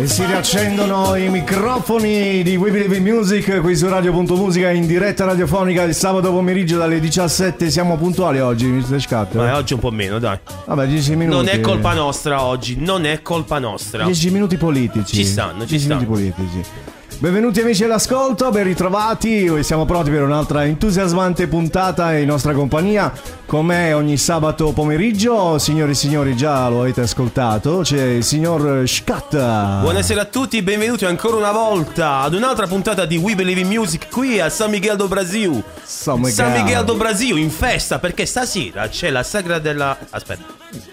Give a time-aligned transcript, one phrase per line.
[0.00, 5.26] E si riaccendono i microfoni di We Believe in Music qui su Radio.musica in diretta
[5.26, 7.68] radiofonica il sabato pomeriggio dalle 17.
[7.68, 8.98] Siamo puntuali oggi, Mr.
[8.98, 9.34] Scat?
[9.34, 10.38] Ma oggi un po' meno, dai.
[10.64, 11.36] Vabbè, 10 minuti.
[11.36, 14.04] Non è colpa nostra oggi, non è colpa nostra.
[14.04, 15.16] 10 minuti politici.
[15.16, 16.00] Ci stanno, ci 10 stanno.
[16.00, 16.70] minuti politici.
[17.20, 23.12] Benvenuti amici all'ascolto, ben ritrovati, siamo pronti per un'altra entusiasmante puntata in nostra compagnia,
[23.44, 28.88] con me ogni sabato pomeriggio, signori e signori già lo avete ascoltato, c'è il signor
[28.88, 29.80] Scatta.
[29.82, 34.08] Buonasera a tutti, benvenuti ancora una volta ad un'altra puntata di We Believe in Music
[34.08, 35.62] qui a San Miguel do Brasil.
[35.84, 36.32] San Miguel.
[36.32, 39.94] San Miguel do Brasil in festa perché stasera c'è la sagra della.
[40.08, 40.44] Aspetta,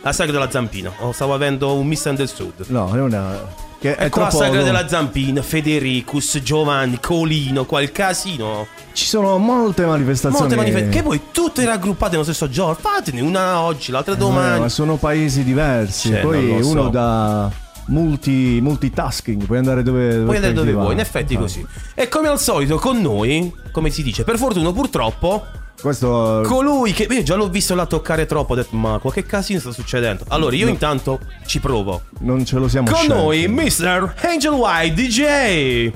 [0.02, 0.92] la sagra della Zampina.
[1.00, 2.66] Oh, stavo avendo un misunderstood.
[2.68, 3.66] No, è una...
[3.80, 8.66] Che è Ecco la sagra della Zampina, Federicus, Giovanni, Colino, qua il casino.
[8.94, 10.40] Ci sono molte manifestazioni.
[10.40, 10.96] Molte manifestazioni.
[10.98, 12.74] Che voi tutte raggruppate nello stesso giorno.
[12.74, 14.60] Fatene una oggi, l'altra Eh, domani.
[14.62, 16.10] ma sono paesi diversi.
[16.10, 16.70] Cioè, Poi so.
[16.70, 17.52] uno da
[17.90, 21.40] multi, multitasking, puoi andare dove, dove Puoi andare dove vuoi, in effetti Ah.
[21.40, 21.66] così.
[21.94, 25.46] E come al solito con noi, come si dice, per fortuna purtroppo,
[25.80, 29.60] Questo colui che io già l'ho visto là toccare troppo, ho detto ma qualche casino
[29.60, 30.24] sta succedendo.
[30.30, 32.02] Allora io intanto ci provo.
[32.22, 33.14] non ce lo siamo Con scelti.
[33.16, 34.14] noi Mr.
[34.24, 35.92] Angel White DJ.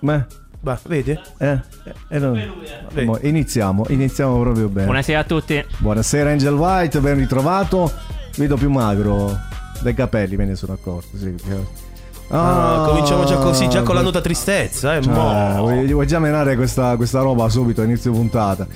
[0.00, 0.26] Ma,
[0.60, 1.10] Beh, vedi?
[1.38, 1.60] eh,
[2.08, 2.52] eh, non-
[2.92, 3.06] Vedi?
[3.06, 4.86] Mo- iniziamo, iniziamo proprio bene.
[4.86, 5.64] Buonasera a tutti.
[5.78, 7.92] Buonasera Angel White, ben ritrovato.
[8.36, 9.36] Vedo più magro
[9.82, 11.16] dai capelli, me ne sono accorto.
[11.18, 11.34] Sì.
[12.30, 15.02] Ah, cominciamo già così, già con la nota tristezza, eh.
[15.02, 15.56] Cioè, mo.
[15.60, 18.66] vuoi, vuoi già menare questa, questa roba subito a inizio puntata?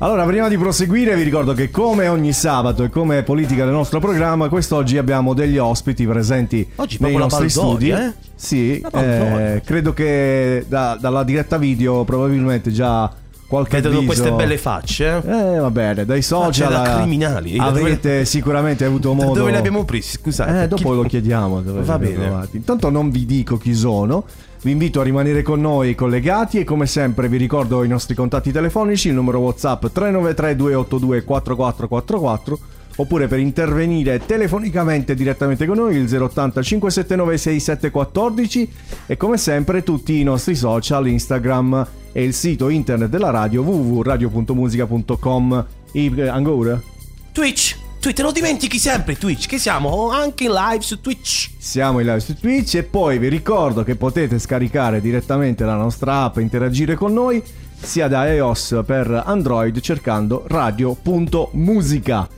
[0.00, 3.98] Allora, prima di proseguire, vi ricordo che come ogni sabato e come politica del nostro
[3.98, 8.06] programma, quest'oggi abbiamo degli ospiti presenti Oggi nei nostri Baldoria, studi.
[8.06, 8.12] eh?
[8.36, 13.10] Sì, eh, credo che da- dalla diretta video probabilmente già
[13.48, 15.22] qualche Vedono queste belle facce.
[15.24, 15.54] eh.
[15.54, 17.58] Eh, va bene, dai social da criminali.
[17.58, 20.18] avete sicuramente avuto modo dove li abbiamo presi?
[20.18, 20.62] Scusate.
[20.64, 21.60] eh, dopo Chi- lo chiediamo.
[21.62, 22.14] dove Va bene.
[22.26, 22.56] trovati.
[22.58, 24.24] Intanto non vi dico chi sono.
[24.60, 28.50] Vi invito a rimanere con noi collegati e come sempre vi ricordo i nostri contatti
[28.52, 32.58] telefonici, il numero WhatsApp 393 282 4444
[33.00, 38.72] oppure per intervenire telefonicamente direttamente con noi il 080 579 6714
[39.06, 45.66] e come sempre tutti i nostri social, Instagram e il sito internet della radio www.radio.musica.com
[45.92, 46.80] e eh, ancora?
[47.32, 47.76] Twitch.
[48.00, 51.50] Twitch, te lo dimentichi sempre Twitch, che siamo anche live su Twitch.
[51.58, 56.22] Siamo in live su Twitch e poi vi ricordo che potete scaricare direttamente la nostra
[56.22, 57.42] app e interagire con noi
[57.80, 62.37] sia da iOS per Android cercando radio.musica.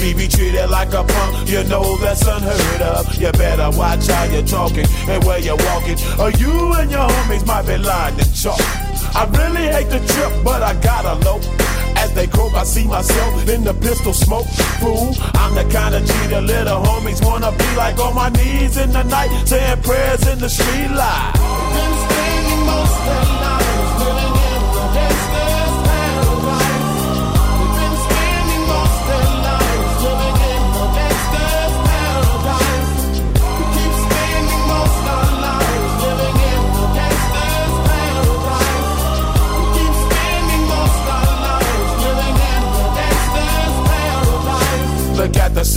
[0.00, 3.14] Be treated like a punk, you know that's unheard of.
[3.16, 7.46] You better watch how you're talking and where you're walking, or you and your homies
[7.46, 8.60] might be lying to chalk.
[9.14, 11.38] I really hate the trip, but I gotta low.
[11.96, 14.46] As they croak, I see myself in the pistol smoke.
[14.80, 18.90] Fool, I'm the kind of the little homies wanna be like on my knees in
[18.92, 21.32] the night, saying prayers in the street light.
[22.08, 23.49] Been most of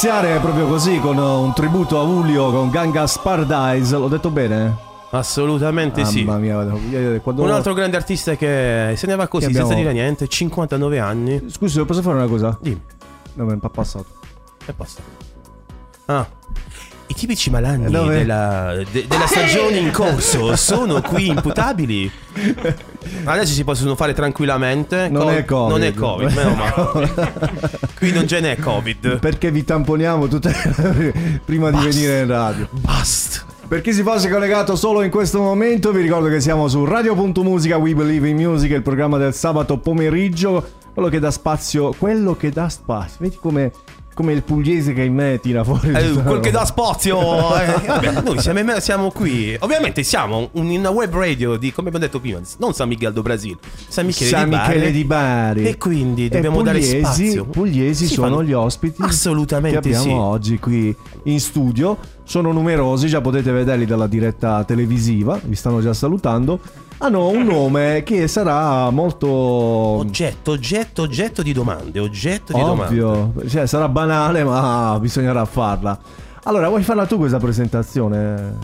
[0.00, 3.96] Iniziare proprio così con un tributo a Julio con Gangas Paradise.
[3.96, 4.76] L'ho detto bene?
[5.10, 6.22] Assolutamente sì.
[6.22, 6.60] Mamma mia,
[6.92, 10.28] eh, quando- Un altro grande artista che se ne va così abbiamo- senza dire niente,
[10.28, 11.42] 59 anni.
[11.50, 12.56] Scusi, posso fare una cosa?
[12.62, 12.80] Dimmi,
[13.34, 14.06] No, è passato.
[14.66, 15.02] e basta.
[16.04, 16.24] Ah.
[17.10, 18.18] I tipici malanni dove?
[18.18, 22.10] della, de- della stagione in corso sono qui imputabili.
[23.24, 25.08] Adesso si possono fare tranquillamente.
[25.08, 25.70] Non Co- è Covid.
[25.70, 27.14] Non è Covid, meno male.
[27.96, 29.18] Qui non ce n'è Covid.
[29.18, 30.54] Perché vi tamponiamo tutte
[31.44, 32.68] prima di venire in radio.
[32.72, 33.46] Basta.
[33.66, 37.76] Per chi si fosse collegato solo in questo momento, vi ricordo che siamo su Radio.musica
[37.76, 42.50] We Believe in Music, il programma del sabato pomeriggio, quello che dà spazio, quello che
[42.50, 43.16] dà spazio.
[43.18, 43.72] Vedi come,
[44.18, 45.92] come il pugliese che in me tira fuori.
[45.92, 47.20] Eh, quel che dà spazio.
[47.56, 49.56] eh, vabbè, noi siamo, siamo qui.
[49.60, 53.12] Ovviamente siamo un- in una web radio di, come abbiamo detto prima, non San Miguel
[53.12, 53.56] do Brasil,
[53.86, 54.72] San Michele, San di, Bari.
[54.74, 55.64] Michele di Bari.
[55.68, 57.44] E quindi E dobbiamo dare pugliesi- spazio.
[57.44, 60.10] Pugliesi Si sono fanno- gli ospiti Assolutamente che abbiamo sì.
[60.10, 61.96] oggi qui in studio.
[62.24, 66.58] Sono numerosi, già potete vederli dalla diretta televisiva, vi stanno già salutando.
[67.00, 72.00] Hanno un nome che sarà molto Oggetto, oggetto, oggetto di domande.
[72.00, 73.00] Oggetto di domande.
[73.00, 75.96] ovvio, cioè sarà banale, ma bisognerà farla.
[76.44, 78.56] Allora, vuoi farla tu questa presentazione?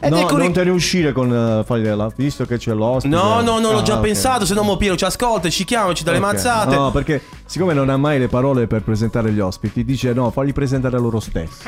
[0.00, 3.14] Ed no, eccoli- non te ne uscire con uh, fargliela, visto che c'è l'ospite.
[3.14, 4.00] No, no, no, l'ho Ah, già ok.
[4.00, 6.24] pensato, se no mo Piero ci ascolta, ci chiama, ci dà le Ok.
[6.24, 6.74] mazzate.
[6.74, 10.52] No, perché siccome non ha mai le parole per presentare gli ospiti, dice no, fagli
[10.52, 11.66] presentare loro stessi.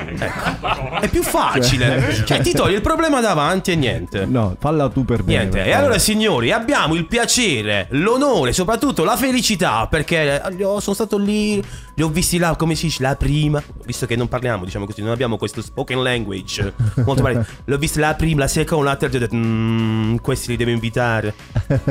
[1.01, 2.23] È più facile.
[2.25, 4.27] Cioè, ti togli il problema davanti e niente.
[4.27, 5.39] No, falla tu per bene.
[5.39, 10.79] Niente, per e allora signori abbiamo il piacere, l'onore, soprattutto la felicità perché eh, io
[10.81, 11.61] sono stato lì,
[12.01, 15.03] li ho visti là, come si dice, la prima, visto che non parliamo, diciamo così,
[15.03, 16.73] non abbiamo questo spoken language
[17.05, 20.57] molto male, l'ho visto la prima, la seconda, la terza, ho detto, "Mm, questi li
[20.57, 21.35] devo invitare.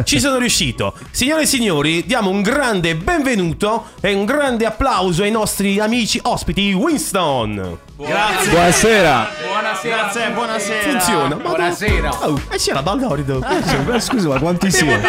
[0.04, 0.96] Ci sono riuscito.
[1.12, 6.74] Signore e signori, diamo un grande benvenuto e un grande applauso ai nostri amici ospiti
[6.74, 7.78] Winston.
[7.98, 8.50] Grazie.
[8.52, 9.30] Buonasera.
[9.46, 9.96] Buonasera.
[9.96, 10.90] Grazie, buonasera.
[10.90, 11.36] Funziona.
[11.36, 12.28] Ma Buonasera.
[12.28, 13.42] Oh, e c'era Baldorido.
[13.46, 15.02] Eh, Scusa, ma quanti siete?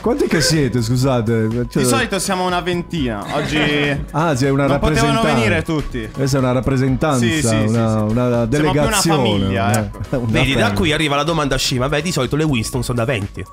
[0.00, 1.66] Quanti che siete, scusate?
[1.68, 3.24] Cioè- Di solito siamo una ventina.
[3.32, 6.08] Oggi Ah, c'è una non potevano venire tutti.
[6.12, 8.12] Questa è una rappresentanza, Sì, sì, sì, una, sì.
[8.12, 8.70] una delegazione.
[8.72, 9.90] più una famiglia, eh.
[10.16, 11.88] Una Vedi, da qui arriva la domanda scema.
[11.88, 13.44] Beh, di solito le Winston sono da 20.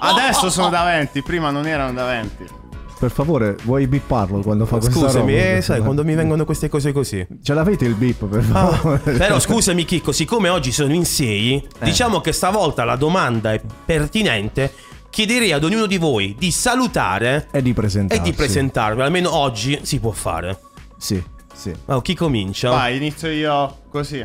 [0.00, 2.60] Adesso sono da 20, prima non erano da 20.
[2.98, 6.92] Per favore, vuoi bipparlo quando fa questa Scusami, eh, sai, quando mi vengono queste cose
[6.92, 7.26] così.
[7.42, 9.00] Ce l'avete il bip, per Ah, favore?
[9.16, 14.72] però scusami Chicco, siccome oggi sono in 6, diciamo che stavolta la domanda è pertinente.
[15.12, 18.22] Chiederei ad ognuno di voi di salutare E di presentarsi.
[18.22, 19.02] e di presentarvi.
[19.02, 20.58] Almeno oggi si può fare.
[20.96, 21.70] Sì, sì.
[21.84, 22.70] Oh, chi comincia?
[22.70, 24.24] Vai, inizio io così.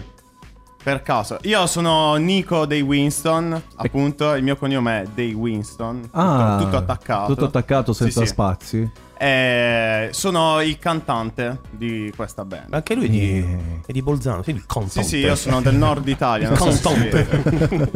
[0.82, 1.40] Per caso.
[1.42, 6.04] Io sono Nico dei Winston, appunto, il mio cognome è dei Winston.
[6.04, 7.34] Tutto, Ah, tutto attaccato.
[7.34, 8.90] Tutto attaccato senza Sì, sì.
[9.20, 12.74] Eh, sono il cantante di questa band.
[12.74, 13.58] Anche lui di, Eh.
[13.86, 15.04] è di Bolzano, sì, il cantante.
[15.04, 16.50] Sì, sì, io sono del nord Italia.
[16.50, 17.28] non si Cantante.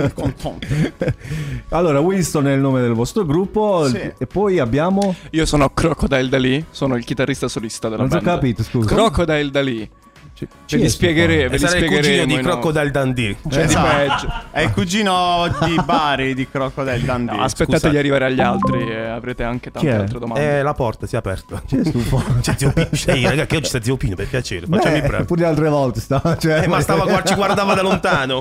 [0.04, 1.16] Il cantante.
[1.70, 3.88] Allora, Winston è il nome del vostro gruppo.
[3.88, 4.12] Sì.
[4.18, 5.16] E poi abbiamo.
[5.32, 8.40] Io sono Crocodile Dali, sono il chitarrista solista della Non ti ho band.
[8.40, 8.88] capito, scusa.
[8.94, 9.90] Crocodile Dali.
[10.42, 11.44] Ci- Ve ci li esco spieghere- qua.
[11.50, 12.26] ve li sarà il cugino spiegheremo.
[12.28, 13.36] di no- Crocodile Dundee.
[13.48, 13.96] C'è di Esatto.
[13.96, 14.34] peggio.
[14.52, 17.36] È il cugino di Bari di Crocodile Dundee.
[17.36, 17.90] No, aspettate scusate.
[17.94, 19.98] di arrivare agli altri e avrete anche tante Chi è?
[19.98, 20.60] altre domande.
[20.60, 21.62] Eh, la porta si è aperta.
[21.66, 22.24] Ci è stufo.
[22.42, 22.88] C'è zio Pino.
[23.06, 24.66] Ehi, raga, che oggi sta zio Pino, per piacere.
[24.70, 25.26] Facciami Beh, bravo.
[25.26, 28.40] pure le altre volte sta, cioè, Eh, ma stava, guard- ci guardava da lontano.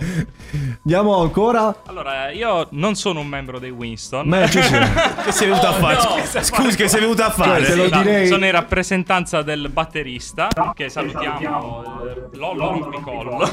[0.82, 1.74] Andiamo ancora.
[1.86, 4.26] Allora, io non sono un membro dei Winston.
[4.28, 4.88] Ma ci siamo.
[5.24, 6.42] Che sei venuto a fare?
[6.42, 7.64] Scusi, che sei venuto a fare?
[7.64, 11.89] Cioè, te lo No, direi- Sono in rappresentanza del batterista, che salutiamo,
[12.32, 13.38] Lollo Rompicollo.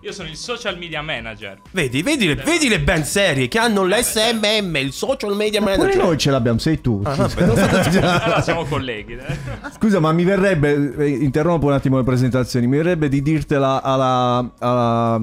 [0.00, 1.60] Io sono il social media manager.
[1.72, 6.02] Vedi, vedi, le, vedi le band serie che hanno l'SMM, il social media Pure manager.
[6.02, 7.00] noi ce l'abbiamo, sei tu.
[7.04, 9.14] Ah, vabbè, Allora siamo colleghi.
[9.14, 9.38] eh.
[9.76, 10.94] Scusa, ma mi verrebbe.
[10.98, 12.66] eh, Interrompo un attimo le presentazioni.
[12.66, 14.52] Mi verrebbe di dirtela alla.
[14.58, 15.14] alla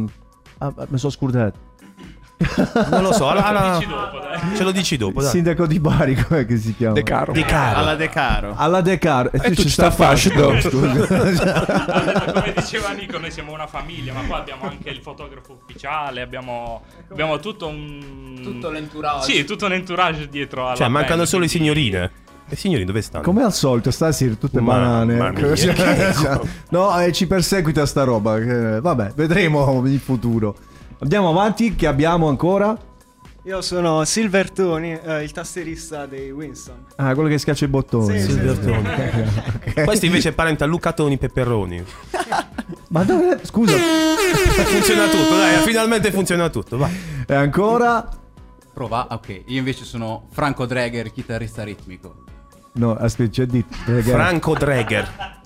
[0.58, 1.72] ah, mi sono scordato.
[2.90, 4.56] Non lo so, alla- alla- Dici dopo, dai.
[4.56, 5.30] ce lo dici dopo, dai.
[5.32, 6.94] sindaco di Bari, com'è che si chiama?
[6.94, 7.32] De Caro.
[7.32, 7.80] Di caro.
[7.80, 8.54] Alla De Caro.
[8.58, 9.32] Alla De Caro.
[9.32, 10.30] E tu ci sta a fascio,
[10.62, 11.66] scusa.
[12.34, 16.84] Come diceva Nico, noi siamo una famiglia, ma qua abbiamo anche il fotografo ufficiale, abbiamo,
[17.12, 18.40] abbiamo tutto un...
[18.42, 19.32] Tutto l'entourage.
[19.32, 22.12] Sì, tutto un entourage dietro alla Cioè, mancano band, solo le quindi- signorine.
[22.46, 23.24] Le signorine dove stanno?
[23.24, 25.32] Come al solito, stasera tutte Mamma banane.
[25.32, 26.40] mia, Cioè, cioè,
[26.72, 28.38] no, eh, ci perseguita sta roba.
[28.82, 30.54] Vabbè, vedremo in futuro.
[31.04, 32.78] Andiamo avanti, che abbiamo ancora?
[33.44, 36.86] Io sono Silver Tony, eh, il tastierista dei Winston.
[36.96, 38.18] Ah, quello che schiaccia i bottoni.
[38.18, 39.42] Sì, sì, Silvertone.
[39.54, 39.84] Ok.
[39.84, 41.84] Questo invece è parente a Luca Toni Pepperoni.
[42.88, 43.38] Ma dove?
[43.44, 43.76] Scusa,
[44.64, 46.78] Funziona tutto, dai, finalmente funziona tutto.
[46.78, 46.98] Vai.
[47.28, 48.08] e ancora?
[48.74, 49.44] Prova, ok.
[49.48, 52.24] Io invece sono Franco Dreger, chitarrista ritmico.
[52.76, 53.66] No, aspetta, c'è di.
[54.04, 55.42] Franco Dreger.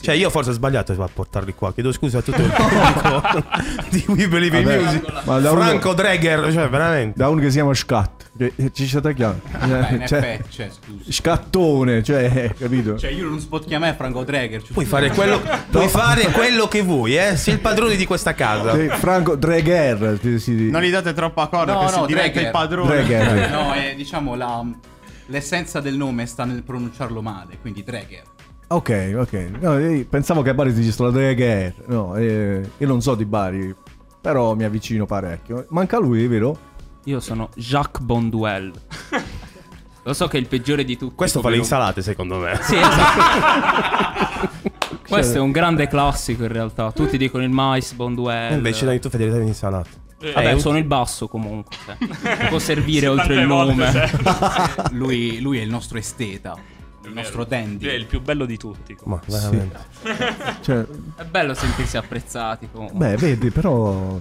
[0.00, 1.72] Cioè, io forse ho sbagliato a portarli qua.
[1.72, 3.44] Chiedo scusa a tutto il pubblico
[3.90, 5.24] di We Believe in Music.
[5.24, 7.18] ma da uno- Franco Dreger, cioè, veramente.
[7.18, 8.30] Da uno che si chiama Scat.
[8.36, 9.40] Che- Ci sta chiamando.
[9.62, 11.10] In Cioè, cioè, scusa.
[11.10, 12.98] scattone, cioè, capito?
[12.98, 14.60] Cioè, io non si può chiamare Franco Dreger.
[14.62, 17.36] cioè- Puoi fare quello, puoi fare quello che vuoi, eh?
[17.36, 18.74] Sei il padrone di questa casa.
[18.74, 20.18] Sì, Franco Dreger.
[20.20, 23.02] si- si- Non gli date troppa corda No, che no, si diventa il padrone.
[23.02, 23.50] Dreger.
[23.50, 24.62] No, è, diciamo, la,
[25.26, 28.22] l'essenza del nome sta nel pronunciarlo male, quindi Dreger.
[28.68, 29.32] Ok, ok.
[29.60, 31.74] No, pensavo che a Bari si dicesse la Dreger.
[31.86, 33.72] No, eh, io non so di Bari,
[34.20, 35.66] però mi avvicino parecchio.
[35.70, 36.58] Manca lui, vero?
[37.04, 38.72] Io sono Jacques Bonduel.
[40.02, 41.14] Lo so che è il peggiore di tutti.
[41.14, 42.58] Questo fa le insalate, secondo me.
[42.60, 44.48] Sì, esatto.
[45.08, 46.90] Questo è un grande classico in realtà.
[46.90, 48.52] Tutti dicono il mais Bonduel.
[48.52, 50.04] E invece dai, tu fai delle insalate.
[50.18, 51.76] Vabbè, Eh, sono il basso comunque.
[51.84, 51.96] cioè.
[52.48, 54.10] Può servire oltre il nome.
[54.92, 56.56] Lui, lui è il nostro esteta,
[57.08, 57.86] il nostro dandy.
[57.86, 58.96] È il più bello di tutti.
[59.04, 59.78] Ma veramente.
[60.62, 60.84] Cioè,
[61.16, 62.98] È bello sentirsi apprezzati comunque.
[62.98, 64.18] beh, vedi, però.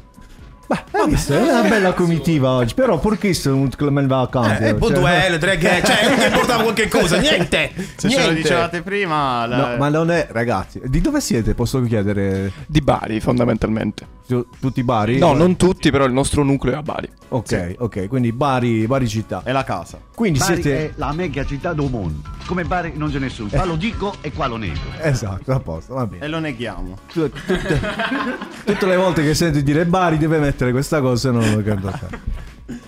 [0.67, 1.31] Beh, hai visto?
[1.33, 2.73] È una bella comitiva oggi.
[2.73, 4.69] Però perché sono un Clement vacanze?
[4.69, 7.71] Eh, Bonduel, Dreger, cioè, non ti portava qualche cosa, niente.
[7.75, 8.27] Se ce niente.
[8.27, 11.53] lo dicevate prima, la- No, ma non è, ragazzi, di dove siete?
[11.53, 12.51] Posso chiedere?
[12.65, 14.07] Di Bari, fondamentalmente.
[14.27, 15.19] Tu- Tutti Bari?
[15.19, 17.07] No, non tutti, però il nostro nucleo è a Bari.
[17.29, 19.41] Ok, ok, quindi Bari, Bari città.
[19.43, 19.99] è la casa.
[20.15, 20.85] Quindi Bari siete.
[20.85, 22.21] è la mega città del mondo.
[22.47, 23.49] Come Bari non c'è nessuno.
[23.49, 24.79] Qua lo dico e qua lo nego.
[24.99, 26.25] Esatto, a posto, va bene.
[26.25, 26.97] E lo neghiamo.
[27.11, 27.79] Tu- tutte,
[28.65, 31.89] tutte le volte che senti dire Bari deve mettere questa cosa e non lo canto
[31.91, 32.19] fare.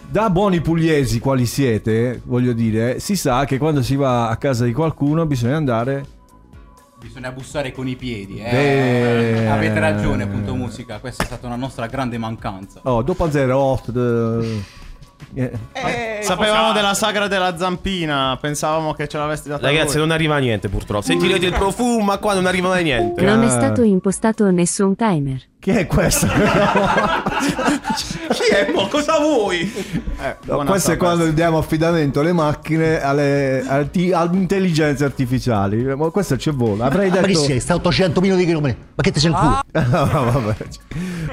[0.09, 4.63] Da buoni pugliesi quali siete, voglio dire, si sa che quando si va a casa
[4.65, 6.03] di qualcuno bisogna andare
[7.07, 8.51] Bisogna bussare con i piedi, eh.
[8.51, 9.47] Beh.
[9.47, 10.99] Avete ragione, punto musica.
[10.99, 12.81] Questa è stata una nostra grande mancanza.
[12.83, 14.61] Oh, dopo 08 de-
[15.33, 20.01] eh, Sapevamo della sagra della zampina, pensavamo che ce l'aveste data Ragazzi, voi.
[20.07, 21.03] non arriva niente purtroppo.
[21.03, 23.25] Sentirete il profumo, ma qua non arriva mai niente.
[23.25, 23.35] Ah.
[23.35, 25.41] Non è stato impostato nessun timer.
[25.59, 26.27] Chi è questo?
[28.31, 28.71] Chi è?
[28.73, 29.61] Mo, cosa vuoi?
[30.21, 35.83] Eh, No, questo è quando diamo affidamento alle macchine, alle, arti- alle intelligenze artificiali.
[35.95, 36.83] Ma questo ci vuole.
[36.83, 37.39] Avrei Ma che detto.
[37.39, 37.59] sei?
[37.59, 38.79] Sta a 800 minuti di chilometri.
[38.95, 39.59] Ma che ti sei il culo?
[39.71, 40.55] Ah, vabbè.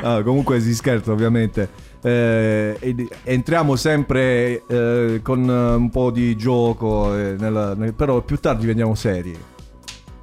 [0.02, 1.68] Ah, comunque si scherza ovviamente.
[2.02, 8.20] Eh, ed- entriamo sempre eh, con eh, un po' di gioco, eh, nella- nel- però
[8.22, 9.30] più tardi veniamo seri.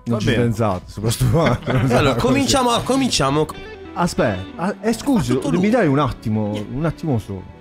[0.03, 0.37] Non Va ci bene.
[0.43, 1.69] pensate fatto.
[1.95, 3.45] Allora, cominciamo, cominciamo.
[3.93, 7.59] Aspetta, ah, eh, scusi, mi dai un attimo, un attimo solo.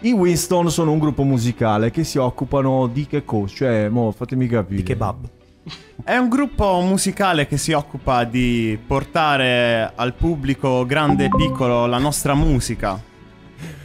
[0.00, 3.54] I Winston sono un gruppo musicale che si occupano di che cosa?
[3.54, 4.76] Cioè, mo, fatemi capire.
[4.76, 5.28] Di kebab.
[6.04, 11.98] È un gruppo musicale che si occupa di portare al pubblico grande e piccolo la
[11.98, 13.00] nostra musica.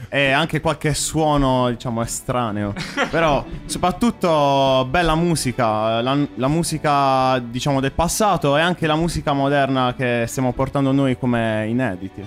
[0.10, 2.74] E anche qualche suono, diciamo, estraneo.
[3.12, 6.02] Però, soprattutto, bella musica.
[6.02, 11.18] La, la musica, diciamo, del passato e anche la musica moderna che stiamo portando noi
[11.18, 12.24] come inediti.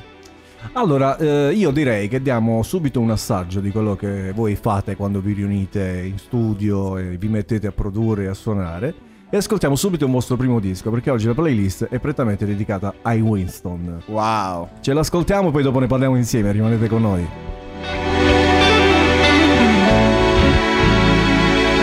[0.74, 5.20] Allora, eh, io direi che diamo subito un assaggio di quello che voi fate quando
[5.20, 8.94] vi riunite in studio e vi mettete a produrre e a suonare.
[9.30, 13.20] E ascoltiamo subito il vostro primo disco, perché oggi la playlist è prettamente dedicata ai
[13.20, 14.02] Winston.
[14.06, 14.68] Wow.
[14.80, 17.59] Ce l'ascoltiamo, poi dopo ne parliamo insieme, rimanete con noi.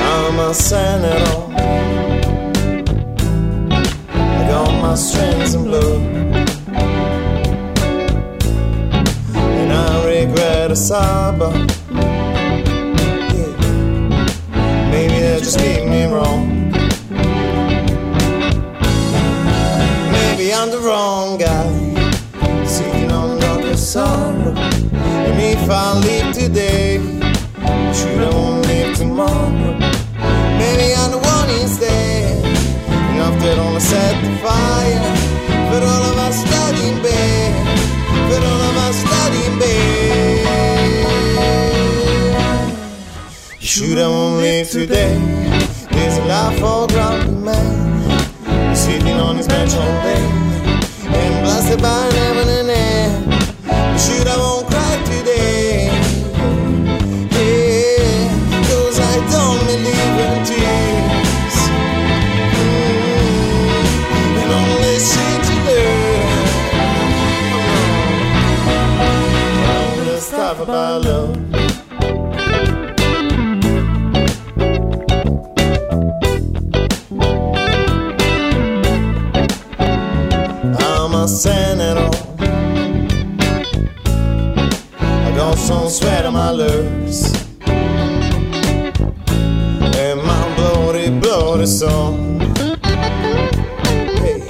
[0.10, 1.38] I'm a senator.
[4.10, 5.96] I got my strings in blue.
[9.60, 10.76] And I regret a.
[13.34, 13.54] Yeah.
[14.92, 16.72] Maybe they just keep me wrong.
[20.12, 22.66] Maybe I'm the wrong guy.
[22.66, 24.77] Seeking on darkest sorrow.
[25.40, 26.98] If I leave today,
[27.94, 29.52] should I won't live tomorrow?
[30.58, 32.44] Maybe I'm the one instead.
[33.14, 35.14] Enough that only set the fire.
[35.70, 37.54] But all of us study in bed.
[38.30, 40.08] But all of us study in bed.
[43.60, 45.18] You should have won't live today.
[45.92, 48.76] There's a life for grumpy man.
[48.76, 50.26] Sitting on his bench all day.
[51.06, 53.10] And blasted by heaven and air.
[53.94, 54.67] You should have
[70.68, 71.36] about love.
[80.82, 82.10] I'm a senator.
[85.00, 87.34] I got some sweat on my lips.
[89.96, 92.42] And my bloody, bloody song.
[94.20, 94.44] Hey,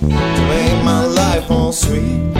[0.00, 2.37] to make my life more sweet.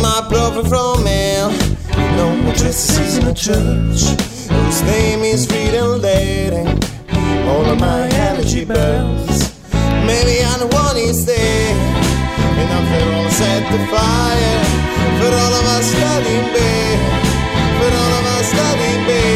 [0.00, 1.50] My prophet from hell.
[1.50, 4.02] You know, just is in a church.
[4.48, 6.68] Whose name is freedom letting
[7.48, 9.54] all of my energy bells.
[10.06, 11.76] Maybe I'm the one instead,
[12.60, 14.60] and I'm there on set the fire.
[15.20, 16.98] But all of us studying bed,
[17.80, 19.27] but all of us studying Maybe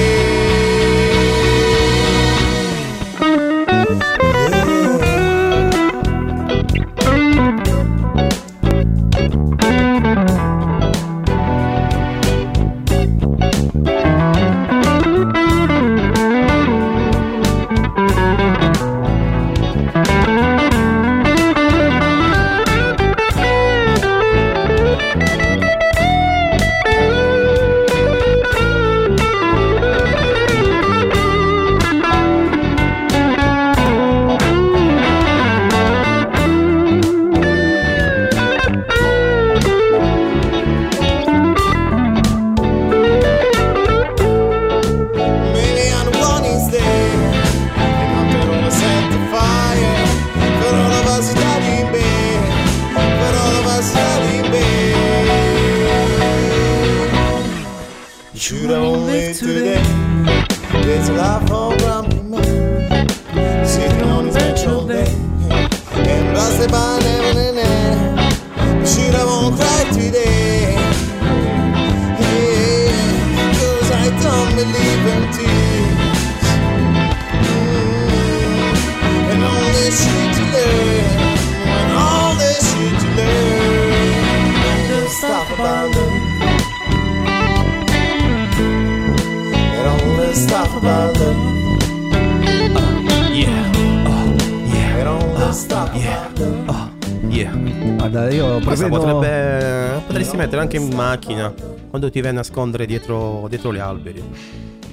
[101.42, 101.54] macchina
[101.88, 104.22] quando ti vai a nascondere dietro, dietro gli alberi.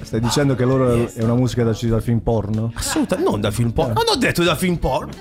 [0.02, 2.72] Stai dicendo che loro è una musica da dal film porno?
[2.74, 3.92] Assolutamente, non da film porno.
[3.92, 5.12] Non ho detto da film porno.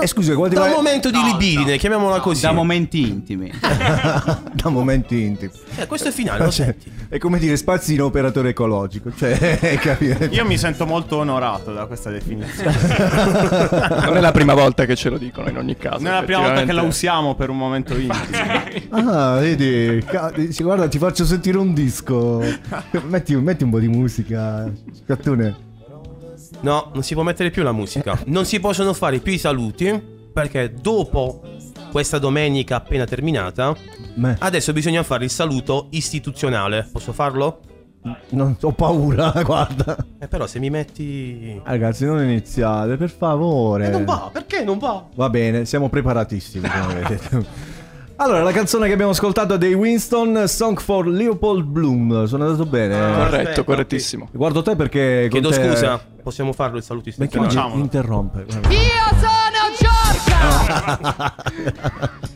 [0.00, 2.42] Eh, scusa, quanti Da un momento di libidine, chiamiamola così.
[2.42, 3.50] Da momenti intimi.
[3.60, 5.52] da momenti intimi.
[5.76, 6.74] Eh, questo è il finale, Cioè,
[7.08, 9.10] è come dire spazzino operatore ecologico.
[9.14, 10.26] Cioè, capire.
[10.26, 12.76] Io mi sento molto onorato da questa definizione.
[14.04, 16.02] Non è la prima volta che ce lo dicono in ogni caso.
[16.02, 18.12] Non è la prima volta che la usiamo per un momento intimo.
[18.90, 22.42] Ah, vedi, ca- dici, guarda, ti faccio sentire un disco.
[23.08, 24.70] Metti, metti un po' di musica,
[25.04, 25.70] scattone.
[26.60, 28.18] No, non si può mettere più la musica.
[28.26, 30.20] Non si possono fare più i saluti.
[30.32, 31.42] Perché dopo
[31.90, 33.76] questa domenica appena terminata,
[34.14, 34.36] Beh.
[34.38, 36.88] adesso bisogna fare il saluto istituzionale.
[36.90, 37.60] Posso farlo?
[38.30, 39.94] Non ho paura, guarda.
[40.18, 41.60] Eh, però se mi metti.
[41.62, 43.88] Ragazzi, non iniziate, per favore.
[43.88, 45.06] Eh, non va, perché non va?
[45.14, 47.46] Va bene, siamo preparatissimi, come vedete.
[48.16, 52.24] Allora, la canzone che abbiamo ascoltato dei Winston, Song for Leopold Bloom.
[52.26, 52.94] Sono andato bene?
[52.98, 54.28] Corretto, aspetta, correttissimo.
[54.32, 55.26] Guardo te perché.
[55.30, 57.74] Chiedo te- scusa, possiamo farlo il saluto Ma chi istituzionale?
[57.74, 58.44] mi interrompe?
[58.68, 61.34] Io sono Giorgia!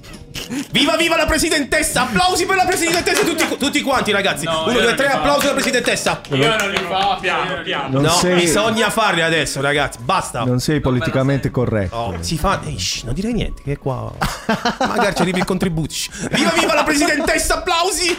[0.71, 2.03] Viva viva la presidentessa!
[2.03, 4.45] Applausi per la presidentessa tutti, tutti quanti ragazzi!
[4.45, 6.21] No, Uno, due, non tre, applausi alla presidentessa!
[6.31, 7.89] Io non li fa, piano, piano.
[7.91, 10.45] Non no, sei- bisogna farli adesso ragazzi, basta!
[10.45, 11.97] Non sei politicamente corretto.
[11.97, 12.61] Oh, si fa.
[12.65, 14.13] Ehi, shh, non dire niente, che qua.
[14.81, 15.95] Magari ci arrivi il contributo.
[16.31, 17.59] Viva viva la presidentessa!
[17.59, 18.17] Applausi!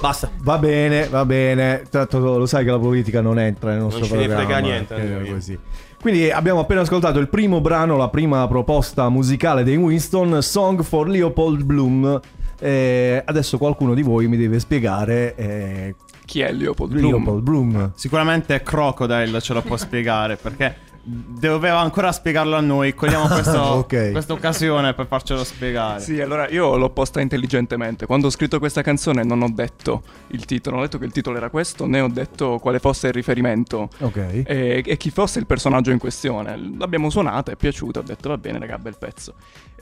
[0.00, 0.30] Basta.
[0.42, 1.82] Va bene, va bene.
[1.90, 4.44] Tanto lo sai che la politica non entra nel nostro Non ce ne programma.
[4.44, 4.94] frega niente,
[5.26, 5.58] eh, così.
[6.02, 11.08] Quindi abbiamo appena ascoltato il primo brano, la prima proposta musicale dei Winston, Song for
[11.08, 12.20] Leopold Bloom.
[12.58, 17.06] Eh, adesso qualcuno di voi mi deve spiegare eh, Chi è Leopold Bloom?
[17.06, 17.92] Leopold Bloom.
[17.94, 22.94] Sicuramente Crocodile ce lo può spiegare perché doveva ancora spiegarlo a noi.
[22.94, 23.26] Cogliamo
[24.12, 26.00] questa occasione per farcelo spiegare.
[26.00, 28.06] Sì, allora io l'ho posta intelligentemente.
[28.06, 31.12] Quando ho scritto questa canzone non ho detto il titolo, non ho detto che il
[31.12, 34.16] titolo era questo, né ho detto quale fosse il riferimento Ok.
[34.46, 36.56] e, e chi fosse il personaggio in questione.
[36.78, 39.34] L'abbiamo suonata, è piaciuta, ho detto va bene raga, bel pezzo.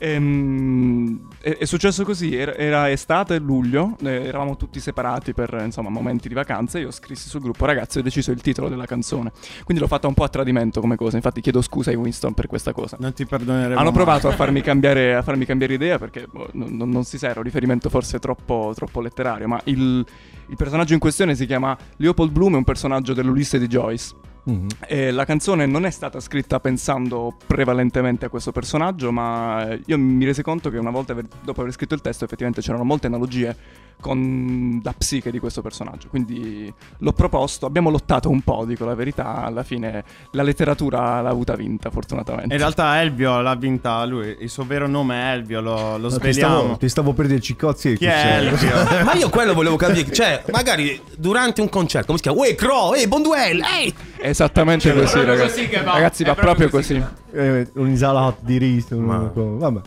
[0.03, 5.89] Ehm, è, è successo così, era, era estate, luglio, eh, eravamo tutti separati per insomma
[5.89, 9.31] momenti di vacanza, io scrissi sul gruppo ragazzi ho deciso il titolo della canzone,
[9.63, 12.47] quindi l'ho fatta un po' a tradimento come cosa, infatti chiedo scusa ai Winston per
[12.47, 12.97] questa cosa.
[12.99, 13.79] Non ti perdoneremo.
[13.79, 17.19] Hanno provato a farmi cambiare, a farmi cambiare idea perché boh, non, non- non si
[17.19, 20.03] sa, era un riferimento forse troppo, troppo letterario, ma il,
[20.47, 24.15] il personaggio in questione si chiama Leopold Bloom, è un personaggio dell'Ulisse di Joyce.
[24.43, 24.67] Mhm.
[24.87, 29.97] E la canzone non è stata scritta pensando prevalentemente a questo personaggio, ma eh, io
[29.97, 33.55] mi resi conto che una volta, dopo aver scritto il testo, effettivamente c'erano molte analogie
[34.01, 36.07] con la psiche di questo personaggio.
[36.09, 41.29] Quindi l'ho proposto, abbiamo lottato un po', dico la verità, alla fine la letteratura l'ha
[41.29, 42.53] avuta vinta, fortunatamente.
[42.53, 44.35] In realtà Elvio l'ha vinta lui.
[44.39, 47.39] Il suo vero nome è Elvio, lo, lo No, ti, stavo, ti stavo per dire
[47.39, 47.95] Ciccozzi.
[47.95, 48.69] Chi è Elvio?
[49.05, 50.11] Ma io quello volevo capire.
[50.11, 52.39] Cioè, magari durante un concerto, come si chiama?
[52.39, 53.93] Uè, Cro, ehi, Bonduel, ehi!
[54.17, 55.47] È esattamente Cioè, così, ragazzi.
[55.55, 55.93] così che va.
[55.93, 57.03] Ragazzi, va proprio proprio così così.
[57.33, 58.97] Eh, un insalato di riso.
[58.99, 59.81] Vabbè.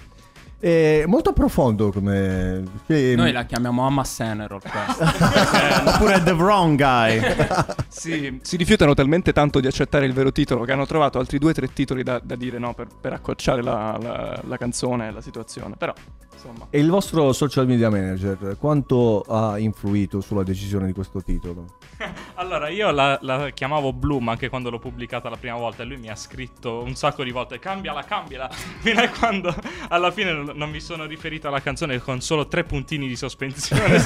[0.64, 2.62] È molto profondo come.
[2.87, 4.57] che- Noi la chiamiamo Amma questa.
[5.94, 7.20] Oppure The Wrong Guy.
[7.94, 11.50] Sì, si rifiutano talmente tanto di accettare il vero titolo che hanno trovato altri due
[11.50, 15.11] o tre titoli da, da dire no, per, per accorciare la, la- la canzone e
[15.12, 15.74] la situazione.
[15.77, 15.92] Però,
[16.35, 16.66] insomma.
[16.70, 21.64] E il vostro social media manager quanto ha influito sulla decisione di questo titolo?
[22.37, 25.99] Allora, io la, la chiamavo Bloom anche quando l'ho pubblicata la prima volta e lui
[25.99, 29.55] mi ha scritto un sacco di volte cambiala, cambiala, fino a quando
[29.88, 34.03] alla fine non, mi sono riferito alla canzone con solo tre puntini di sospensione.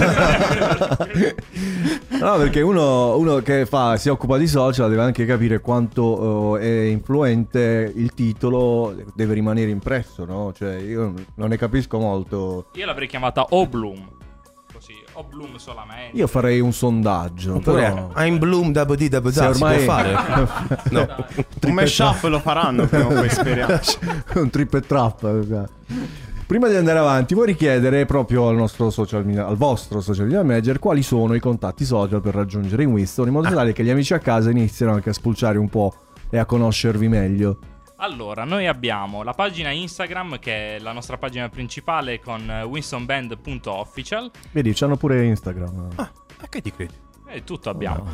[2.19, 6.87] No, perché uno, uno che fa, si occupa di social deve anche capire quanto eh,
[6.87, 10.53] è influente il titolo, deve rimanere impresso, no?
[10.53, 12.17] Cioè, io non ne capisco molto.
[12.28, 14.16] Io l'avrei chiamata O Bloom.
[14.72, 16.16] Così, O Bloom solamente.
[16.16, 17.57] Io farei un sondaggio.
[17.57, 18.12] Oppure però...
[18.16, 20.16] I'm Bloom da Bodi da Se ormai- può fare?
[20.90, 21.07] No.
[21.66, 23.78] Un mashup lo faranno prima o poi speriamo.
[24.35, 25.24] un trip e trap.
[25.42, 25.72] esatto.
[26.46, 30.42] Prima di andare avanti, vorrei chiedere proprio al nostro social media, al vostro social media
[30.42, 33.90] manager, quali sono i contatti social per raggiungere in Winston, in modo tale che gli
[33.90, 35.92] amici a casa iniziano anche a spulciare un po'
[36.31, 37.59] e a conoscervi meglio.
[38.00, 44.30] Allora, noi abbiamo la pagina Instagram che è la nostra pagina principale con eh, winstonband.official
[44.52, 45.88] Vedi, c'hanno pure Instagram.
[45.96, 47.06] Ma che ti credi?
[47.28, 48.06] e tutto abbiamo.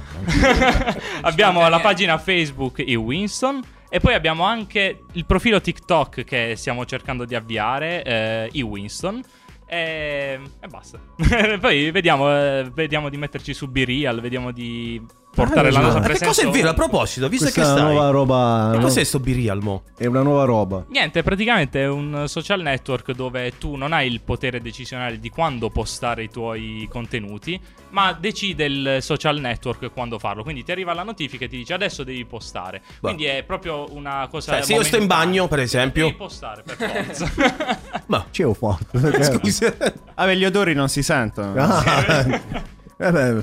[1.23, 6.85] abbiamo la pagina Facebook i Winston e poi abbiamo anche il profilo TikTok che stiamo
[6.85, 9.23] cercando di avviare, eh, i Winston.
[9.67, 10.99] E, e basta.
[11.61, 15.01] poi vediamo, eh, vediamo di metterci su B-Real, vediamo di
[15.35, 16.43] portare la nostra Che presenza.
[16.43, 16.71] cosa è vero?
[16.71, 17.93] A proposito, visto Questa che è una stai.
[17.95, 18.69] nuova roba.
[18.73, 18.83] Che no?
[18.83, 19.83] cos'è sto Birial mo?
[19.97, 20.85] È una nuova roba.
[20.89, 25.71] Niente, praticamente è un social network dove tu non hai il potere decisionale di quando
[25.71, 30.43] postare i tuoi contenuti, ma decide il social network quando farlo.
[30.43, 32.81] Quindi ti arriva la notifica e ti dice adesso devi postare.
[33.01, 34.53] Quindi è proprio una cosa.
[34.53, 36.07] Cioè, se io sto in bagno, per esempio.
[36.07, 37.33] Devi postare per forza.
[38.07, 39.23] Ma C'è un forte.
[39.25, 39.75] scusa.
[40.15, 41.55] Vabbè, gli odori non si sentono.
[41.57, 42.73] Ah.
[43.07, 43.43] Eh beh,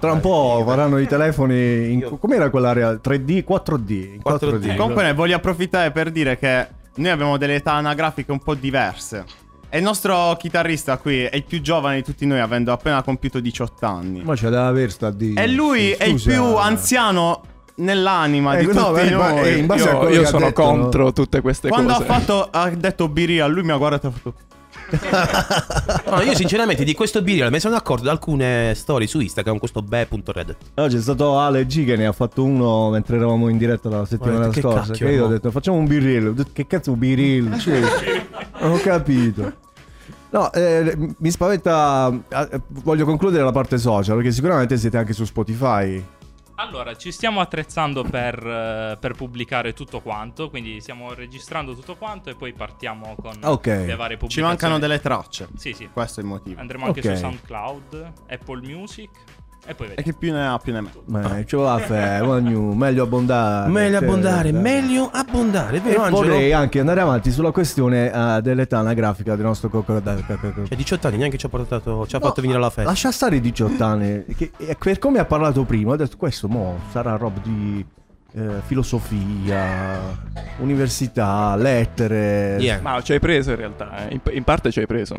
[0.00, 2.16] tra un po' faranno i telefoni in...
[2.18, 7.36] com'era quell'area 3D 4D in 4D, Comunque ne voglio approfittare per dire che noi abbiamo
[7.36, 9.24] delle età anagrafiche un po' diverse.
[9.68, 13.38] E il nostro chitarrista qui è il più giovane di tutti noi, avendo appena compiuto
[13.38, 14.22] 18 anni.
[14.24, 16.30] ma c'è da aver sta di E lui è il Scusa.
[16.30, 17.42] più anziano
[17.76, 19.44] nell'anima Eh, di no, tutti eh, ma- noi.
[19.48, 21.12] eh, in base a Io, quello io che ha sono detto, contro no?
[21.12, 22.02] tutte queste Quando cose.
[22.02, 24.34] ha fatto ha detto Biria, lui mi ha guardato e ha fatto
[26.10, 29.82] No, io sinceramente di questo Birial mi sono accorto da alcune storie su Instagram, questo
[29.82, 30.56] be.red.
[30.74, 34.04] No, c'è stato Ale G che ne ha fatto uno mentre eravamo in diretta la
[34.04, 34.80] settimana che scorsa.
[34.92, 35.32] cacchio, che io ho no?
[35.32, 36.26] detto facciamo un birrill.
[36.28, 37.56] Ho detto, Che cazzo un birrill?
[37.58, 37.80] Cioè,
[38.60, 39.52] non ho capito.
[40.30, 42.12] No, eh, mi spaventa.
[42.28, 46.02] eh, Voglio concludere la parte social, perché sicuramente siete anche su Spotify.
[46.60, 52.28] Allora, ci stiamo attrezzando per, eh, per pubblicare tutto quanto, quindi stiamo registrando tutto quanto
[52.28, 53.66] e poi partiamo con Ok.
[53.66, 54.28] le varie pubblicazioni.
[54.28, 55.48] Ci mancano delle tracce.
[55.56, 55.88] Sì, sì.
[55.90, 56.60] Questo è il motivo.
[56.60, 57.06] Andremo anche Ok.
[57.06, 59.10] su SoundCloud, Apple Music
[59.70, 60.10] e poi E vediamo.
[60.10, 60.98] che più ne ha più ne mette.
[61.06, 62.26] Ma ce la fai,
[62.74, 63.70] meglio abbondare.
[63.70, 64.52] Meglio abbondare, eh.
[64.52, 66.26] meglio abbondare, E vero Angelo?
[66.28, 70.02] vorrei anche andare avanti sulla questione eh, dell'età anagrafica del nostro cocco.
[70.02, 72.90] Cioè 18 anni neanche ci ha portato, ci ha fatto venire alla festa.
[72.90, 74.24] Lascia stare i 18 anni.
[74.36, 77.84] Che, e per come ha parlato prima, ho detto questo mo sarà roba di
[78.32, 79.98] eh, filosofia,
[80.58, 82.78] università, lettere.
[82.82, 84.14] Ma ci hai preso in realtà, eh.
[84.14, 85.14] in, in parte ci hai preso.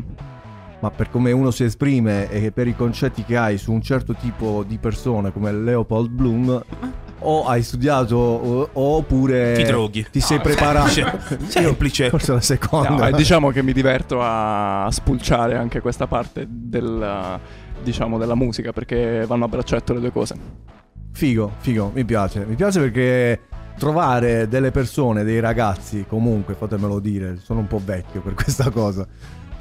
[0.82, 4.14] Ma per come uno si esprime e per i concetti che hai su un certo
[4.14, 6.60] tipo di persone come Leopold Bloom,
[7.24, 10.06] o hai studiato o- oppure Ti droghi.
[10.10, 10.88] ti sei No, preparato.
[10.88, 11.38] semplice.
[11.46, 12.08] Semplice.
[12.10, 12.88] Forse la seconda.
[12.88, 17.38] No, e diciamo che mi diverto a spulciare anche questa parte del,
[17.80, 20.34] diciamo, della musica perché vanno a braccetto le due cose.
[21.12, 22.44] Figo, figo, mi piace.
[22.44, 23.40] Mi piace perché
[23.78, 29.06] trovare delle persone, dei ragazzi, comunque, fatemelo dire, sono un po' vecchio per questa cosa.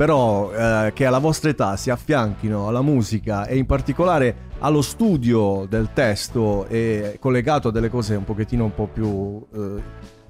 [0.02, 5.68] Però eh, che alla vostra età si affianchino alla musica e in particolare allo studio
[5.70, 9.82] del testo e collegato a delle cose un pochettino un po' più eh,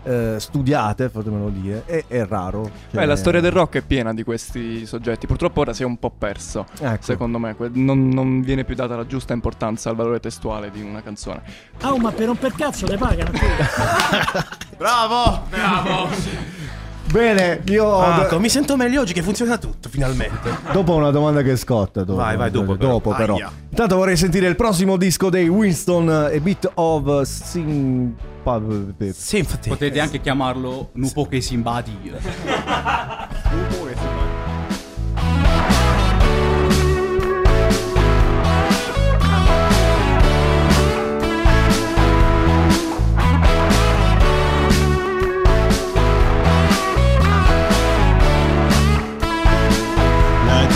[0.04, 2.64] eh, studiate, fatemelo dire, è, è raro.
[2.64, 5.26] Cioè, Beh, la storia del rock è piena di questi soggetti.
[5.26, 6.66] Purtroppo ora si è un po' perso.
[6.82, 7.04] Ecco.
[7.04, 11.02] Secondo me, non, non viene più data la giusta importanza al valore testuale di una
[11.02, 11.44] canzone.
[11.80, 13.32] Ah, ma per un per cazzo le pagano.
[14.76, 15.44] Bravo!
[15.50, 16.61] Bravo!
[17.10, 20.50] Bene, io Ah, ecco, mi sento meglio oggi che funziona tutto, finalmente.
[20.72, 22.04] Dopo una domanda che scotta.
[22.04, 22.90] Dopo, Vai, vai, dopo, però.
[22.92, 23.36] Dopo, però.
[23.36, 23.52] Aia.
[23.70, 29.12] Intanto vorrei sentire il prossimo disco dei Winston, A Bit of Sympathy.
[29.14, 29.70] Sympathy.
[29.70, 31.98] Potete anche chiamarlo Nupo che simbati.
[32.02, 32.20] Like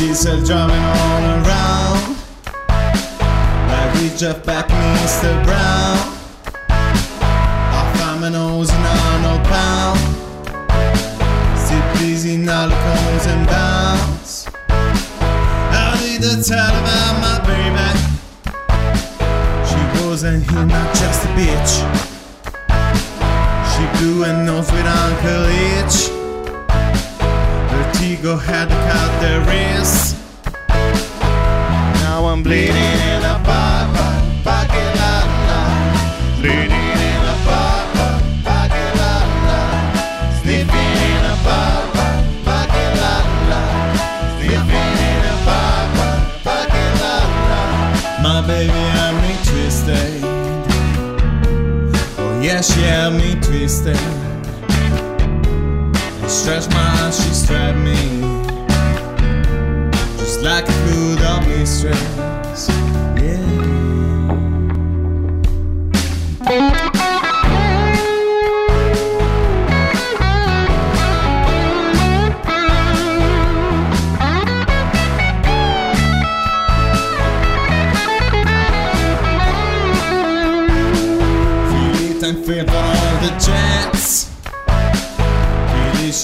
[0.08, 2.18] diesel driving all around.
[3.70, 5.44] Like we just back Mr.
[5.44, 6.12] Brown.
[8.22, 10.00] My nose and I no pound.
[11.60, 14.48] Still pleasing all the cones and bounds.
[14.70, 17.90] I need to tell about my baby.
[19.70, 21.74] She wasn't here, not just a bitch.
[23.72, 25.46] She blew her nose with Uncle
[25.78, 26.25] Itch.
[27.96, 30.16] Vertigo had to cut their wrists.
[32.04, 35.62] Now I'm bleeding in a papa, pocket la la.
[36.42, 38.08] Bleeding in a papa,
[38.44, 39.16] pocket la
[39.48, 39.62] la.
[40.42, 42.06] Sniffing in a papa,
[42.44, 43.16] pocket la
[43.52, 43.64] la.
[44.40, 46.08] Sniffing in a papa,
[46.44, 47.16] pocket la
[47.50, 47.64] la.
[48.22, 50.20] My baby had me twisted.
[52.20, 54.25] Oh yeah, she had me twisted.
[56.48, 57.96] I stretch my she strapped me
[60.20, 62.35] Just like a good old mistress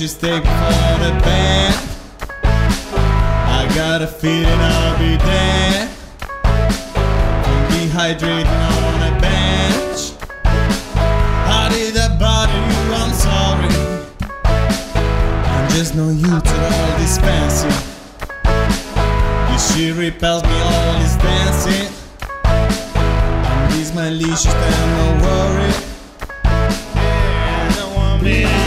[0.01, 1.75] Delicious day for the band.
[2.43, 5.89] I got a feeling I'll be there.
[7.69, 10.13] Dehydrating on a bench.
[11.45, 12.93] How did that bother you?
[12.97, 13.69] I'm sorry.
[15.53, 17.69] I'm just no use at all this fancy.
[19.61, 21.93] Shit repels me, all this dancing.
[22.45, 25.73] And these my leashes, then no worry.
[26.95, 28.60] Yeah, no one bleeding in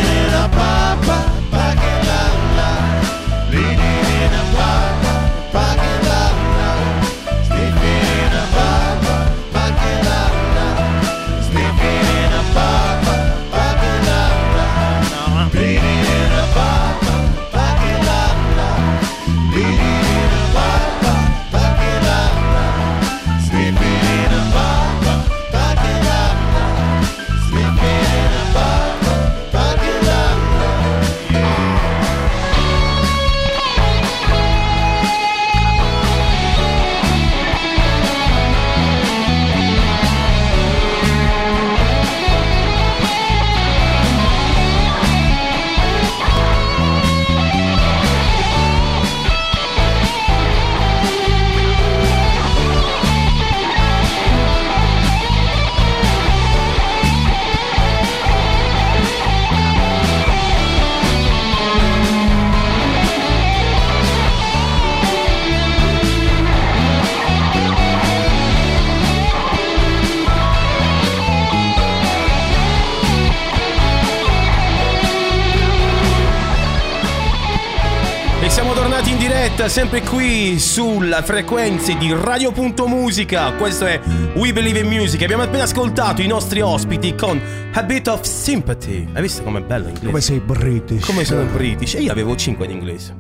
[79.64, 83.52] diretta sempre qui sulla frequenze di Radio.musica.
[83.52, 84.00] Questo è
[84.34, 85.22] We Believe in Music.
[85.22, 87.40] Abbiamo appena ascoltato i nostri ospiti con
[87.72, 89.08] A Bit of Sympathy.
[89.12, 90.06] Hai visto com'è bello l'inglese?
[90.06, 91.06] Come sei british?
[91.06, 91.94] Come sono british?
[91.94, 93.16] E io avevo 5 di inglese.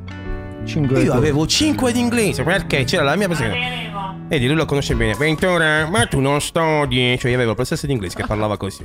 [0.64, 1.16] Cinque Io cose.
[1.16, 3.54] avevo 5 di inglese perché c'era la mia persona.
[4.28, 5.14] Vedi, lui lo conosce bene.
[5.14, 7.16] Ventura, ma tu non studi.
[7.18, 8.84] Cioè, io avevo il professore di inglese che parlava così.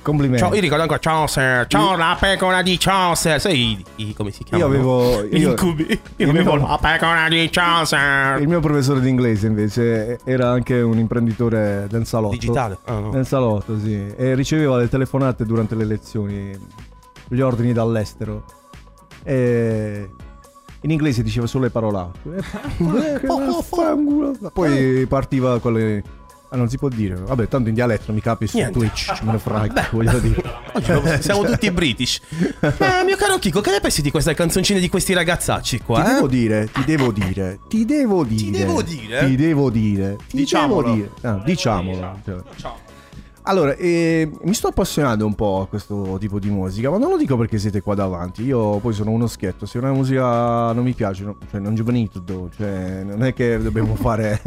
[0.00, 0.42] Complimenti.
[0.42, 1.66] Ciao, io ricordo ancora Chaucer.
[1.66, 3.38] Ciao, la pecora di Chaucer.
[3.40, 4.66] Sai i, i- come si Io chiamano?
[4.72, 5.22] avevo.
[5.24, 6.00] Gli Io, incubi.
[6.16, 8.40] Io avevo mio- la pecora di Chaucer.
[8.40, 12.32] Il mio professore di inglese invece era anche un imprenditore del salotto.
[12.34, 12.78] Digitale?
[12.84, 13.10] Ah, no.
[13.12, 14.06] Nel salotto, sì.
[14.16, 16.56] E riceveva le telefonate durante le lezioni,
[17.28, 18.44] gli ordini dall'estero.
[19.24, 20.08] E
[20.82, 22.20] in inglese diceva solo le parolacce.
[22.78, 24.50] Eh.
[24.52, 26.02] Poi partiva con le...
[26.50, 27.14] Ah, non si può dire.
[27.14, 28.78] Vabbè, tanto in dialetto mi capi su Niente.
[28.78, 30.42] Twitch, me ne frega, voglio dire.
[30.72, 32.20] Oggi siamo tutti british.
[32.78, 36.02] Ma mio caro Chico, che ne pensi di questa canzoncina di questi ragazzacci qua?
[36.02, 36.14] Ti eh?
[36.14, 38.58] devo dire, ti devo dire, ti devo dire.
[38.58, 39.26] devo dire?
[39.26, 40.16] Ti devo dire.
[40.26, 40.82] Ti Diciamolo.
[40.82, 41.10] devo dire.
[41.22, 42.20] Ah, diciamolo.
[42.24, 42.72] Cioè.
[43.48, 47.16] Allora, eh, mi sto appassionando un po' a questo tipo di musica, ma non lo
[47.16, 48.42] dico perché siete qua davanti.
[48.42, 49.64] Io poi sono uno schietto.
[49.64, 53.94] Se una musica non mi piace, no- cioè non giovanito, cioè non è che dobbiamo
[53.96, 54.38] fare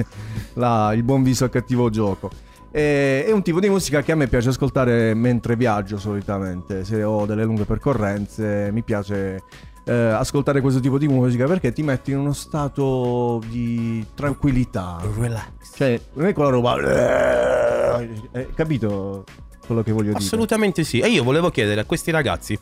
[0.54, 2.30] la- il buon viso al cattivo gioco.
[2.70, 6.86] Eh, è un tipo di musica che a me piace ascoltare mentre viaggio solitamente.
[6.86, 9.42] Se ho delle lunghe percorrenze, mi piace
[9.84, 15.00] eh, ascoltare questo tipo di musica perché ti metti in uno stato di tranquillità.
[15.18, 15.76] Relax.
[15.76, 18.02] Cioè, non è quella roba.
[18.32, 19.24] Eh, capito
[19.66, 20.18] quello che voglio dire?
[20.18, 21.00] Assolutamente sì.
[21.00, 22.58] E io volevo chiedere a questi ragazzi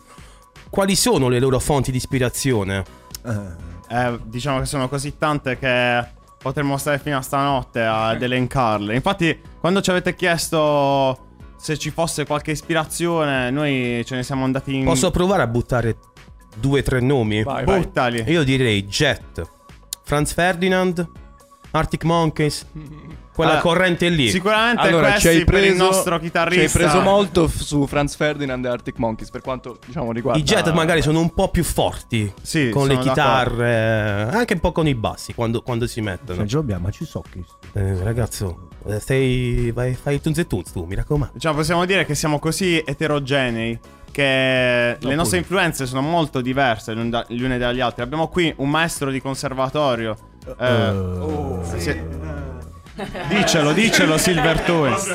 [0.69, 2.83] quali sono le loro fonti di ispirazione.
[3.89, 6.05] Eh, diciamo che sono così tante che
[6.37, 8.93] potremmo stare fino a stanotte ad elencarle.
[8.95, 11.27] Infatti, quando ci avete chiesto
[11.57, 14.85] se ci fosse qualche ispirazione, noi ce ne siamo andati in.
[14.85, 15.97] Posso provare a buttare
[16.59, 17.43] due o tre nomi?
[17.43, 17.79] Vai, vai.
[17.79, 18.23] Buttali.
[18.27, 19.47] Io direi Jet,
[20.03, 21.07] Franz Ferdinand,
[21.71, 22.65] Arctic Monkeys,
[23.33, 24.29] quella Allora, corrente lì.
[24.29, 26.77] Sicuramente Allora, ci hai per il preso, nostro ci hai chitarrista.
[26.79, 30.71] preso molto f- su Franz Ferdinand e Arctic Monkeys per quanto diciamo riguarda I jet
[30.73, 34.95] magari sono un po' più forti Sì, con le chitarre, anche un po' con i
[34.95, 36.39] bassi quando, quando si mettono.
[36.39, 37.43] Cioè, Giobia, ma ci so che.
[37.73, 41.33] Eh, ragazzo, eh, stai, vai, fai il tunz e tunz tu, mi raccomando.
[41.35, 43.79] Diciamo, possiamo dire che siamo così eterogenei
[44.19, 48.01] che le nostre influenze sono molto diverse le une dagli altri.
[48.03, 50.17] Abbiamo qui un maestro di conservatorio.
[50.59, 51.63] eh, Oh.
[51.77, 52.01] si-
[53.27, 55.07] Dicelo, dicelo Silver Toys.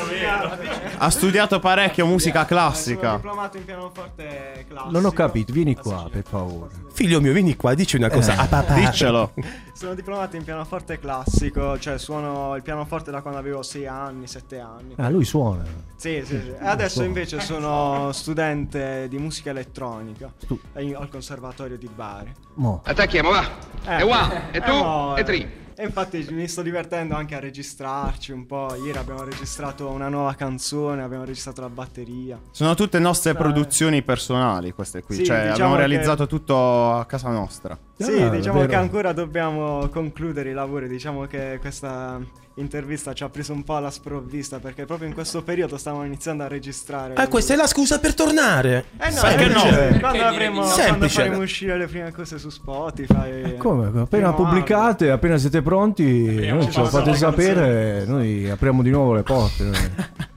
[0.97, 3.15] Ha studiato parecchio musica Sono classica.
[3.15, 4.91] diplomato in pianoforte classico.
[4.91, 6.73] Non ho capito, vieni qua, per favore.
[6.91, 8.33] Figlio mio, vieni qua, dici una cosa.
[8.33, 8.73] Eh, a papà.
[8.73, 9.33] Diccelo.
[9.73, 14.59] Sono diplomato in pianoforte classico, cioè suono il pianoforte da quando avevo 6 anni, 7
[14.59, 14.93] anni.
[14.97, 15.63] Ah, lui suona.
[15.95, 16.53] Sì, sì, sì.
[16.59, 22.31] E adesso invece sono studente di musica elettronica Stu- in- al conservatorio di Bari.
[22.55, 22.81] Mo.
[22.83, 23.43] Attacchiamo, va.
[23.85, 25.23] Eh, e one, e eh, tu, no, e eh.
[25.23, 25.63] tre.
[25.77, 28.75] E infatti mi sto divertendo anche a registrarci un po'.
[28.75, 32.39] Ieri abbiamo registrato una nuova canzone, abbiamo registrato la batteria.
[32.51, 33.41] Sono tutte nostre Dai.
[33.41, 35.15] produzioni personali queste qui.
[35.15, 37.77] Sì, cioè, diciamo abbiamo che- realizzato tutto a casa nostra.
[37.97, 38.69] Sì, Ah, diciamo vero.
[38.69, 40.87] che ancora dobbiamo concludere i lavori.
[40.87, 42.21] Diciamo che questa
[42.55, 46.43] intervista ci ha preso un po' alla sprovvista perché proprio in questo periodo stavamo iniziando
[46.43, 47.13] a registrare.
[47.15, 48.85] Ah, questa è la scusa per tornare.
[48.97, 49.59] Eh no, Perché eh, no?
[49.59, 51.15] cioè, Quando, avremo, quando Semplice.
[51.15, 53.57] faremo uscire le prime cose su Spotify.
[53.57, 54.01] Come?
[54.01, 59.23] Appena pubblicate, appena siete pronti, noi ce lo fate sapere, noi apriamo di nuovo le
[59.23, 59.63] porte.
[59.63, 59.91] noi.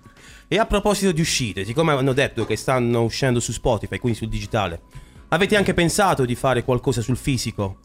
[0.50, 4.30] E a proposito di uscite, siccome hanno detto che stanno uscendo su Spotify, quindi sul
[4.30, 4.80] digitale,
[5.28, 7.76] avete anche pensato di fare qualcosa sul fisico?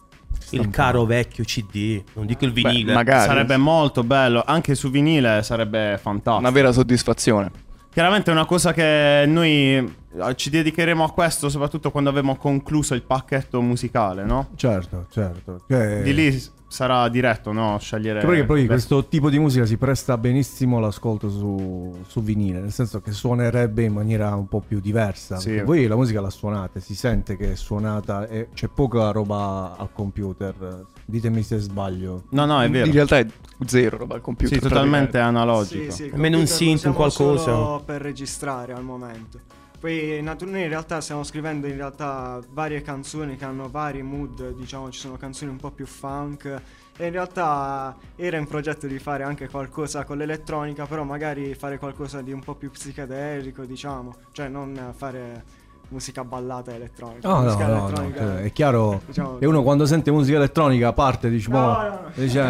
[0.51, 2.93] Il caro vecchio CD, non dico il vinile.
[2.93, 3.27] magari.
[3.27, 4.43] Sarebbe molto bello.
[4.45, 6.37] Anche su vinile sarebbe fantastico.
[6.37, 7.51] una vera soddisfazione.
[7.91, 12.95] Chiaramente è una cosa che noi eh, ci dedicheremo a questo soprattutto quando avremo concluso
[12.95, 14.49] il pacchetto musicale, no?
[14.55, 15.63] Certo, certo.
[15.67, 17.77] Cioè, Di lì sarà diretto, no?
[17.77, 18.19] Scegliere...
[18.21, 22.71] Che perché poi questo tipo di musica si presta benissimo all'ascolto su, su vinile, nel
[22.71, 25.37] senso che suonerebbe in maniera un po' più diversa.
[25.37, 25.61] Sì.
[25.61, 29.89] Voi la musica la suonate, si sente che è suonata e c'è poca roba al
[29.93, 30.85] computer.
[31.05, 32.23] Ditemi se sbaglio.
[32.29, 32.87] No, no, è vero.
[32.87, 33.27] In realtà è
[33.65, 34.57] zero roba al computer.
[34.57, 35.91] Sì, totalmente analogico.
[35.91, 37.43] Sì, sì, il Almeno un synth, un qualcosa.
[37.43, 39.61] solo per registrare al momento.
[39.83, 44.89] Poi noi in realtà stiamo scrivendo in realtà varie canzoni che hanno vari mood, diciamo
[44.89, 46.61] ci sono canzoni un po' più funk.
[46.95, 51.77] E in realtà era in progetto di fare anche qualcosa con l'elettronica, però magari fare
[51.79, 55.43] qualcosa di un po' più psichedelico, diciamo, cioè non fare
[55.93, 57.27] musica ballata elettronica.
[57.27, 59.01] No, no, musica no, no, elettronica, cioè, è chiaro.
[59.05, 61.99] diciamo- E uno quando sente musica elettronica parte, dice, No, "Mo", no, no.
[62.15, 62.41] dice,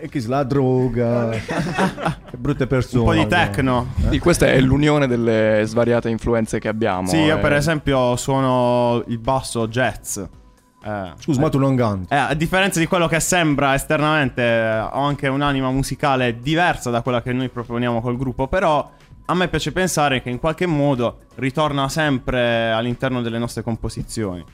[0.00, 1.28] eh, e chi la droga,
[2.30, 3.02] che brutte persone.
[3.02, 3.86] Un po' di techno.
[4.10, 7.08] Sì, questa è l'unione delle svariate influenze che abbiamo.
[7.08, 7.40] Sì, io eh.
[7.40, 10.18] per esempio suono il basso jazz.
[10.18, 12.14] Eh, Scusa, ma tu non canti.
[12.14, 17.02] eh, a differenza di quello che sembra esternamente, eh, ho anche un'anima musicale diversa da
[17.02, 18.88] quella che noi proponiamo col gruppo, però
[19.26, 24.44] a me piace pensare che in qualche modo ritorna sempre all'interno delle nostre composizioni.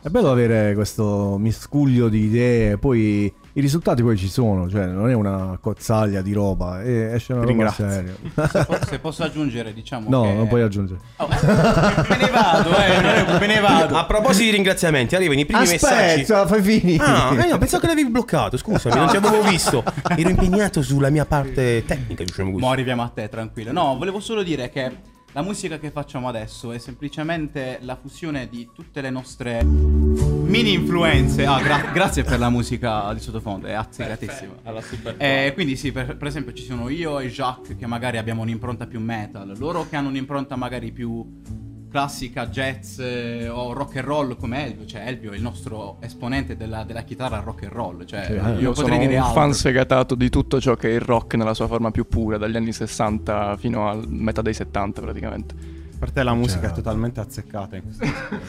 [0.00, 5.10] È bello avere questo miscuglio di idee, poi i risultati poi ci sono, cioè non
[5.10, 8.14] è una cozzaglia di roba, e esce una Ti roba seria.
[8.50, 10.32] Se, po- se posso aggiungere, diciamo No, che...
[10.32, 11.00] non puoi aggiungere.
[11.18, 13.96] Me ne vado, eh, è- me ne vado.
[13.96, 16.20] A proposito di ringraziamenti, arrivano i primi messaggi.
[16.22, 17.04] Aspetta, fai finire.
[17.04, 19.84] Ah, eh, no, pensavo che l'avevi bloccato, scusami, non ti avevo visto.
[20.16, 22.62] Ero impegnato sulla mia parte tecnica, diciamo così.
[22.64, 23.70] Mo arriviamo a te, tranquillo.
[23.72, 28.68] No, volevo solo dire che la musica che facciamo adesso è semplicemente la fusione di
[28.74, 31.46] tutte le nostre mini influenze.
[31.46, 34.52] Ah, gra- grazie per la musica di sottofondo, è azzeccatissima.
[35.16, 38.86] Eh, quindi sì, per, per esempio ci sono io e Jacques che magari abbiamo un'impronta
[38.86, 41.40] più metal, loro che hanno un'impronta magari più
[41.92, 46.56] classica jazz eh, o rock and roll come Elvio, cioè Elvio è il nostro esponente
[46.56, 49.40] della, della chitarra rock and roll, cioè Sì, io io sono potrei dire un altro.
[49.40, 52.56] fan sfegatato di tutto ciò che è il rock nella sua forma più pura, dagli
[52.56, 55.54] anni 60 fino a metà dei 70 praticamente.
[55.98, 57.82] Per te la musica è totalmente azzeccata in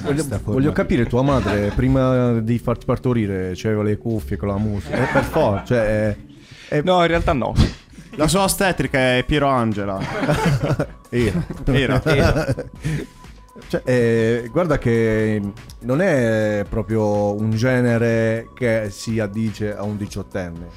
[0.01, 4.95] Voglio, voglio capire, tua madre prima di farti partorire c'aveva le cuffie con la musica.
[4.95, 6.07] Eh, per forza, cioè...
[6.09, 6.17] è-
[6.77, 7.53] è- No, in realtà no.
[8.15, 9.99] La sua ostetrica è Piero Angela.
[11.09, 11.45] Era.
[11.65, 12.01] Era.
[12.03, 12.55] Era.
[13.67, 15.41] Cioè, eh, guarda che
[15.79, 20.67] non è proprio un genere che si addice a un diciottenne.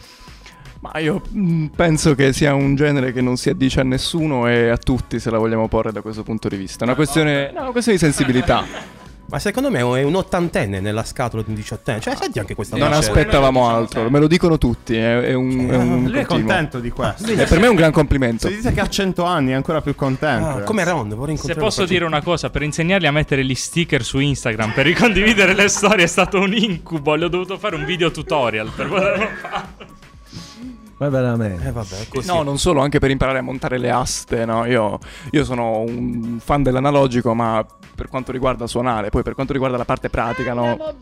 [0.80, 4.68] Ma io mm, penso che sia un genere che non si addice a nessuno e
[4.68, 6.80] a tutti se la vogliamo porre da questo punto di vista.
[6.80, 8.64] È una questione, no, una questione di sensibilità.
[9.28, 12.00] Ma secondo me è un ottantenne nella scatola di un diciottenne.
[12.00, 15.76] Cioè, senti anche questa Non aspettavamo altro, me lo dicono tutti, è, è un, è
[15.76, 17.26] un Lui è contento di questo.
[17.26, 18.48] E per me è un gran complimento.
[18.48, 20.48] Se dite che ha 100 anni è ancora più contento.
[20.48, 21.62] Ah, come Ron, vorrei Se incontrarlo.
[21.64, 25.68] posso dire una cosa, per insegnarli a mettere gli sticker su Instagram, per ricondividere le
[25.68, 27.14] storie è stato un incubo.
[27.16, 30.04] Le ho dovuto fare un video tutorial per poterlo fare.
[30.98, 31.68] Ma veramente.
[31.68, 32.26] Eh, vabbè, così.
[32.26, 34.64] No, non solo, anche per imparare a montare le aste, no?
[34.64, 34.98] Io,
[35.30, 39.84] io sono un fan dell'analogico, ma per quanto riguarda suonare, poi per quanto riguarda la
[39.84, 40.76] parte pratica, no?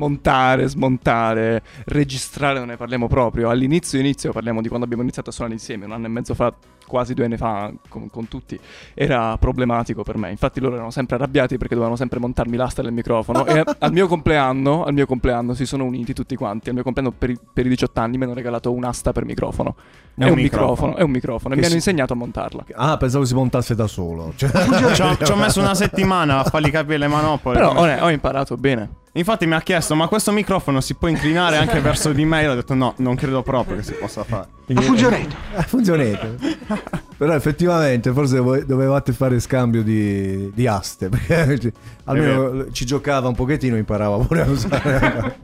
[0.00, 3.50] Montare, smontare, registrare non ne parliamo proprio.
[3.50, 6.54] All'inizio inizio parliamo di quando abbiamo iniziato a suonare insieme, un anno e mezzo fa,
[6.86, 8.58] quasi due anni fa, con, con tutti,
[8.94, 10.30] era problematico per me.
[10.30, 13.44] Infatti loro erano sempre arrabbiati perché dovevano sempre montarmi l'asta del microfono.
[13.44, 16.68] e al mio compleanno, al mio compleanno si sono uniti tutti quanti.
[16.70, 19.74] Al mio compleanno per i, per i 18 anni mi hanno regalato un'asta per microfono.
[20.16, 21.52] È, un microfono, è un microfono.
[21.54, 22.64] E mi hanno si- insegnato a montarla.
[22.74, 24.32] Ah, pensavo si montasse da solo.
[24.36, 24.50] Cioè-
[24.94, 27.56] ci, ho, ci ho messo una settimana a fargli capire le manopole.
[27.58, 28.88] Però come- ho, ho imparato bene.
[29.12, 32.42] Infatti mi ha chiesto, ma questo microfono si può inclinare anche verso di me?
[32.42, 34.46] Io ho detto no, non credo proprio che si possa fare.
[34.72, 35.36] Ha funzionato.
[35.56, 36.34] Ha funzionato.
[37.18, 41.08] Però effettivamente forse voi dovevate fare scambio di, di aste.
[41.08, 41.72] Perché
[42.04, 45.38] almeno ci giocava un pochettino e imparava pure a usare.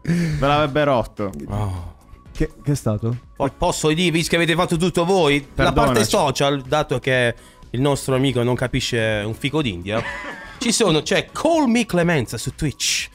[0.02, 1.30] Ve l'avrebbe rotto.
[2.32, 3.16] che, che è stato?
[3.36, 6.08] Po- Posso dire, visto che avete fatto tutto voi, la parte Perdonaci.
[6.08, 7.34] social, dato che
[7.70, 10.02] il nostro amico non capisce un fico d'India,
[10.62, 13.08] ci sono, c'è Call Me Clemenza su Twitch.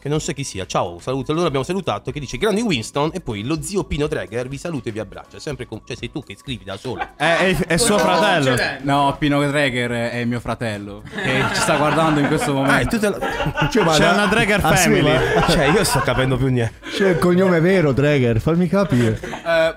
[0.00, 0.64] Che non so chi sia.
[0.64, 1.32] Ciao, saluto.
[1.32, 2.12] Allora abbiamo salutato.
[2.12, 3.10] Che dice Grandi Winston.
[3.12, 5.40] E poi lo zio Pino Dreger vi saluta e vi abbraccia.
[5.40, 5.80] Sempre con.
[5.84, 7.02] Cioè, sei tu che scrivi da solo.
[7.16, 8.54] È, è- è suo fratello.
[8.82, 12.96] No, Pino Dreger è mio fratello che ci sta guardando in questo Ah, momento.
[12.96, 15.12] tutta la- Cioè, C'è da- una Dreger Ah, sì, family.
[15.34, 16.74] ma- Cioè, io sto capendo più niente.
[16.92, 19.20] C'è il cognome vero, Dreger, fammi capire.
[19.20, 19.76] Eh,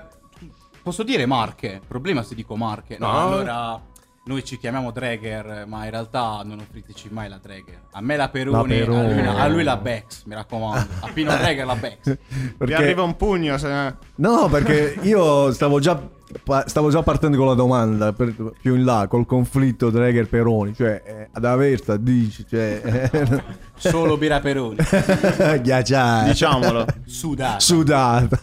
[0.84, 1.80] posso dire marche?
[1.84, 2.96] Problema se dico marche.
[2.96, 3.18] No, No.
[3.18, 3.80] allora
[4.24, 7.81] noi ci chiamiamo Dreger, ma in realtà non offriteci mai la Dreger.
[7.94, 9.12] A me la Peroni, La Peroni.
[9.20, 10.86] A, lui, a lui la Bex, mi raccomando.
[11.00, 11.98] A Pino Dreger la Bex.
[12.04, 12.18] Vi
[12.56, 13.58] Perché- arriva un pugno.
[13.58, 13.94] Se...
[14.16, 16.00] No, perché io stavo già,
[16.64, 21.02] stavo già partendo con la domanda per- più in là, col conflitto Dreger Peroni, cioè
[21.04, 23.10] eh, ad Aversa dici, cioè...
[23.82, 24.76] Solo birra Peroni.
[25.60, 26.24] Ghiacciata.
[26.28, 26.86] Diciamolo.
[27.04, 27.58] Sudata.
[27.58, 28.40] Sudata.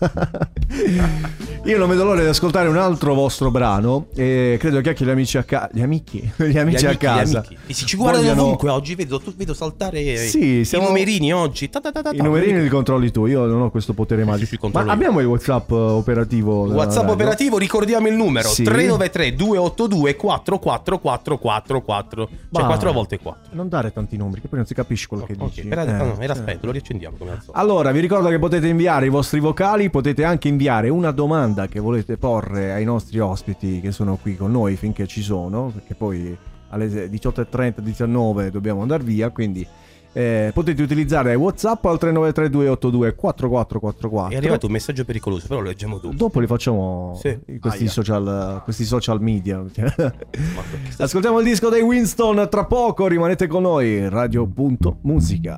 [1.64, 5.10] Io non vedo l'ora di ascoltare un altro vostro brano e credo che anche gli
[5.10, 5.70] amici a casa...
[5.72, 6.20] Gli amici?
[6.36, 7.38] Gli amici Gli a amici, gli casa.
[7.39, 7.58] amici.
[7.68, 8.95] E si ci guardano vogliono- ovunque oggi.
[8.95, 11.70] Vedo, tu- vedo saltare Sì, siamo- i numerini oggi.
[11.70, 12.10] Ta ta ta.
[12.12, 14.68] I numerini li controlli tu, io non ho questo potere magico.
[14.68, 16.64] sì, Ma abbiamo il WhatsApp eh, operativo.
[16.68, 17.14] della WhatsApp radio?
[17.14, 18.64] operativo, ricordiamo il numero Sì.
[18.64, 22.28] 393 282 44444.
[22.52, 23.52] Cioè Ma- 4 volte 4.
[23.56, 25.66] Non dare tanti numeri, che poi non si capisce quello che dici.
[25.70, 26.38] Era, Eh, no, era eh.
[26.38, 27.58] aspetto, lo riaccendiamo come al solito.
[27.58, 31.80] Allora, vi ricordo che potete inviare i vostri vocali, potete anche inviare una domanda che
[31.80, 36.38] volete porre ai nostri ospiti che sono qui con noi finché ci sono, perché poi
[36.70, 39.66] alle 18.30, 19 dobbiamo andare via, quindi
[40.12, 44.30] eh, potete utilizzare WhatsApp al 393282 4444.
[44.34, 46.16] È arrivato un messaggio pericoloso, però lo leggiamo dopo.
[46.16, 47.38] Dopo li facciamo Sì.
[47.48, 49.64] in questi, social, questi social media.
[50.98, 55.58] Ascoltiamo il disco dei Winston tra poco, rimanete con noi, radio.musica.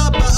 [0.00, 0.29] Tell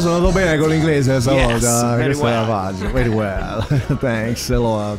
[0.00, 0.12] Winston.
[0.12, 1.94] Sono andato bene con l'inglese Yes, stavolta.
[1.96, 2.46] very questa è la well.
[2.46, 2.88] facile.
[2.90, 3.66] Very well.
[3.98, 4.98] Thanks a lot.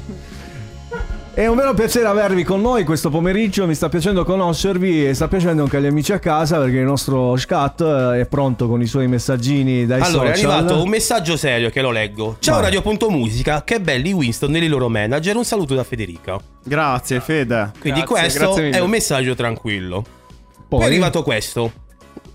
[1.33, 5.29] È un vero piacere avervi con noi questo pomeriggio, mi sta piacendo conoscervi e sta
[5.29, 8.85] piacendo anche agli amici a casa perché il nostro Scat eh, è pronto con i
[8.85, 10.51] suoi messaggini dai Allora, è social.
[10.51, 12.35] arrivato un messaggio serio che lo leggo.
[12.39, 12.65] Ciao Vai.
[12.65, 15.37] Radio.musica, che belli Winston e i loro manager.
[15.37, 16.37] Un saluto da Federica.
[16.65, 17.71] Grazie, Fede.
[17.79, 20.01] Quindi Grazie, questo grazie è un messaggio tranquillo.
[20.01, 20.81] Poi, Poi?
[20.81, 21.71] è arrivato questo.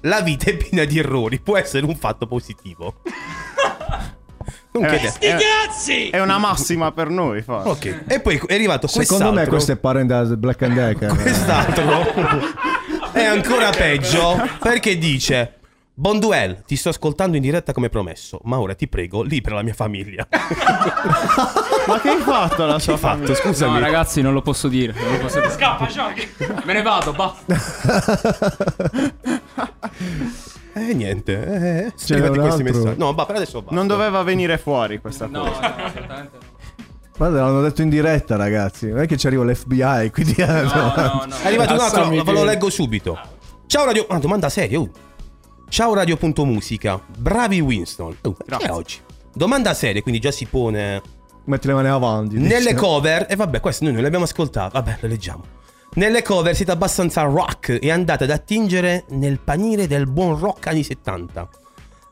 [0.06, 3.00] La vita è piena di errori, può essere un fatto positivo.
[4.76, 6.10] Non Eh, chiede- Sti cazzi!
[6.10, 7.68] È una massima per noi, forse.
[7.68, 8.04] Ok.
[8.08, 9.16] E poi è arrivato quest'altro.
[9.16, 11.16] Secondo me questo è parente da Black and Decker.
[11.16, 12.04] Quest'altro
[13.12, 15.54] è ancora peggio perché dice
[15.94, 19.62] Bonduel, ti sto ascoltando in diretta come promesso, ma ora ti prego, lì per la
[19.62, 20.28] mia famiglia.
[21.86, 23.34] Ma che hai fatto alla sua fatto?
[23.34, 23.72] Scusami.
[23.72, 24.92] No, ragazzi, non lo posso dire.
[24.92, 25.52] Non lo posso dire.
[25.52, 26.28] Scappa, Shoki.
[26.64, 27.54] Me ne vado, basta.
[30.74, 32.78] Eh niente, eh, C'era scrivete un questi altro.
[32.80, 32.98] messaggi.
[32.98, 33.74] No, ma per adesso basta.
[33.74, 35.60] Non doveva venire fuori questa No, cosa.
[35.60, 36.54] no, assolutamente no.
[37.16, 38.88] Guarda, l'hanno detto in diretta, ragazzi.
[38.88, 40.34] Non è che ci arriva l'FBI, quindi.
[40.36, 41.34] No, no, no.
[41.42, 43.18] È arrivato un altro, ve lo leggo subito.
[43.66, 44.06] Ciao Radio.
[44.08, 44.78] Ah, domanda seria.
[44.78, 44.90] uh.
[45.70, 47.00] Ciao Radio.musica.
[47.16, 48.14] Bravi Winston.
[48.22, 48.98] Uh, che è oggi?
[49.32, 51.00] Domanda seria, quindi già si pone.
[51.44, 52.36] Metti le mani avanti.
[52.38, 52.74] Nelle dice.
[52.74, 54.72] cover, e vabbè, questo noi non le abbiamo ascoltate.
[54.74, 55.42] Vabbè, le leggiamo.
[55.96, 60.82] Nelle cover siete abbastanza rock e andate ad attingere nel paniere del buon rock anni
[60.82, 61.48] 70.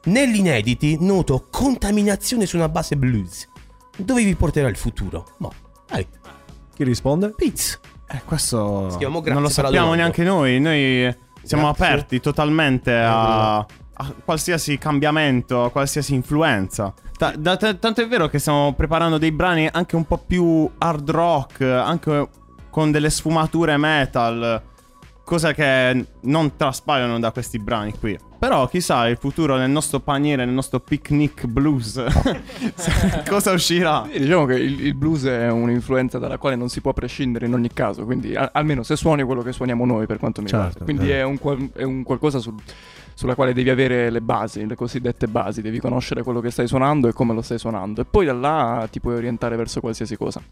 [0.04, 3.46] Negli inediti noto contaminazione su una base blues.
[3.94, 5.26] Dove vi porterà il futuro?
[5.36, 5.52] Mo,
[5.86, 6.06] dai,
[6.74, 7.34] Chi risponde?
[7.36, 7.78] Piz.
[8.08, 10.58] Eh, questo non lo sappiamo neanche noi.
[10.60, 11.84] Noi siamo Grazie.
[11.84, 13.66] aperti totalmente a, a
[14.24, 16.94] qualsiasi cambiamento, a qualsiasi influenza.
[17.18, 21.10] Da- ta- tanto è vero che stiamo preparando dei brani anche un po' più hard
[21.10, 22.28] rock, anche
[22.74, 24.60] con delle sfumature metal,
[25.22, 28.18] cosa che non traspaiono da questi brani qui.
[28.36, 32.02] Però chissà il futuro nel nostro paniere, nel nostro picnic blues,
[33.28, 34.08] cosa uscirà?
[34.10, 37.54] Sì, diciamo che il, il blues è un'influenza dalla quale non si può prescindere in
[37.54, 40.66] ogni caso, quindi a- almeno se suoni quello che suoniamo noi per quanto mi Certo,
[40.80, 40.84] riguarda.
[40.84, 41.20] Quindi certo.
[41.22, 42.54] è, un qual- è un qualcosa sul-
[43.14, 47.06] sulla quale devi avere le basi, le cosiddette basi, devi conoscere quello che stai suonando
[47.06, 50.42] e come lo stai suonando e poi da là ti puoi orientare verso qualsiasi cosa.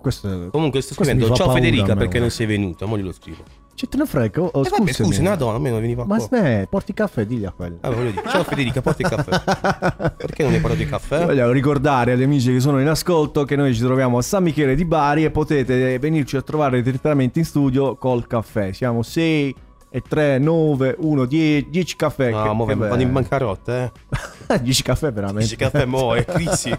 [0.00, 2.96] Questo è- Comunque sto questo scrivendo ciao a Federica me, perché non sei venuta, mo
[2.96, 3.42] glielo scrivo.
[3.76, 4.40] Ci te ne frega?
[4.40, 7.78] Oh, Eh, vabbè, scusi, una donna, almeno veniva Ma smetti, porti caffè, digli a quello.
[7.80, 10.12] Ah, voglio dire, ciao Federica, porti il caffè.
[10.16, 11.24] Perché non hai portato il caffè?
[11.24, 14.76] Voglio ricordare agli amici che sono in ascolto che noi ci troviamo a San Michele
[14.76, 18.72] di Bari e potete venirci a trovare direttamente in studio col caffè.
[18.72, 19.54] Siamo 6
[19.90, 22.30] e 3, 9, 1, 10, 10 caffè.
[22.30, 23.92] No, che- mo che vanno in bancarotta,
[24.46, 24.60] eh.
[24.62, 25.40] 10 caffè veramente.
[25.48, 26.70] 10 caffè, mo, è crisi.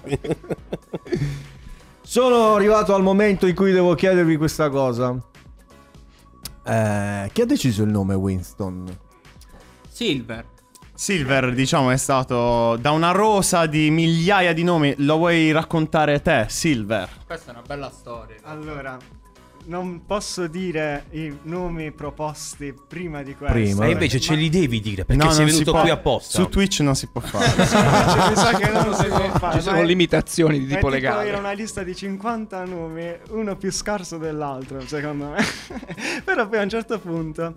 [2.05, 5.17] Sono arrivato al momento in cui devo chiedervi questa cosa.
[6.63, 8.85] Eh, chi ha deciso il nome Winston?
[9.89, 10.45] Silver.
[10.93, 14.93] Silver, diciamo, è stato da una rosa di migliaia di nomi.
[14.99, 17.09] Lo vuoi raccontare te, Silver?
[17.25, 18.37] Questa è una bella storia.
[18.43, 18.97] Allora,
[19.65, 23.55] non posso dire i nomi proposti prima di questo.
[23.55, 25.81] Prima, E invece ce li devi dire perché No, sei venuto può.
[25.81, 26.39] qui apposta.
[26.39, 27.45] Su Twitch non si può fare.
[27.65, 29.57] Cioè, mi sa che non si può fare.
[29.57, 31.27] Ci sono ma limitazioni di tipo tipo legale.
[31.27, 35.43] Era una lista di 50 nomi, uno più scarso dell'altro, secondo me.
[36.23, 37.55] Però poi a un certo punto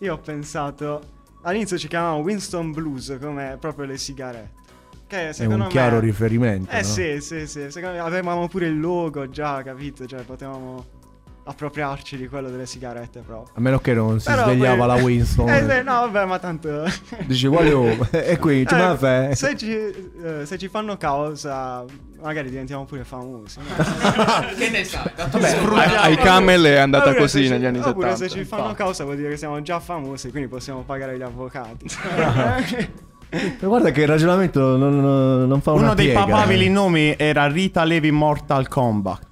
[0.00, 1.14] io ho pensato.
[1.42, 4.64] All'inizio ci chiamavamo Winston Blues, come proprio le sigarette.
[5.06, 5.66] Che È un me.
[5.68, 6.68] chiaro riferimento.
[6.72, 6.86] Eh no?
[6.86, 7.70] sì, sì, sì.
[7.70, 10.04] Secondo me avevamo pure il logo già, capito?
[10.04, 10.84] Cioè potevamo
[11.48, 13.52] appropriarci di quello delle sigarette proprio.
[13.54, 15.48] A meno che non si Però svegliava poi- la Winston.
[15.48, 16.84] Eh, no, vabbè, ma tanto.
[17.24, 17.84] Dici, voglio.
[18.10, 19.34] E qui, ci Eh, caffè.
[19.34, 21.84] se, ci, eh, se ci fanno causa,
[22.20, 23.58] magari diventiamo pure famosi.
[23.60, 23.64] no?
[24.58, 25.10] che ne sai?
[25.74, 28.16] Ai, ai Camel è andata Oppure così ci- negli anni Oppure 70.
[28.16, 31.86] se ci fanno causa vuol dire che siamo già famosi, quindi possiamo pagare gli avvocati.
[33.60, 36.70] Ma Guarda che il ragionamento non, non fa una Uno dei piega, papabili eh.
[36.70, 39.26] nomi era Rita Levi Mortal Kombat.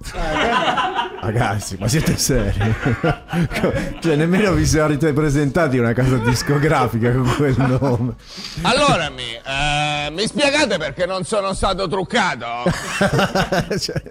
[1.25, 2.53] Ragazzi, ma siete seri?
[3.99, 8.13] cioè, nemmeno vi siete presentati una casa discografica con quel nome.
[8.61, 12.45] Allora, mi, eh, mi spiegate perché non sono stato truccato?
[13.75, 14.01] Cioè,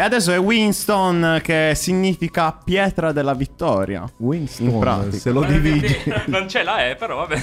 [0.00, 4.10] E adesso è Winston che significa pietra della vittoria.
[4.16, 5.18] Winston, In pratica.
[5.18, 5.94] se lo dividi.
[6.28, 7.38] non ce la è, però vabbè.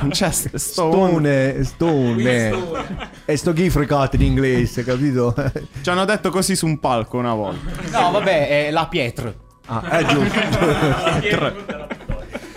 [0.00, 1.62] Non c'è st- stone.
[1.64, 3.10] Stone, stone.
[3.26, 5.34] E sto chi fregato in inglese, capito?
[5.82, 7.72] Ci hanno detto così su un palco una volta.
[7.90, 9.30] No, vabbè, è la pietra.
[9.66, 10.38] Ah, è giusto.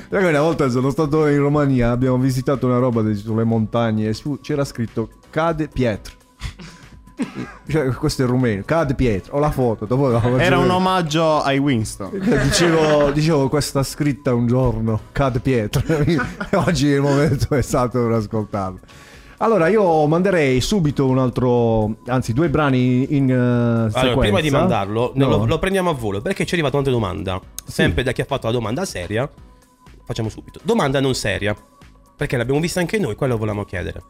[0.08, 4.40] Raga, una volta sono stato in Romania, abbiamo visitato una roba sulle montagne e su
[4.42, 6.20] c'era scritto Cade Pietro.
[7.68, 9.36] Cioè, questo è il rumeno, Cade Pietro.
[9.36, 10.80] Ho la foto, dopo la faccio Era un vedere.
[10.80, 12.10] omaggio ai Winston.
[12.44, 15.82] Dicevo, dicevo questa scritta un giorno, Cade Pietro.
[15.98, 16.18] E
[16.56, 18.80] Oggi il momento è stato per ascoltarlo.
[19.38, 24.00] Allora, io manderei subito un altro, anzi, due brani in uh, sequenza.
[24.00, 25.28] Allora, prima di mandarlo, No.
[25.30, 27.42] lo, lo prendiamo a volo perché ci è arrivata un'altra domanda.
[27.66, 29.28] Sempre da chi ha fatto la domanda seria.
[30.04, 30.60] Facciamo subito.
[30.62, 31.56] Domanda non seria.
[32.16, 34.02] Perché l'abbiamo vista anche noi, quello volevamo chiedere.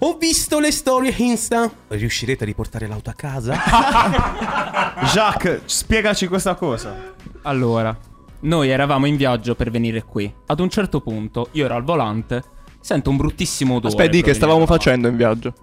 [0.00, 1.70] Ho visto le storie Insta.
[1.88, 3.56] Riuscirete a riportare l'auto a casa?
[5.10, 7.14] Jacques, spiegaci questa cosa.
[7.42, 7.96] Allora,
[8.40, 10.30] noi eravamo in viaggio per venire qui.
[10.48, 12.42] Ad un certo punto, io ero al volante,
[12.78, 13.88] sento un bruttissimo odore.
[13.88, 15.54] Aspetta, di che stavamo facendo in viaggio?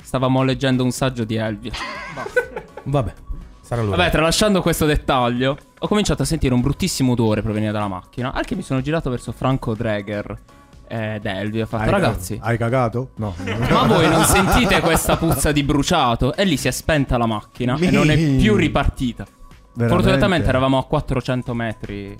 [0.00, 1.72] Stavamo leggendo un saggio di Elvia.
[2.84, 3.12] Vabbè,
[3.62, 3.90] sarà lui.
[3.90, 8.32] Vabbè, tralasciando questo dettaglio, ho cominciato a sentire un bruttissimo odore provenire dalla macchina.
[8.32, 10.38] Al che mi sono girato verso Franco Dreger
[10.88, 11.64] ed Elvia.
[11.64, 13.10] Ho fatto, Hai- ragazzi, Hai cagato?
[13.16, 13.34] No.
[13.70, 16.34] ma voi non sentite questa puzza di bruciato?
[16.34, 19.26] E lì si è spenta la macchina e non è più ripartita.
[19.74, 19.88] Veramente?
[19.88, 22.16] Fortunatamente eravamo a 400 metri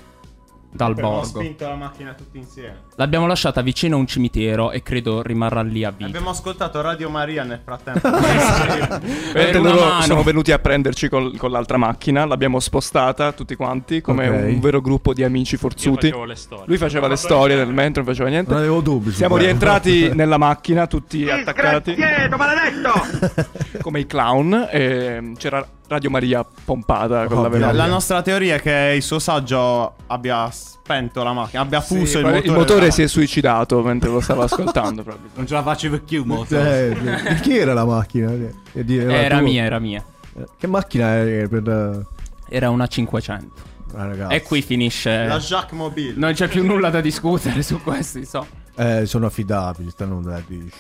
[0.73, 1.27] dal Abbiamo borgo.
[1.41, 2.83] spinto la macchina tutti insieme.
[2.97, 6.07] L'abbiamo lasciata vicino a un cimitero e credo rimarrà lì a vita.
[6.07, 8.09] Abbiamo ascoltato Radio Maria nel frattempo.
[9.33, 10.03] Vedete, una loro mano.
[10.03, 14.45] sono venuti a prenderci col- con l'altra macchina, l'abbiamo spostata tutti quanti come Ok.
[14.55, 16.09] un vero gruppo di amici forzuti.
[16.09, 16.65] facevo le storie.
[16.67, 18.51] Lui faceva le storie nel mentre, non faceva niente.
[18.51, 19.11] Non avevo dubbi.
[19.13, 23.45] Siamo rientrati nella macchina tutti attaccati maledetto!
[23.81, 27.73] come i clown e c'era Radio Maria pompata con la Ovvio.
[27.73, 32.25] La, nostra teoria è che il suo saggio abbia spento la macchina, abbia fuso il
[32.25, 32.45] motore.
[32.45, 35.31] il motore si è suicidato mentre lo stavo ascoltando proprio.
[35.35, 36.45] Non ce la faccio più, mo.
[36.49, 36.97] Eh,
[37.35, 38.33] di chi era la macchina?
[38.73, 39.41] Era tua?
[39.47, 40.05] mia, era mia.
[40.37, 41.69] Eh, Che macchina è per...
[41.69, 43.75] eh, Era una 500.
[43.95, 44.35] Ah.
[44.35, 45.27] E qui finisce.
[45.27, 46.15] La Jacques Mobile.
[46.17, 48.47] Non c'è più nulla da discutere su questo, so.
[48.75, 50.77] Eh, sono affidabili, stanno da dice.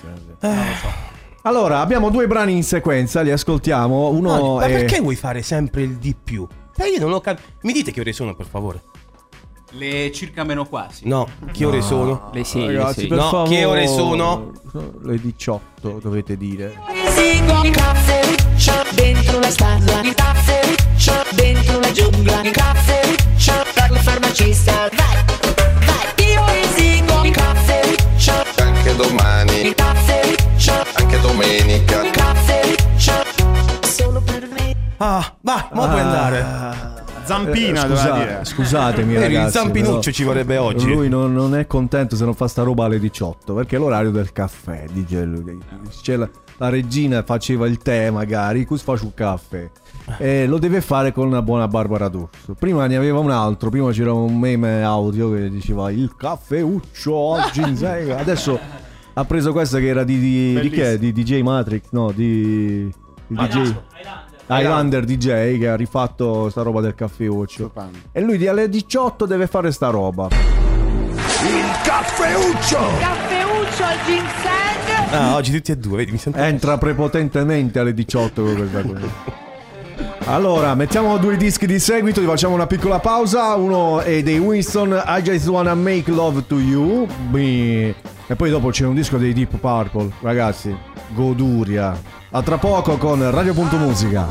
[1.46, 4.08] Allora, abbiamo due brani in sequenza, li ascoltiamo.
[4.08, 4.72] Uno Ma è...
[4.72, 6.44] perché vuoi fare sempre il di più?
[6.76, 7.48] Eh, io non ho capito.
[7.62, 8.82] Mi dite che ore sono, per favore?
[9.70, 11.06] Le circa meno quasi.
[11.06, 12.30] No, che ore sono?
[12.32, 13.06] Le sei, Ragazzi, le sei.
[13.06, 13.48] per No, favore.
[13.56, 14.50] che ore sono?
[15.04, 16.80] Le 18 dovete dire.
[18.94, 24.88] Dentro la stanza, il caffeuccio dentro la giungla, il caffeuccio per la farmacista.
[24.96, 25.24] Vai,
[25.84, 28.32] vai, io esigo il caffeuccio,
[28.62, 30.72] Anche domani, il caffeuccio,
[31.16, 32.10] anche domenica.
[32.10, 33.12] caffeuccio
[33.82, 34.74] solo per me.
[34.98, 36.64] Ah, vai, mo puoi andare.
[37.24, 38.40] Zampina Eh, scusa- dire.
[38.44, 39.58] Scusatemi, il ragazzi.
[39.58, 40.86] zampinuccio ci vorrebbe oggi.
[40.86, 44.10] Lui non, non è contento se non fa sta roba alle 18 perché è l'orario
[44.12, 44.84] del caffè.
[44.92, 45.58] Dice lui.
[46.02, 48.64] C'è la, la regina faceva il tè, magari.
[48.64, 49.68] Qui faccio un caffè.
[50.18, 52.54] E lo deve fare con una buona Barbara D'Urso.
[52.56, 53.70] Prima ne aveva un altro.
[53.70, 58.18] Prima c'era un meme audio che diceva il caffeuccio oggi in sega.
[58.18, 58.60] Adesso
[59.18, 60.98] ha preso questa che era di, di, di chi è?
[60.98, 61.84] Di DJ Matrix?
[61.90, 62.92] No, di.
[63.26, 63.74] di DJ.
[64.48, 67.72] Highlander DJ che ha rifatto sta roba del caffeuccio.
[68.12, 70.28] E lui di alle 18 deve fare sta roba.
[70.28, 72.78] Il caffeuccio!
[73.00, 75.12] Caffeuccio al ginseng.
[75.12, 76.38] Ah, oggi tutti e due, vedi, mi sento.
[76.38, 79.34] Entra prepotentemente alle 18 con questa cosa.
[80.26, 83.54] Allora, mettiamo due dischi di seguito, ti facciamo una piccola pausa.
[83.54, 87.06] Uno è dei Winston, I Just Wanna Make Love to You.
[88.28, 90.10] E poi dopo c'è un disco dei Deep Purple.
[90.20, 90.76] Ragazzi,
[91.14, 91.96] goduria.
[92.30, 94.26] A tra poco con Radio.musica.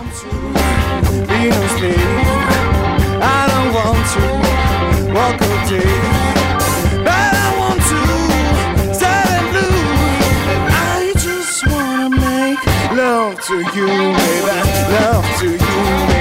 [12.96, 14.66] Love to you, baby.
[14.92, 16.15] Love to you,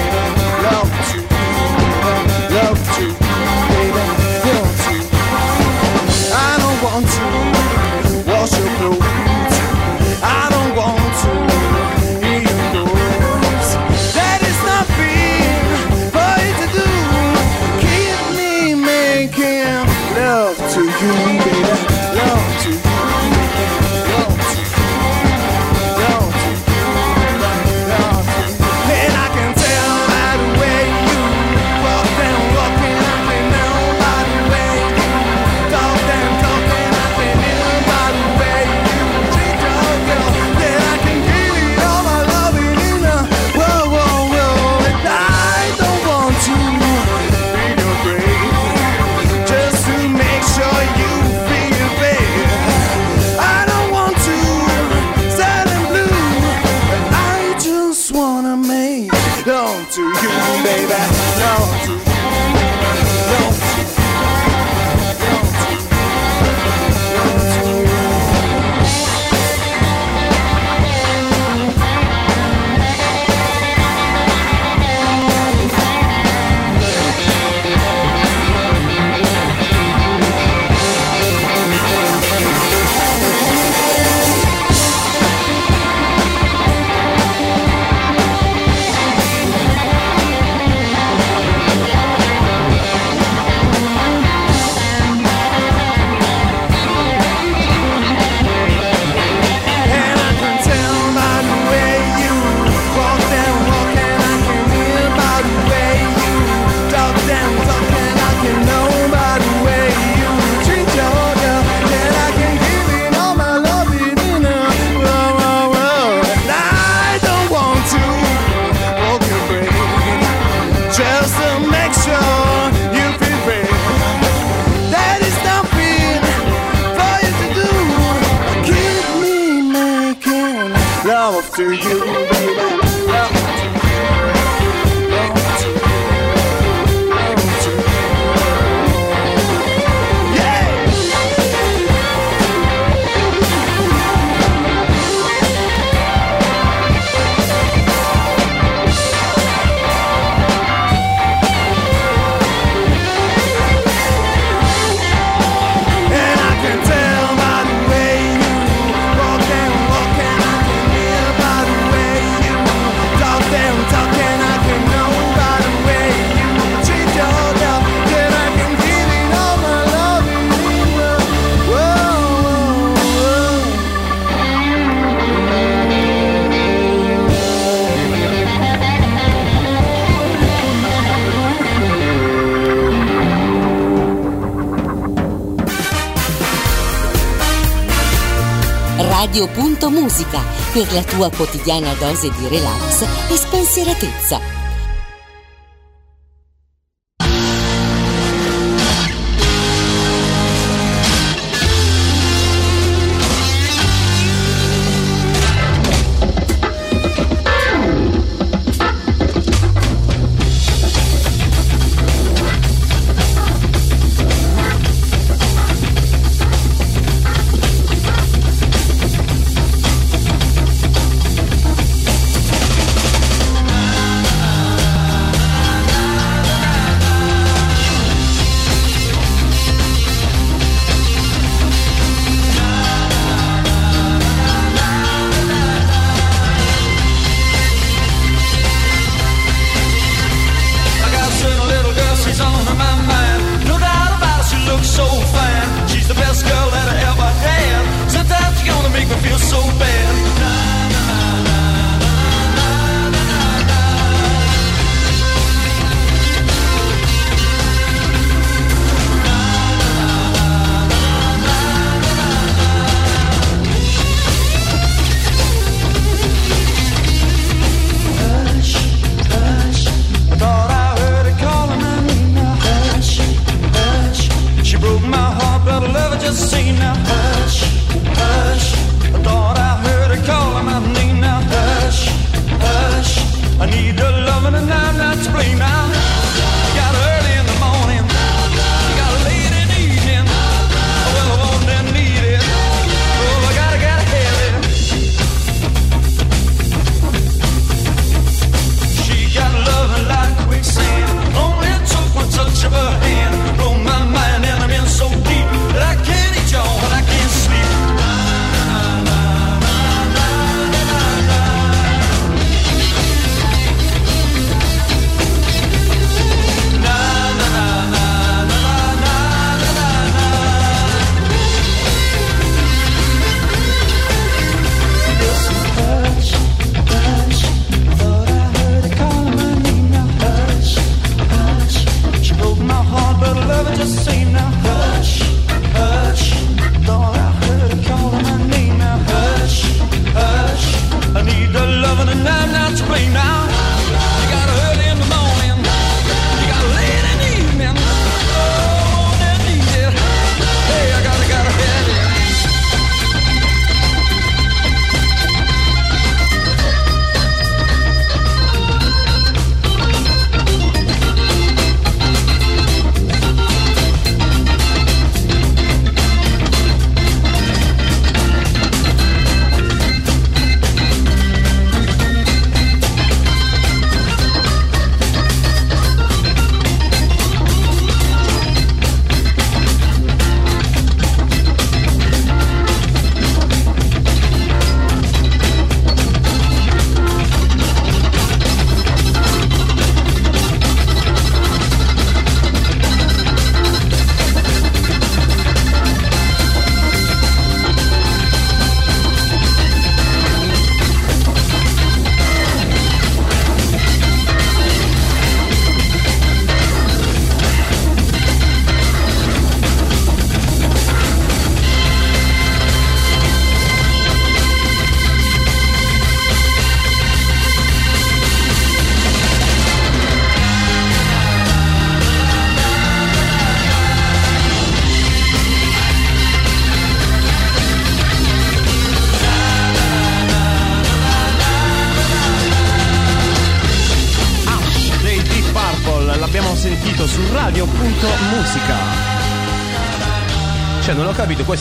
[189.35, 190.41] radio.musica
[190.73, 194.54] per la tua quotidiana dose di relax e spensieratezza.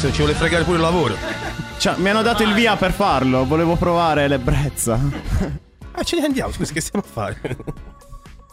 [0.03, 1.15] cazzo, ci vuole fregare pure il lavoro.
[1.77, 4.99] Cioè, mi hanno dato il via per farlo, volevo provare l'ebbrezza.
[5.95, 7.57] Ah, ce ne andiamo, scusa, che stiamo a fare?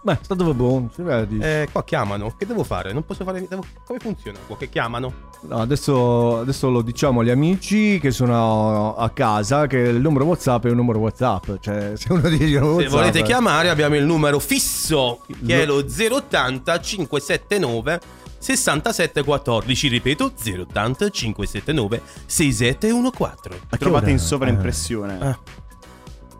[0.03, 1.38] Beh, sta dove buon, si vedi.
[1.38, 2.34] Eh, qua chiamano.
[2.36, 2.92] Che devo fare?
[2.92, 3.46] Non posso fare.
[3.46, 3.64] Devo...
[3.86, 4.57] Come funziona qua?
[4.57, 5.12] Che chiamano?
[5.42, 10.66] No, adesso, adesso, lo diciamo agli amici che sono a casa che il numero WhatsApp
[10.66, 11.51] è un numero WhatsApp.
[11.61, 12.90] Cioè, se uno dice WhatsApp.
[12.90, 18.01] Volete chiamare, abbiamo il numero fisso che è lo 080 579
[18.41, 23.66] 6714, ripeto 080 579 6714.
[23.70, 25.18] Ma trovate in sovraimpressione.
[25.20, 25.38] Ah.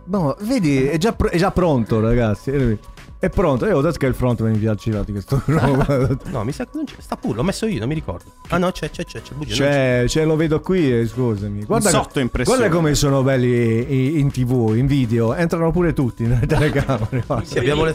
[0.07, 2.79] No, vedi, è già, pr- è già pronto ragazzi.
[3.21, 6.09] È pronto, io ho detto che il frontman mi piace di questo roba.
[6.31, 6.95] no, mi sa che non c'è.
[6.99, 8.33] Sta pure, l'ho messo io, non mi ricordo.
[8.49, 10.05] Ah no, c'è, c'è, c'è, c'è, bugia, c'è, c'è.
[10.07, 11.65] c'è lo vedo qui, eh, scusami.
[11.65, 12.59] Guarda, sotto impressione.
[12.61, 15.35] Guarda come sono belli in tv, in video.
[15.35, 17.23] Entrano pure tutti nelle telecamere.
[17.45, 17.95] sì, abbiamo le...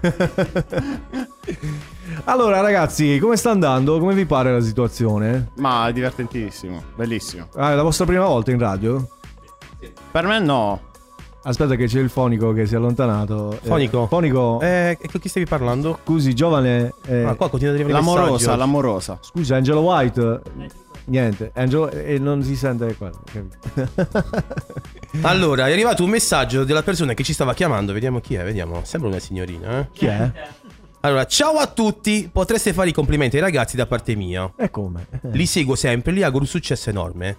[2.24, 3.98] Allora, ragazzi, come sta andando?
[3.98, 5.50] Come vi pare la situazione?
[5.56, 7.48] Ma divertentissimo, bellissimo.
[7.54, 9.06] Ah, è la vostra prima volta in radio?
[10.10, 10.80] Per me no.
[11.42, 13.52] Aspetta che c'è il fonico che si è allontanato.
[13.62, 14.06] Eh, Fonico.
[14.06, 14.60] fonico.
[14.60, 15.98] Eh, con chi stavi parlando?
[16.04, 16.94] Scusi, giovane.
[17.06, 18.58] eh, Ah, qua continua ad arrivare L'amorosa, messaggi.
[18.58, 19.18] l'amorosa.
[19.22, 20.40] Scusa, Angelo White.
[21.06, 23.20] Niente, Angelo e non si sente capito?
[25.22, 27.94] Allora, è arrivato un messaggio della persona che ci stava chiamando.
[27.94, 28.82] Vediamo chi è, vediamo.
[28.84, 29.88] Sembra una signorina, eh?
[29.92, 30.30] Chi è?
[31.00, 32.28] Allora, ciao a tutti.
[32.32, 34.52] Potreste fare i complimenti ai ragazzi da parte mia.
[34.56, 35.06] E come?
[35.30, 37.36] Li seguo sempre, li auguro un successo enorme.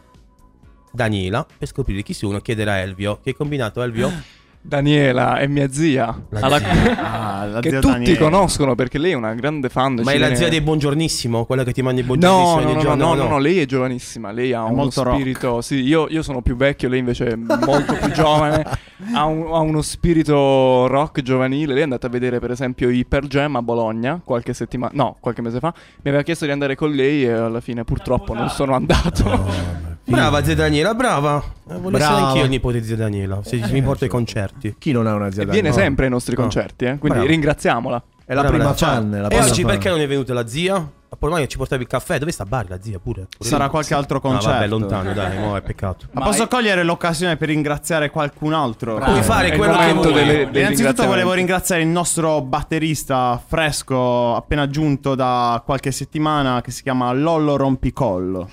[0.91, 3.19] Daniela, per scoprire chi sono, chiederà a Elvio.
[3.21, 4.11] Che hai combinato, Elvio?
[4.61, 6.21] Daniela è mia zia.
[6.29, 7.39] La Alla- zia.
[7.41, 8.19] Ah, la che zia tutti Daniela.
[8.19, 10.01] conoscono perché lei è una grande fan.
[10.03, 12.73] Ma è la zia dei buongiornissimo, quella che ti manda i No, buongiornissimi no, ogni
[12.73, 13.15] no, no, giorno?
[13.15, 15.15] no, no, no, lei è giovanissima, lei ha uno molto rock.
[15.15, 18.63] spirito, sì, io, io sono più vecchio, lei invece è molto più giovane,
[19.15, 23.05] ha, un- ha uno spirito rock giovanile, lei è andata a vedere per esempio i
[23.05, 26.75] Per Jam a Bologna qualche settimana, no, qualche mese fa, mi aveva chiesto di andare
[26.75, 29.88] con lei e alla fine purtroppo non sono andato.
[30.09, 31.37] Brava zia Daniela, brava.
[31.69, 32.27] Eh, essere Brava.
[32.27, 33.39] anch'io il nipote di zia Daniela.
[33.43, 34.75] Se mi porto ai concerti.
[34.77, 35.83] Chi non ha una zia E viene Daniela?
[35.83, 36.41] sempre ai nostri No.
[36.41, 37.25] concerti, eh, quindi Bravo.
[37.27, 38.03] ringraziamola.
[38.25, 39.13] È la Brava, prima fan.
[39.13, 39.71] è la E oggi fan.
[39.71, 40.91] perché non è venuta la zia?
[41.21, 42.19] Ormai ci portavi il caffè.
[42.19, 43.27] Dove sta Bari la zia pure?
[43.35, 43.69] Pure Sarà lì.
[43.71, 44.49] qualche altro Ah, concerto.
[44.49, 46.05] vabbè, lontano, dai, mo è peccato.
[46.11, 48.97] Ma posso cogliere l'occasione per ringraziare qualcun altro?
[48.99, 50.13] Puoi fare È quello che vuoi.
[50.13, 56.69] delle- dei Innanzitutto volevo ringraziare il nostro batterista fresco appena giunto da qualche settimana che
[56.71, 58.47] si chiama Lollo Rompicollo.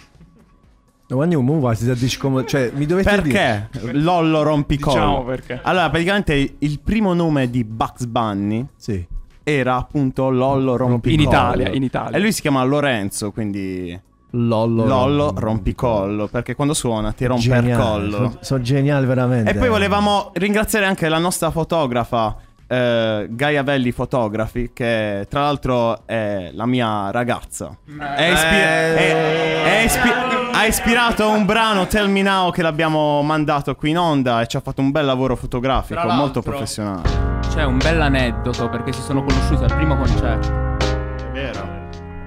[1.09, 2.45] No, ma non va, si dice come...
[2.47, 3.69] Cioè, mi dovete dire...
[3.71, 4.95] Perché Lollo Rompicollo?
[4.97, 5.61] Diciamo perché.
[5.63, 9.07] Allora, praticamente il primo nome di Bugs Bunny Sì.
[9.45, 11.23] era appunto Lollo Rompicollo.
[11.23, 12.17] In Italia, in Italia.
[12.17, 13.97] E lui si chiama Lorenzo, quindi
[14.31, 14.85] Lollo.
[14.85, 17.83] Lollo Rompicollo, perché quando suona ti rompe il Geniale.
[17.83, 18.11] collo.
[18.17, 19.51] Sono, sono geniali veramente.
[19.51, 22.37] E poi volevamo ringraziare anche la nostra fotografa
[22.67, 27.77] eh, Gaia Velli Fotografi, che tra l'altro è la mia ragazza.
[27.87, 33.75] È ispi- è- è ispi- ha ispirato un brano Tell Me Now che l'abbiamo mandato
[33.75, 37.09] qui in onda e ci ha fatto un bel lavoro fotografico, Tra molto l'altro- professionale.
[37.53, 40.49] C'è un bel aneddoto perché si sono conosciuti al primo concerto.
[40.49, 41.75] È vero.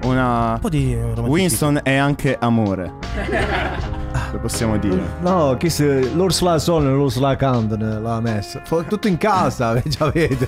[0.03, 1.27] Una Un po' di romanticismo.
[1.31, 2.93] Winston è anche amore.
[4.31, 5.01] Lo possiamo dire.
[5.21, 8.59] No, che se l'Ursula Son e l'Ursula Camden l'ha messa.
[8.87, 10.47] Tutto in casa, già vede.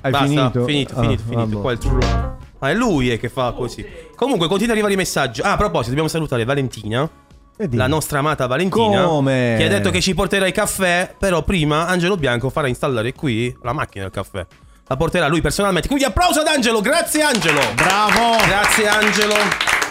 [0.00, 0.64] Hai Basta, finito?
[0.64, 1.38] finito, Ah, finito, finito.
[1.46, 1.60] vabbè.
[1.60, 2.36] Qua è il true love.
[2.60, 3.84] Ah, è lui eh, che fa così.
[4.18, 5.40] Comunque, continua ad arrivare i messaggi.
[5.42, 7.08] Ah, a proposito, dobbiamo salutare Valentina.
[7.70, 9.04] La nostra amata Valentina.
[9.04, 9.54] Come?
[9.56, 11.14] Che ha detto che ci porterà il caffè.
[11.16, 14.44] Però prima Angelo Bianco farà installare qui la macchina del caffè.
[14.88, 15.86] La porterà lui personalmente.
[15.86, 16.80] Quindi applauso ad Angelo.
[16.80, 17.60] Grazie Angelo.
[17.76, 18.44] Bravo!
[18.44, 19.87] Grazie Angelo.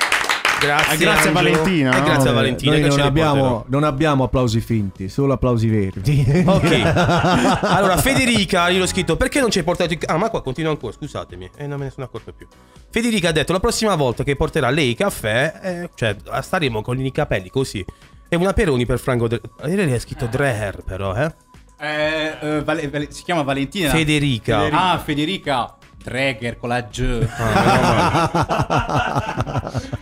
[0.60, 1.34] Grazie, Eh, grazie a.
[1.34, 2.05] Valentina, E no?
[2.05, 2.72] grazie a Eh, Valentina.
[2.72, 6.01] Noi che non abbiamo, non abbiamo applausi finti, solo applausi veri.
[6.47, 6.82] Ok.
[7.62, 9.99] allora, Federica, io l'ho scritto, perché non ci hai portato il...
[10.05, 11.51] Ah, ma qua continua ancora, scusatemi.
[11.55, 12.47] E non me ne sono accorto più.
[12.89, 17.12] Federica ha detto, la prossima volta che porterà lei caffè, eh, cioè, staremo con i
[17.12, 17.86] capelli così.
[18.30, 19.28] E una Peroni per Franco...
[19.28, 21.34] Dre- Eh, Lei ha scritto Dreher, però, eh?
[21.80, 23.89] Eh, eh, Vale- Vale- si chiama Valentina.
[23.91, 24.68] Federica.
[24.72, 25.76] Ah, Federica.
[26.03, 27.28] Dreger con la G.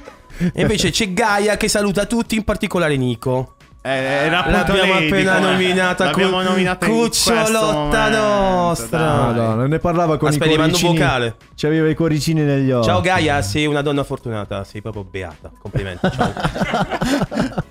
[0.37, 3.55] E invece c'è Gaia che saluta tutti, in particolare Nico.
[3.81, 5.51] Eh, L'abbiamo lei, appena dico, eh.
[5.51, 8.97] nominata, L'abbiamo nominata cucciolotta nostra.
[8.97, 9.15] dai.
[9.15, 10.97] Madonna, ne parlava con Aspetta, i un cuoricini.
[10.97, 11.35] vocale.
[11.55, 12.87] C'aveva i cuoricini negli occhi.
[12.87, 15.51] Ciao Gaia, sei una donna fortunata, sei proprio beata.
[15.61, 16.09] Complimenti.
[16.09, 16.33] Ciao.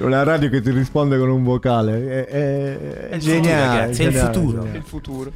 [0.00, 2.26] Una radio che ti risponde con un vocale.
[2.26, 2.78] È, è-
[3.08, 3.84] è È geniale.
[3.96, 4.58] è il futuro.
[4.60, 4.76] geniale.
[4.76, 5.30] Il futuro.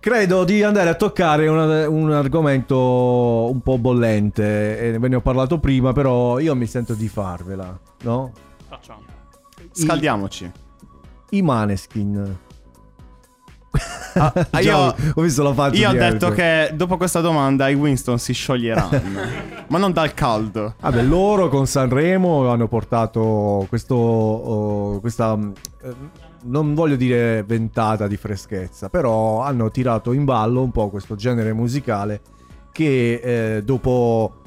[0.00, 2.76] Credo di andare a toccare una- un argomento
[3.50, 4.78] un po' bollente.
[4.94, 8.32] E ve ne ho parlato prima, però io mi sento di farvela, no?
[8.68, 9.00] Facciamo.
[9.72, 10.50] Scaldiamoci.
[11.30, 12.36] I Maneskin.
[14.14, 16.34] Ah, Già, io, ho visto la faccia io ho detto Elton.
[16.34, 19.00] che dopo questa domanda i Winston si scioglieranno.
[19.68, 20.74] ma non dal caldo.
[20.80, 25.38] Vabbè, loro con Sanremo hanno portato questo, oh, questa,
[25.82, 25.94] eh,
[26.44, 31.52] non voglio dire ventata di freschezza, però hanno tirato in ballo un po' questo genere
[31.52, 32.20] musicale
[32.72, 34.42] che eh, dopo,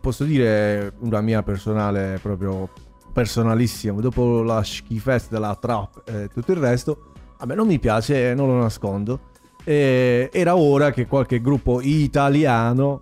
[0.00, 2.68] posso dire una mia personale, proprio
[3.12, 8.34] personalissima, dopo la schifezza della trap e tutto il resto, a me non mi piace,
[8.34, 9.20] non lo nascondo.
[9.64, 13.00] E era ora che qualche gruppo italiano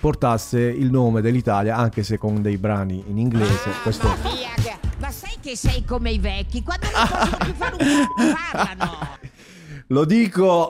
[0.00, 3.70] portasse il nome dell'Italia, anche se con dei brani in inglese.
[3.82, 6.62] Questo Fiaga, ma sai che sei come i vecchi?
[6.62, 7.76] Quando non possono più fare
[8.16, 9.16] un parlano.
[9.90, 10.68] Lo dico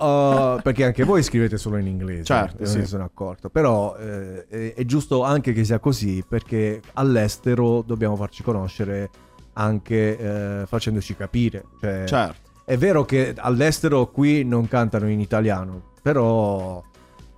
[0.59, 2.25] eh, perché anche voi scrivete solo in inglese.
[2.25, 2.75] Certo, sì.
[2.75, 3.49] Me ne sono accorto.
[3.51, 9.11] Però eh, è, è giusto anche che sia così perché all'estero dobbiamo farci conoscere
[9.55, 11.65] anche eh, facendoci capire.
[11.81, 12.47] Cioè, Certo.
[12.65, 16.83] È vero che all'estero qui non cantano in italiano, però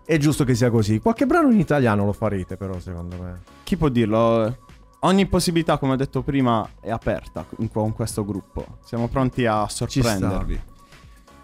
[0.04, 0.98] è giusto che sia così.
[0.98, 3.40] Qualche brano in italiano lo farete però secondo me.
[3.62, 4.56] Chi può dirlo?
[5.00, 8.78] Ogni possibilità, come ho detto prima, è aperta con questo gruppo.
[8.84, 10.60] Siamo pronti a sorprendervi.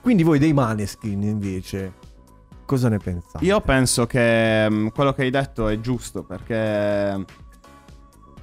[0.03, 1.95] Quindi voi dei Maneskin invece
[2.67, 3.45] cosa ne pensate?
[3.45, 7.25] Io penso che mm, quello che hai detto è giusto perché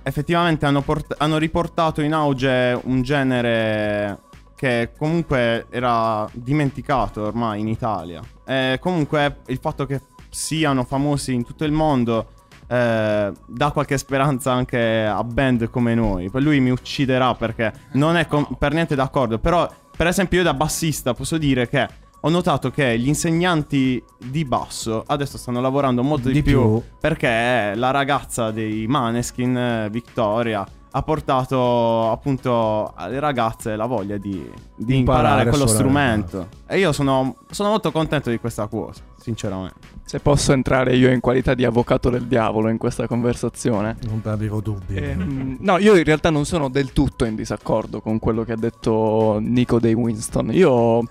[0.02, 4.20] effettivamente hanno, port- hanno riportato in auge un genere
[4.56, 8.22] che comunque era dimenticato ormai in Italia.
[8.46, 12.32] E comunque il fatto che siano famosi in tutto il mondo
[12.68, 16.30] eh, dà qualche speranza anche a band come noi.
[16.30, 19.40] Poi lui mi ucciderà perché non è com- per niente d'accordo.
[19.40, 21.88] Però, per esempio, io da bassista posso dire che
[22.26, 26.82] ho notato che gli insegnanti di basso adesso stanno lavorando molto di, Di più, più.
[27.00, 34.48] perché la ragazza dei Maneskin, eh, Victoria, ha portato appunto alle ragazze la voglia di,
[34.76, 36.48] di imparare, Imparare quello strumento.
[36.68, 39.88] E io sono, sono molto contento di questa cosa, sinceramente.
[40.06, 43.98] Se posso entrare io in qualità di avvocato del diavolo in questa conversazione.
[44.02, 44.96] Non avevo dubbi.
[44.96, 48.58] Ehm, no, io in realtà non sono del tutto in disaccordo con quello che ha
[48.58, 50.54] detto Nico Day Winston.
[50.54, 51.02] Io,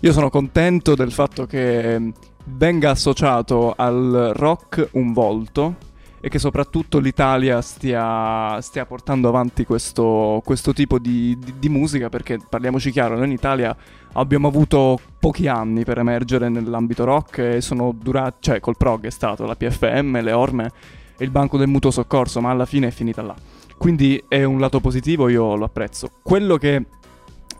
[0.00, 2.12] io sono contento del fatto che
[2.46, 5.92] venga associato al rock un volto
[6.24, 12.08] e che soprattutto l'Italia stia, stia portando avanti questo, questo tipo di, di- di musica
[12.08, 13.76] perché parliamoci chiaro, noi in Italia
[14.14, 19.10] abbiamo avuto pochi anni per emergere nell'ambito rock e sono durati, cioè col prog è
[19.10, 20.70] stato la PFM, le orme
[21.18, 23.34] e il banco del mutuo soccorso, ma alla fine è finita là.
[23.76, 26.08] Quindi è un lato positivo, io lo apprezzo.
[26.22, 26.86] Quello che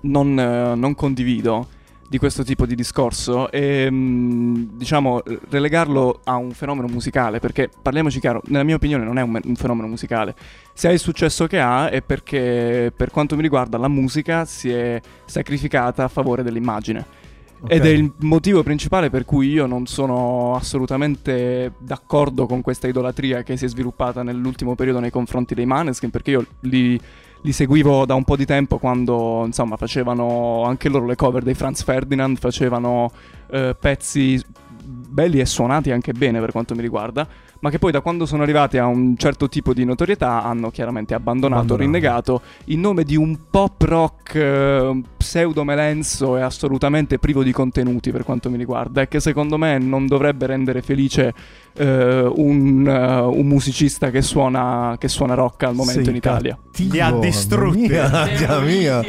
[0.01, 1.67] non, eh, non condivido
[2.09, 8.21] di questo tipo di discorso è, mm, diciamo, relegarlo a un fenomeno musicale, perché parliamoci
[8.21, 10.35] chiaro, nella mia opinione non è un, un fenomeno musicale.
[10.73, 14.71] Se ha il successo che ha è perché, per quanto mi riguarda, la musica si
[14.71, 17.23] è sacrificata a favore dell'immagine.
[17.61, 17.73] Ok.
[17.73, 23.43] Ed è il motivo principale per cui io non sono assolutamente d'accordo con questa idolatria
[23.43, 27.01] che si è sviluppata nell'ultimo periodo nei confronti dei Maneskin, perché io li,
[27.45, 31.53] li seguivo da un po' di tempo quando, insomma, facevano anche loro le cover dei
[31.55, 33.11] Franz Ferdinand, facevano
[33.51, 34.43] eh, pezzi
[34.87, 37.27] belli e suonati anche bene per quanto mi riguarda,
[37.61, 41.15] ma che poi da quando sono arrivati a un certo tipo di notorietà hanno chiaramente
[41.15, 41.83] abbandonato, Abbandonato.
[41.83, 48.11] rinnegato in nome di un pop rock eh, pseudo melenso e assolutamente privo di contenuti
[48.11, 51.33] per quanto mi riguarda e che secondo me non dovrebbe rendere felice
[51.77, 56.59] eh, un, eh, un musicista che suona, che suona rock al momento Sei in Italia.
[56.77, 57.89] Li ha distrutti.
[57.89, 59.03] Mia, mia.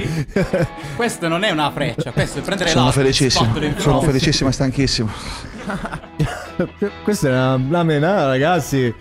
[0.95, 5.09] Questo non è una freccia, questo è prendere Sono felicissimo, sono felicissimo e stanchissimo.
[7.03, 8.93] Questa è una, una menata, ragazzi.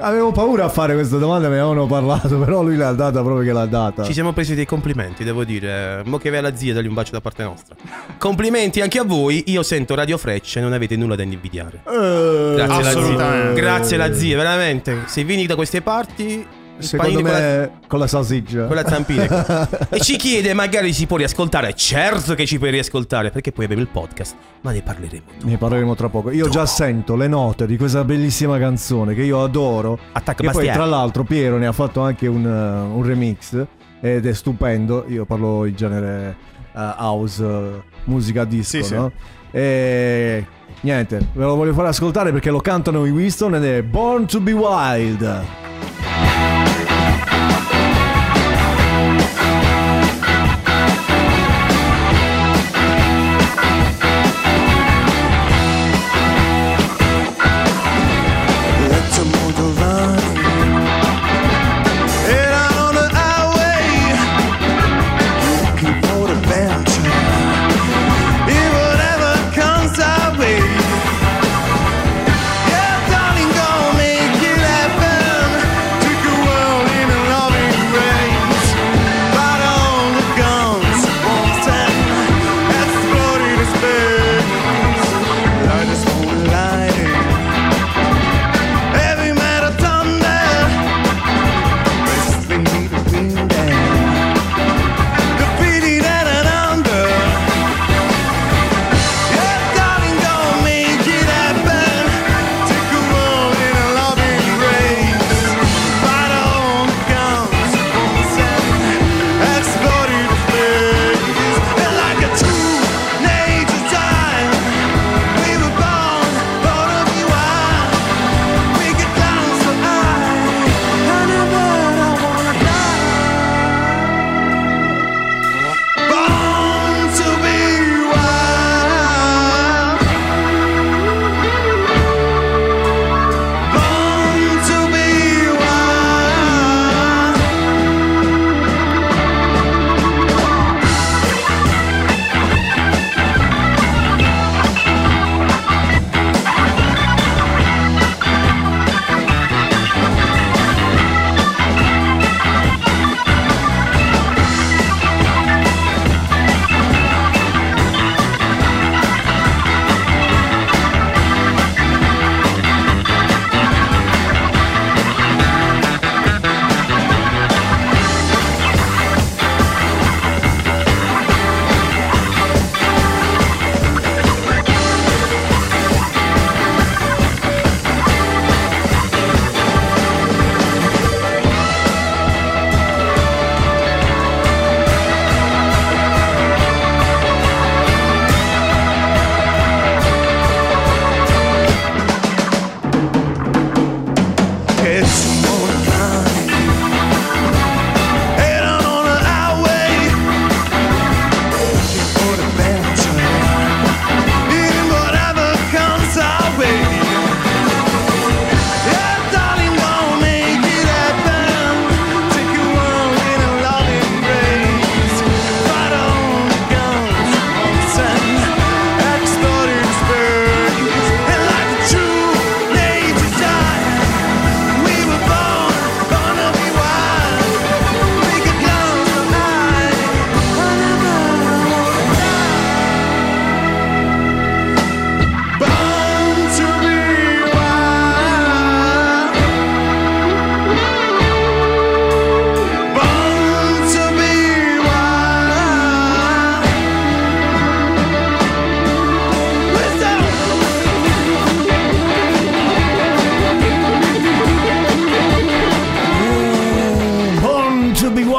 [0.00, 3.44] Avevo paura a fare questa domanda, me ne avevano parlato, però lui l'ha data proprio
[3.44, 4.02] che l'ha data.
[4.04, 6.02] Ci siamo presi dei complimenti, devo dire.
[6.04, 7.74] Mo che vai alla zia, dagli un bacio da parte nostra.
[8.18, 9.44] Complimenti anche a voi.
[9.46, 11.82] Io sento Radio Frecce, non avete nulla da invidiare.
[11.86, 13.52] Eh, Grazie la zia.
[13.52, 15.02] Grazie la zia, veramente.
[15.06, 16.46] Se vieni da queste parti,
[16.80, 18.66] Secondo panini con la- me con la salsiccia.
[18.66, 19.68] con la zampina.
[19.90, 21.74] e ci chiede, magari si può riascoltare.
[21.74, 25.22] Certo che ci puoi riascoltare, perché poi abbiamo il podcast, ma ne parleremo.
[25.42, 26.30] Ne parleremo tra poco.
[26.30, 29.98] Io già sento le note di questa bellissima canzone che io adoro.
[30.12, 30.76] Attacca Che poi, Bastiani.
[30.78, 33.66] tra l'altro, Piero ne ha fatto anche un, uh, un remix.
[34.00, 35.04] Ed è stupendo.
[35.08, 36.36] Io parlo in genere
[36.72, 38.94] uh, house, uh, musica disco, Sì, sì.
[38.94, 39.12] no?
[39.52, 40.46] E
[40.82, 44.40] niente, ve lo voglio fare ascoltare perché lo cantano i Winston ed è Born to
[44.40, 45.42] be Wild.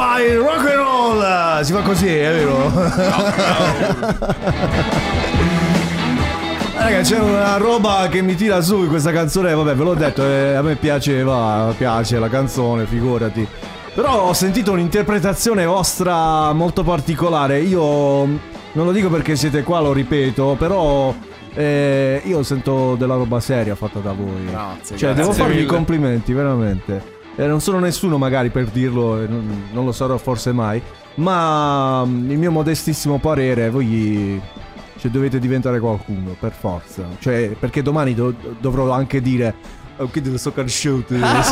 [0.02, 1.62] ai rock and roll!
[1.62, 2.70] Si fa così, è vero?
[6.74, 9.94] Eh, Raga, c'è una roba che mi tira su in questa canzone, vabbè, ve l'ho
[9.94, 13.46] detto, eh, a me piaceva, piace la canzone, figurati.
[13.94, 17.60] Però ho sentito un'interpretazione vostra molto particolare.
[17.60, 21.14] Io non lo dico perché siete qua, lo ripeto, però
[21.54, 24.46] eh, io sento della roba seria fatta da voi.
[24.46, 24.96] Grazie.
[24.96, 27.11] Cioè, grazie devo farvi i complimenti, veramente.
[27.36, 30.82] Eh, non sono nessuno magari per dirlo, e non, non lo sarò forse mai.
[31.14, 34.40] Ma mm, il mio modestissimo parere, voi
[34.98, 37.04] cioè, dovete diventare qualcuno, per forza.
[37.18, 39.80] Cioè, perché domani do- dovrò anche dire.
[39.98, 41.06] Oh, che dello soccer shoot.
[41.06, 41.42] Qualora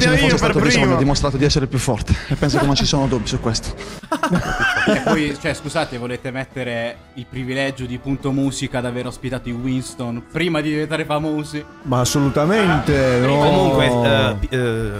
[0.00, 0.94] ce ne io fosse per primo.
[0.94, 3.74] ho dimostrato di essere più forte e penso che non ci sono dubbi su questo.
[4.86, 9.52] E poi, cioè, scusate, volete mettere il privilegio di punto musica ad aver ospitato i
[9.52, 11.64] Winston prima di diventare famosi?
[11.82, 13.18] Ma assolutamente.
[13.20, 13.38] no.
[13.38, 14.90] Comunque, pi- eh,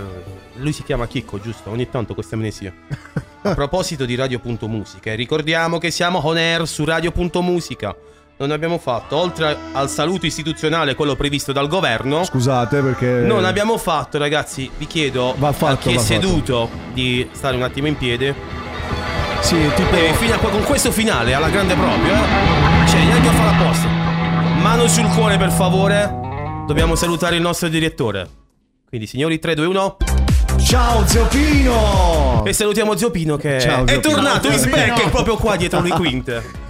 [0.54, 1.70] lui si chiama Chicco, giusto?
[1.70, 2.72] Ogni tanto questa amnesia.
[3.42, 7.94] A proposito di Radio.musica, eh, ricordiamo che siamo on air su Radio.musica.
[8.36, 13.06] Non abbiamo fatto, oltre al saluto istituzionale, quello previsto dal governo, Scusate perché.
[13.06, 16.12] non abbiamo fatto, ragazzi, vi chiedo Va fatto, a chi è va fatto.
[16.20, 18.34] seduto di stare un attimo in piede.
[19.40, 19.94] Sì, tipo.
[19.94, 22.88] E fino a qua- con questo finale, alla grande proprio, eh.
[22.88, 23.88] Cioè, neanche a fare apposta.
[24.60, 26.12] Mano sul cuore, per favore.
[26.66, 28.28] Dobbiamo salutare il nostro direttore.
[28.88, 29.96] Quindi, signori, 3, 2, 1.
[30.64, 32.42] Ciao Zio Pino!
[32.46, 34.14] E salutiamo Zio Pino che Ciao, è Zio Pino.
[34.14, 36.62] tornato in Ciao, Zio spec proprio qua dietro le quinte.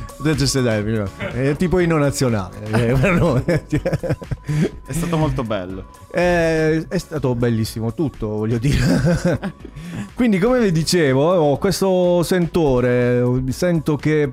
[1.16, 2.56] È tipo inno nazionale.
[2.70, 2.92] eh.
[4.86, 5.86] È stato molto bello.
[6.12, 9.52] Eh, è stato bellissimo tutto, voglio dire.
[10.14, 13.22] Quindi, come vi dicevo, ho questo sentore.
[13.48, 14.30] Sento che eh,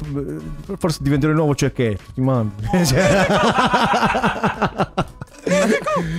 [0.78, 2.04] forse diventerò il nuovo cecchetto.
[2.14, 2.54] Ti mando.
[2.86, 3.28] Cioè-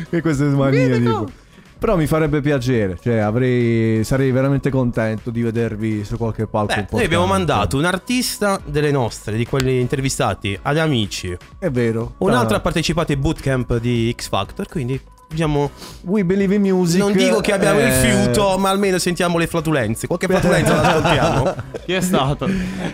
[0.10, 1.30] e queste manie, tipo.
[1.82, 6.86] Però mi farebbe piacere, cioè avrei, sarei veramente contento di vedervi su qualche palco Beh,
[6.92, 11.36] noi abbiamo mandato un artista delle nostre, di quelli intervistati, ad amici.
[11.58, 12.14] È vero.
[12.18, 12.58] Un altro Ah.
[12.58, 15.00] ha partecipato ai bootcamp di X Factor, quindi
[15.32, 15.70] diciamo...
[16.02, 17.00] We Believe in Music.
[17.00, 20.06] Non dico che abbiamo il eh, fiuto, ma almeno sentiamo le flatulenze.
[20.06, 21.54] Qualche flatulenza la ascoltiamo.
[21.84, 22.48] Chi è stato?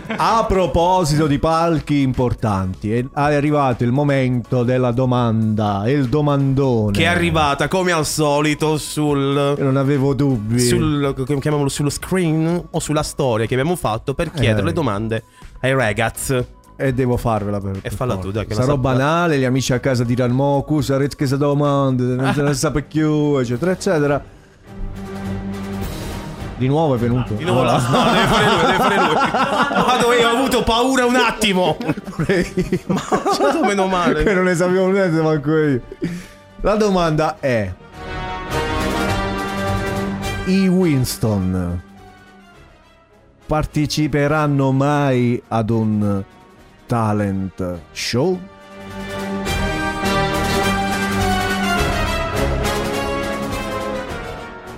[0.07, 6.91] A proposito di palchi importanti, è arrivato il momento della domanda, il domandone.
[6.91, 9.55] Che è arrivata come al solito sul.
[9.57, 10.59] Non avevo dubbi.
[10.59, 14.65] Sul, chiamiamolo, sullo screen o sulla storia che abbiamo fatto per chiedere Eh.
[14.65, 15.23] le domande
[15.61, 16.57] ai ragazzi.
[16.81, 17.79] E devo farvela per.
[17.81, 18.45] E falla tu, dai.
[18.45, 22.33] Che Sarò sa- banale, gli amici a casa diranno: Mo, cosa che si domanda, non
[22.33, 24.23] se ne sa più, eccetera, eccetera.
[26.55, 27.33] Di nuovo è venuto.
[27.33, 29.13] Di nuovo la no, deve fare lui, deve fare lui.
[29.85, 31.75] Vado io, ho avuto paura un attimo.
[32.87, 33.01] Ma
[33.65, 34.23] meno male.
[34.23, 35.81] Che non ne sapevo niente manco io.
[36.61, 37.73] La domanda è:
[40.45, 41.81] I Winston
[43.45, 46.23] parteciperanno mai ad un
[46.89, 48.39] talent show?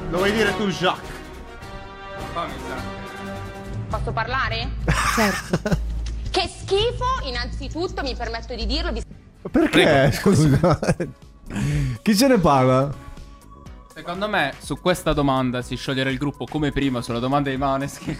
[0.09, 1.09] Lo vuoi dire tu, Jacques?
[3.87, 4.71] Posso parlare?
[5.15, 5.79] Certo.
[6.31, 8.93] Che schifo, innanzitutto mi permetto di dirlo.
[9.49, 10.11] Perché?
[10.13, 10.79] Scusa.
[12.01, 13.00] Chi se ne parla?
[13.93, 18.17] Secondo me su questa domanda si scioglierà il gruppo come prima sulla domanda di Maneskin.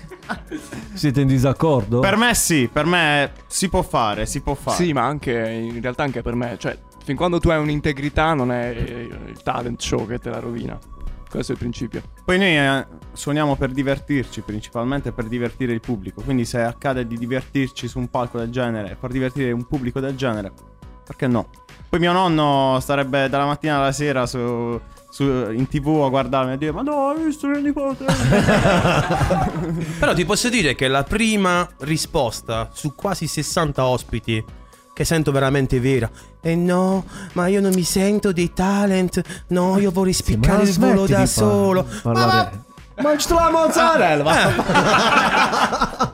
[0.94, 2.02] Siete in disaccordo?
[2.02, 4.76] Per me sì, per me si può fare, si può fare.
[4.76, 8.52] Sì, ma anche in realtà anche per me, cioè, fin quando tu hai un'integrità non
[8.52, 10.78] è il talent show che te la rovina.
[11.30, 12.02] Questo è il principio.
[12.26, 16.22] Poi noi eh, suoniamo per divertirci, principalmente per divertire il pubblico.
[16.22, 20.18] Quindi se accade di divertirci su un palco del genere, per divertire un pubblico del
[20.18, 20.52] genere,
[21.06, 21.48] perché no?
[21.88, 24.80] Poi mio nonno starebbe dalla mattina alla sera su,
[25.12, 28.06] su- in tv a guardarmi e dire Ma no, hai visto il nipote?
[30.00, 34.44] Però ti posso dire che la prima risposta su quasi 60 ospiti
[34.94, 36.10] che sento veramente vera
[36.40, 39.22] è no, ma io non mi sento dei talent.
[39.48, 41.86] No, io vorrei spiccare il volo da solo.
[42.02, 42.64] Parlare.
[43.02, 44.24] Mangi la mozzarella!
[44.24, 46.14] va.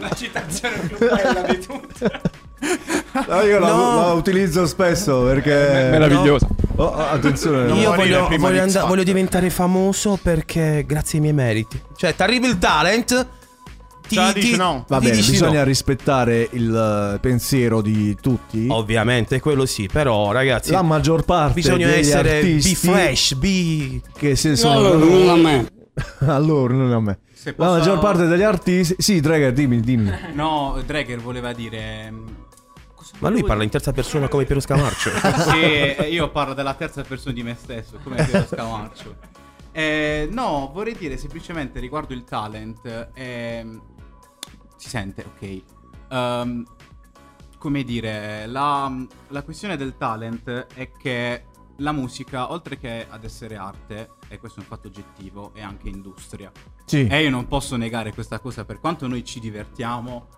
[0.00, 2.20] La citazione più bella di tutte.
[3.28, 3.96] No, io la, No.
[4.06, 5.88] la utilizzo spesso perché.
[5.90, 6.46] Meravigliosa.
[6.76, 7.66] Oh, oh, attenzione.
[7.68, 9.04] Io morire voglio, prima voglio di X and- voglio Factor.
[9.04, 11.80] diventare famoso perché grazie ai miei meriti.
[11.96, 13.26] Cioè, ti arriva il talent.
[14.06, 14.84] Ti, Cioè, ti- dici no.
[14.88, 15.64] Va ti bene, dici bisogna no.
[15.64, 18.66] rispettare il eh, pensiero di tutti.
[18.68, 19.88] Ovviamente, quello sì.
[19.90, 24.00] Però, ragazzi, La maggior parte bisogna degli essere artisti be fresh, be.
[24.16, 25.66] che se sono non a me.
[26.26, 27.18] a loro, non a me.
[27.32, 28.96] Se La posso- maggior parte degli artisti.
[28.98, 30.10] Sì, Drager, dimmi, dimmi.
[30.34, 32.10] No, Drager voleva dire.
[32.10, 32.26] mm,
[33.20, 35.10] Ma lui parla in terza persona come Piero Scamarcio.
[35.50, 39.16] Sì, eh, io parlo della terza persona di me stesso, come Piero Scamarcio.
[39.72, 43.10] Eh, no, vorrei dire semplicemente riguardo il talent.
[43.14, 43.82] ehm,
[44.76, 45.62] si sente, ok.
[46.10, 46.64] Ehm,
[47.58, 48.92] come dire, la,
[49.28, 51.44] la questione del talent è che
[51.78, 55.88] la musica, oltre che ad essere arte, e questo è un fatto oggettivo, è anche
[55.88, 56.52] industria.
[56.84, 57.06] Sì.
[57.06, 60.28] E io non posso negare questa cosa, per quanto noi ci divertiamo,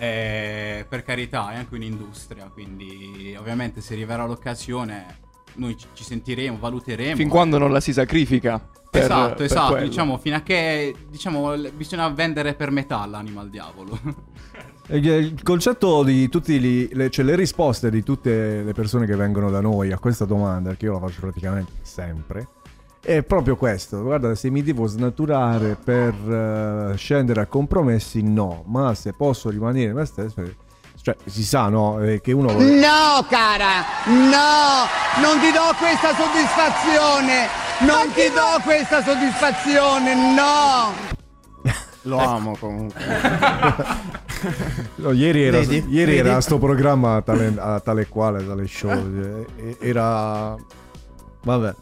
[0.00, 5.18] eh, per carità, è anche un'industria, quindi ovviamente se arriverà l'occasione
[5.56, 7.16] noi ci- sentiremo, valuteremo.
[7.16, 8.58] Fin quando non la si sacrifica.
[8.90, 9.86] per- esatto, per esatto, quello.
[9.88, 13.98] diciamo, fino a che diciamo, bisogna vendere per metà l'anima al diavolo.
[14.92, 19.50] Il concetto di tutti gli- le, cioè le risposte di tutte le persone che vengono
[19.50, 22.48] da noi a questa domanda, che io la faccio praticamente sempre,
[23.02, 24.02] è proprio questo.
[24.02, 26.14] Guarda, se mi devo snaturare per
[26.92, 28.62] eh, scendere a compromessi, no.
[28.66, 30.42] Ma se posso rimanere me stesso,
[31.02, 32.00] cioè si sa, no?
[32.02, 32.48] eh, che uno...
[32.52, 34.86] vuole- No, cara, no,
[35.22, 37.46] non ti do questa soddisfazione,
[37.80, 41.18] non ti do questa soddisfazione, no.
[42.04, 42.98] Lo amo comunque.
[44.94, 45.84] No, ieri era, Vedi?
[45.90, 46.28] ieri Vedi?
[46.28, 47.54] era sto programma tale,
[47.84, 48.90] tale quale, tale show.
[48.90, 50.54] eh, Era.
[51.42, 51.74] Vabbè.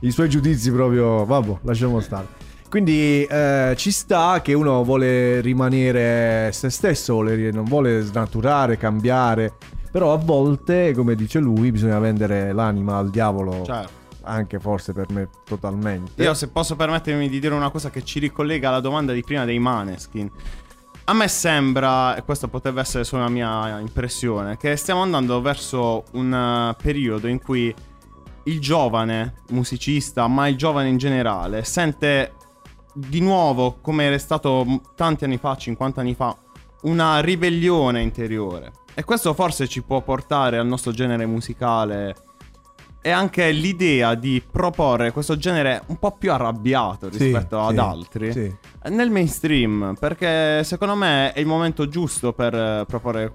[0.00, 1.24] I suoi giudizi proprio.
[1.24, 2.26] Vabbè, lasciamo stare.
[2.68, 9.54] Quindi eh, ci sta che uno vuole rimanere se stesso, vuole- non vuole snaturare, cambiare.
[9.90, 13.64] Però a volte, come dice lui, bisogna vendere l'anima al diavolo.
[13.64, 14.04] Certo.
[14.22, 16.22] Anche forse per me totalmente.
[16.22, 19.44] Io se posso permettermi di dire una cosa che ci ricollega alla domanda di prima
[19.44, 20.28] dei Maneskin.
[21.04, 26.02] A me sembra, e questa potrebbe essere solo una mia impressione, che stiamo andando verso
[26.14, 27.72] un eh, periodo in cui
[28.46, 32.34] il giovane musicista, ma il giovane in generale, sente
[32.92, 36.36] di nuovo, come era stato tanti anni fa, 50 anni fa,
[36.82, 38.72] una ribellione interiore.
[38.94, 42.14] E questo forse ci può portare al nostro genere musicale
[43.02, 47.80] e anche l'idea di proporre questo genere un po' più arrabbiato Sì, rispetto ad sì,
[47.80, 48.56] altri sì.
[48.88, 53.32] nel mainstream, perché secondo me è il momento giusto per proporre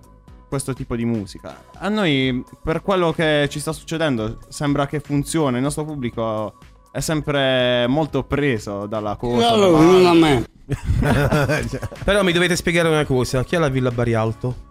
[0.51, 1.63] questo tipo di musica.
[1.77, 5.55] A noi, per quello che ci sta succedendo, sembra che funzioni.
[5.55, 6.55] Il nostro pubblico
[6.91, 9.49] è sempre molto preso dalla cosa.
[9.51, 10.45] No, dalla- non a me.
[12.03, 14.69] Però mi dovete spiegare una cosa: chi è la Villa Barialto?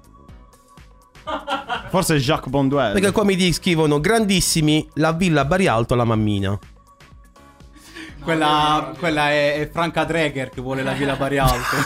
[1.88, 2.92] Forse Jacques Bonduel.
[2.92, 6.58] Perché qua mi scrivono grandissimi la Villa Barialto la mammina.
[8.22, 11.76] Quella, quella è, è Franca Dreger che vuole la Villa Barialto.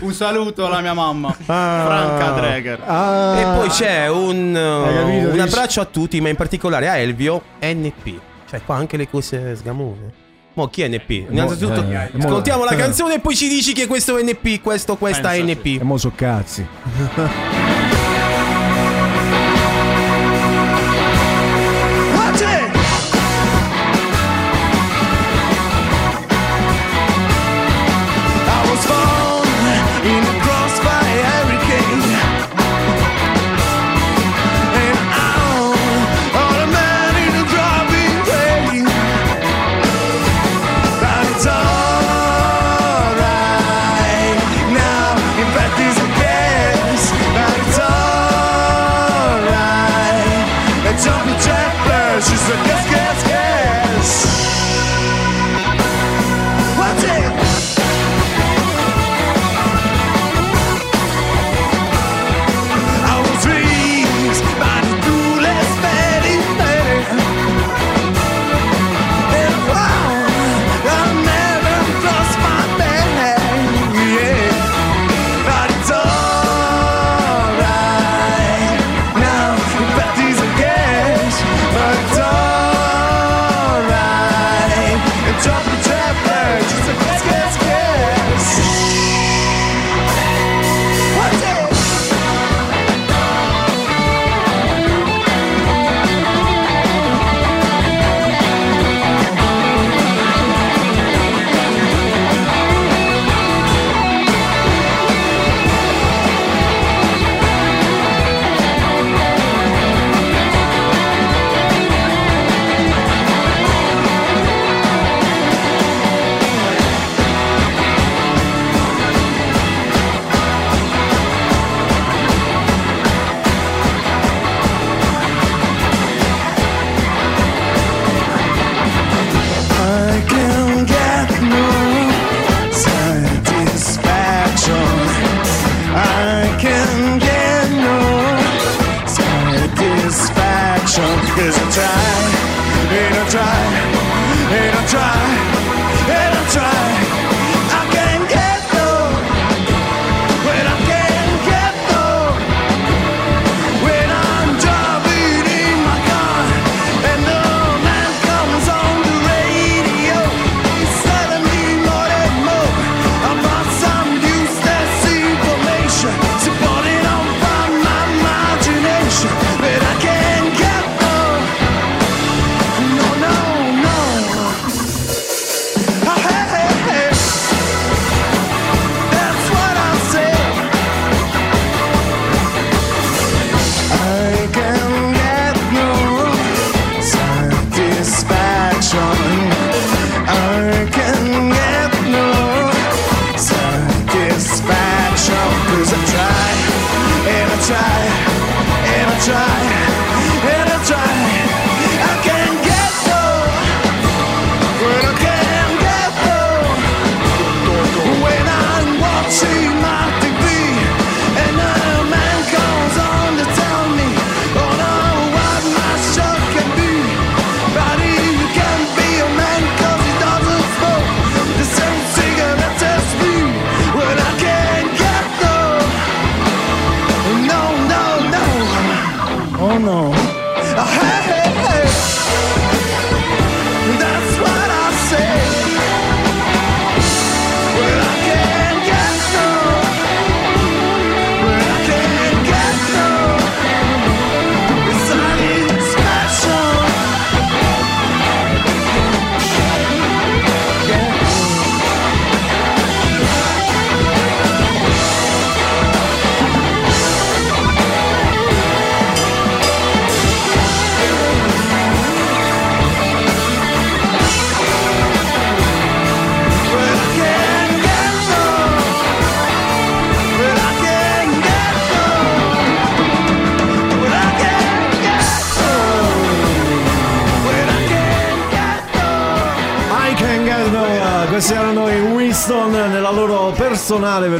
[0.00, 1.32] un saluto alla mia mamma.
[1.32, 2.80] Franca Dreger.
[2.80, 5.30] E poi c'è un, capito?
[5.30, 8.20] un abbraccio a tutti, ma in particolare a Elvio NP.
[8.48, 10.20] Cioè, qua anche le cose sgamose.
[10.54, 11.30] Mo chi è NP?
[11.30, 12.76] Innanzitutto, eh, mo- ascoltiamo la eh.
[12.76, 15.80] canzone e poi ci dici che questo è NP, questo, questa è NP.
[15.80, 16.66] E mo so cazzi.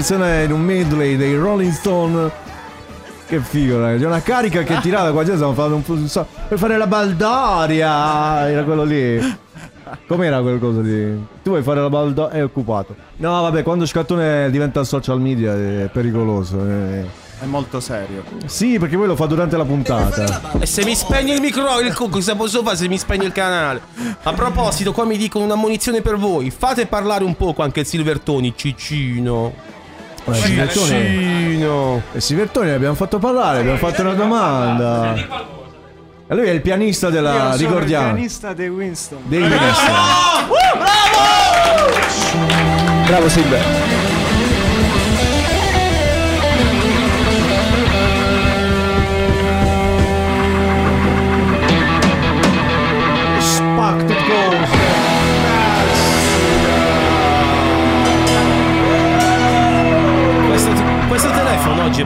[0.03, 2.31] versione in un medley dei Rolling Stone.
[3.29, 4.01] Che figo, dai.
[4.01, 6.89] C'è una carica che tirava qua, già stiamo facendo un po' so, per fare la
[6.89, 8.49] baldoria.
[8.51, 9.39] Era quello lì.
[10.09, 11.25] Com'era quel coso lì?
[11.43, 12.37] Tu vuoi fare la baldoria?
[12.37, 12.97] È occupato.
[13.19, 16.59] No, vabbè, quando Scattone diventa social media è pericoloso.
[16.67, 17.21] eh.
[17.41, 18.25] È molto serio.
[18.47, 20.59] Sì, perché poi lo fa durante la puntata.
[20.59, 23.33] E se mi spegne il micro, il co- cosa posso fare se mi spegne il
[23.33, 23.81] canale?
[24.23, 26.51] A proposito, qua mi dicono una munizione per voi.
[26.51, 29.71] Fate parlare un poco anche il Silvertoni, Cicino.
[30.25, 30.87] Eh, Silvertoni.
[30.87, 32.03] Cicino.
[32.13, 35.15] E Silvertoni l'abbiamo fatto parlare, abbiamo fatto una domanda.
[35.15, 37.33] E lui è il pianista Io della.
[37.33, 38.13] sono il ricordiamo.
[38.13, 39.19] pianista dei Winston.
[39.25, 39.95] Dei Winston.
[43.07, 43.82] Bravo Silver.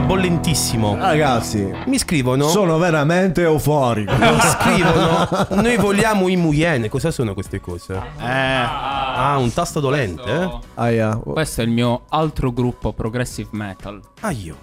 [0.07, 0.95] Bollentissimo.
[0.95, 2.47] Ragazzi, Mi scrivono.
[2.47, 4.15] sono veramente euforico.
[4.15, 5.27] Mi scrivono.
[5.61, 6.87] Noi vogliamo i Muyene.
[6.87, 7.93] Cosa sono queste cose?
[8.17, 8.23] Eh.
[8.25, 10.49] Ah, un tasto dolente, eh?
[10.75, 11.17] Aia.
[11.17, 13.99] Questo è il mio altro gruppo progressive metal.
[14.21, 14.55] Ah, io.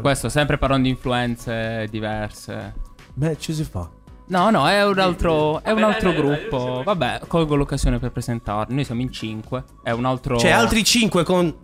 [0.00, 2.74] Questo sempre parlando di influenze diverse.
[3.14, 3.88] Beh, ci si fa.
[4.30, 6.82] No, no, è un altro, è un altro gruppo.
[6.84, 8.74] Vabbè, colgo l'occasione per presentarli.
[8.74, 9.62] Noi siamo in cinque.
[9.82, 10.36] È un altro.
[10.36, 11.54] C'è altri 5 con.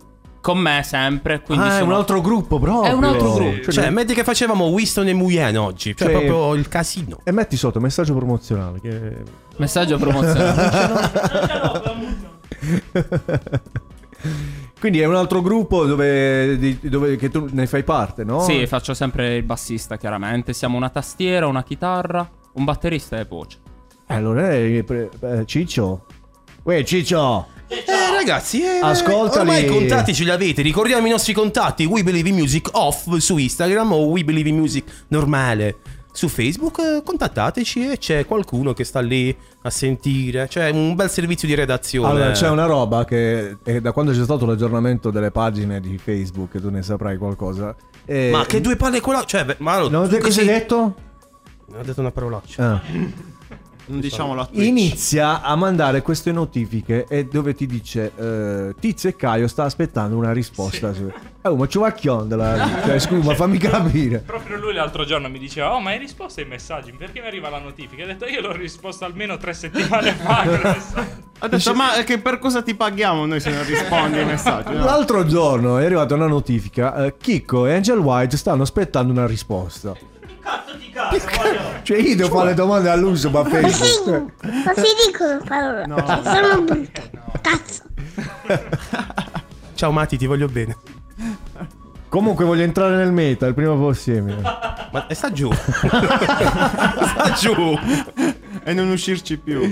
[0.45, 1.41] Con me sempre.
[1.41, 2.91] Quindi Ah, è sono- un altro gruppo proprio.
[2.91, 3.71] È un altro gruppo.
[3.71, 5.95] Cioè, metti che facevamo Winston e Muyene oggi.
[5.95, 7.19] Cioè, Cioè- proprio il casino.
[7.23, 8.79] E metti sotto messaggio promozionale.
[8.79, 9.23] Che...
[9.57, 11.11] Messaggio promozionale.
[14.79, 18.41] Quindi è un altro gruppo dove, di- dove- che tu ne fai parte, no?
[18.41, 20.53] Sì, faccio sempre il bassista, chiaramente.
[20.53, 23.57] Siamo una tastiera, una chitarra, un batterista e voce.
[24.07, 24.85] Eh, Allora, eh,
[25.45, 26.05] Ciccio.
[26.63, 27.47] Uè, Ciccio.
[27.67, 27.83] Eh,
[28.13, 29.39] ragazzi, eh, Ascoltali.
[29.49, 30.61] Ormai i contatti ce li avete.
[30.61, 34.57] Ricordiamo i nostri contatti: We Believe in Music Off su Instagram o We Believe in
[34.57, 35.77] Music normale
[36.11, 36.79] su Facebook.
[36.79, 40.47] eh, contattateci e c'è qualcuno che sta lì a sentire.
[40.47, 42.07] C'è un bel servizio di redazione.
[42.09, 46.59] Allora, c'è una roba che è da quando c'è stato l'aggiornamento delle pagine di Facebook,
[46.61, 47.75] tu ne saprai qualcosa.
[48.05, 49.23] E- Ma che due palle quella.
[49.25, 50.95] Cioè, beh, ma Non che cosa hai detto?
[51.77, 52.63] Ho detto una parolaccia.
[52.71, 52.81] Ah.
[53.87, 54.65] Diciamolo a Twitch.
[54.65, 60.15] Inizia a mandare queste notifiche e dove ti dice eh, Tizio e Caio sta aspettando
[60.17, 60.91] una risposta.
[60.93, 61.11] Su...
[61.43, 62.81] Oh, ma ci va chiondela.
[62.83, 64.19] cioè, scusa, fammi capire.
[64.25, 66.91] Proprio lui l'altro giorno mi diceva: Oh, ma hai risposto ai messaggi?
[66.93, 68.03] Perché mi arriva la notifica?
[68.03, 70.41] Ho detto: Io l'ho risposto almeno tre settimane fa.
[70.45, 74.25] quel messaggio." Ha detto, ma che per cosa ti paghiamo noi se non rispondi ai
[74.25, 74.73] messaggi?
[74.73, 74.83] No.
[74.85, 77.05] L'altro giorno è arrivata una notifica.
[77.05, 79.93] eh, Chicco e Angel White stanno aspettando una risposta.
[81.83, 84.31] Cioè, io devo fare le domande all'uso, ma Facebook.
[84.41, 85.85] Ma si dicono parole.
[86.23, 87.11] Sono brutte.
[87.41, 87.83] Cazzo.
[89.75, 90.77] Ciao Mati, ti voglio bene.
[92.07, 94.39] Comunque voglio entrare nel meta il prima possibile.
[94.41, 95.51] Ma sta giù.
[95.51, 97.77] sta giù.
[98.63, 99.69] E non uscirci più.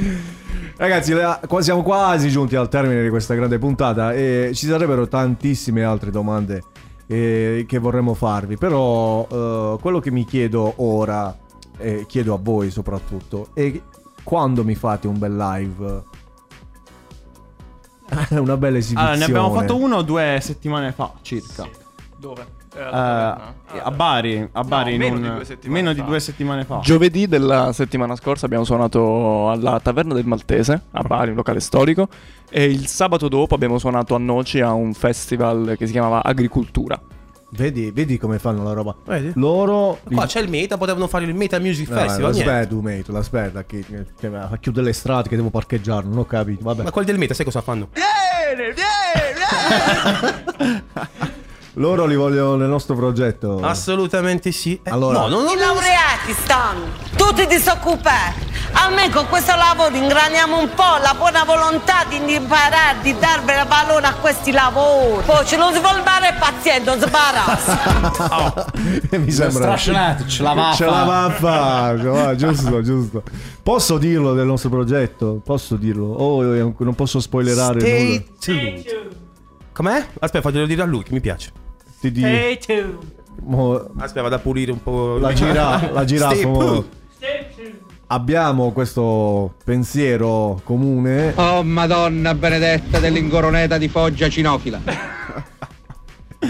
[0.76, 5.08] Ragazzi, la- qua- siamo quasi giunti al termine di questa grande puntata e ci sarebbero
[5.08, 6.64] tantissime altre domande
[7.08, 11.36] eh, che vorremmo farvi, però eh, quello che mi chiedo ora,
[11.78, 13.72] e chiedo a voi soprattutto, è
[14.24, 16.04] quando mi fate un bel live?
[18.40, 19.12] Una bella esibizione.
[19.14, 21.68] Allora, ne abbiamo fatto uno due settimane fa circa.
[22.18, 22.62] Dove?
[22.76, 26.80] Eh, a Bari, a Bari in meno un- di meno di due settimane fa.
[26.80, 32.08] Giovedì della settimana scorsa abbiamo suonato alla Taverna del Maltese, a Bari, un locale storico,
[32.54, 37.02] e il sabato dopo abbiamo suonato a Noci a un festival che si chiamava Agricultura.
[37.50, 38.96] Vedi, vedi come fanno la roba.
[39.06, 39.32] Vedi?
[39.36, 40.00] Loro.
[40.04, 42.32] Qua c'è il Meta, potevano fare il Meta Music No, Festival.
[42.32, 43.84] aspetta, metro, aspetta, che,
[44.20, 46.64] che va a chiudere le strade che devo parcheggiare, non ho capito.
[46.64, 46.84] Vabbè.
[46.84, 47.90] Ma quelli del Meta, sai cosa fanno?
[51.78, 53.60] Loro li vogliono nel nostro progetto.
[53.62, 54.80] Assolutamente sì.
[54.84, 56.86] Eh, Allora- no, non, non, I laureati stanno
[57.16, 58.52] tutti disoccupati.
[58.76, 64.06] Almeno con questo lavoro ingraniamo un po' la buona volontà di imparare, di dare valore
[64.08, 65.24] a questi lavori.
[65.26, 68.66] Poi ci non si vuole dare paziente, non si imbarazza.
[69.18, 69.64] Mi sembra.
[69.64, 73.24] strascinato, ce la va a Ce la va a fare, giusto, giusto.
[73.64, 75.42] Posso dirlo del nostro progetto?
[75.44, 76.06] Posso dirlo?
[76.06, 78.24] Oh, non posso spoilerare Stay nulla.
[78.40, 79.12] tuned.
[79.72, 80.06] Com'è?
[80.20, 81.52] Aspetta, faglielo dire a lui che mi piace.
[82.04, 83.00] Ti dico.
[83.46, 85.18] Mo- Aspetta, vado a pulire un po'.
[85.20, 86.84] la, gira- la giraffa.
[88.08, 91.32] Abbiamo questo pensiero comune.
[91.36, 94.82] Oh Madonna benedetta dell'ingoroneta di Foggia cinofila.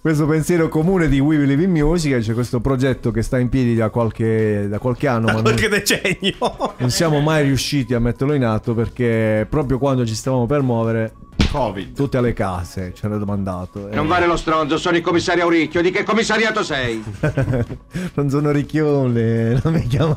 [0.00, 2.18] questo pensiero comune di We Believe in Music.
[2.20, 5.26] C'è questo progetto che sta in piedi da qualche, da qualche anno.
[5.26, 6.74] ma non- Qualche decennio.
[6.78, 11.12] non siamo mai riusciti a metterlo in atto perché proprio quando ci stavamo per muovere,
[11.50, 11.94] Covid.
[11.96, 13.88] tutte alle case ci hanno domandato.
[13.92, 15.80] Non Eh, vale lo stronzo, sono il commissario Auricchio.
[15.82, 17.02] Di che commissariato sei?
[18.14, 20.16] non sono ricchione, non mi chiamo.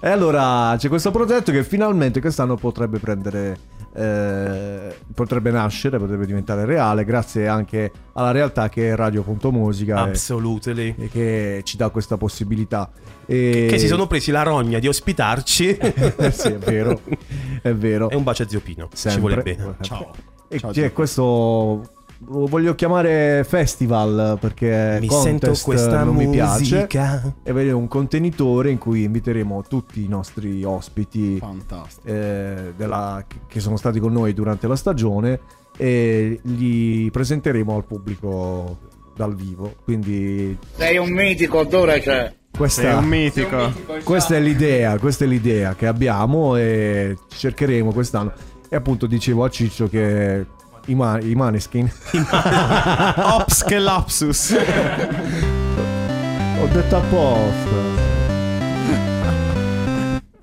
[0.00, 3.58] E allora c'è questo progetto che finalmente quest'anno potrebbe prendere.
[3.96, 9.96] eh, potrebbe nascere, potrebbe diventare reale, grazie anche alla realtà che è Radio.musica.
[9.96, 10.94] e- Absolutely.
[10.98, 12.90] e che ci dà questa possibilità.
[13.26, 13.66] E...
[13.70, 15.78] Che si sono presi la rogna di ospitarci.
[16.32, 17.00] sì, è vero.
[17.62, 18.10] È vero.
[18.10, 18.88] E un bacio a zio Pino.
[18.92, 19.20] Ci Sempre.
[19.20, 19.74] vuole bene.
[19.80, 20.10] Ciao.
[20.54, 21.88] E Ciao, c'è questo
[22.28, 27.34] lo voglio chiamare festival perché Mi contest sento questa non mi piace musica.
[27.42, 31.42] e vedere un contenitore in cui inviteremo tutti i nostri ospiti
[32.04, 35.40] eh, della- che sono stati con noi durante la stagione
[35.76, 38.78] e li presenteremo al pubblico
[39.16, 42.32] dal vivo quindi Sei un mitico, dove c'è?
[42.56, 43.72] questa, Sei un mitico.
[44.04, 48.32] questa è l'idea, questa è l'idea che abbiamo e cercheremo quest'anno.
[48.68, 50.46] E appunto dicevo a Ciccio che
[50.86, 51.90] i, ma- i Maneskin.
[53.16, 54.56] Ops che lapsus.
[56.60, 58.02] Ho detto apposta.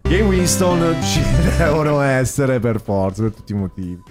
[0.09, 1.21] I Winston ci
[1.57, 4.01] devono essere per forza, per tutti i motivi.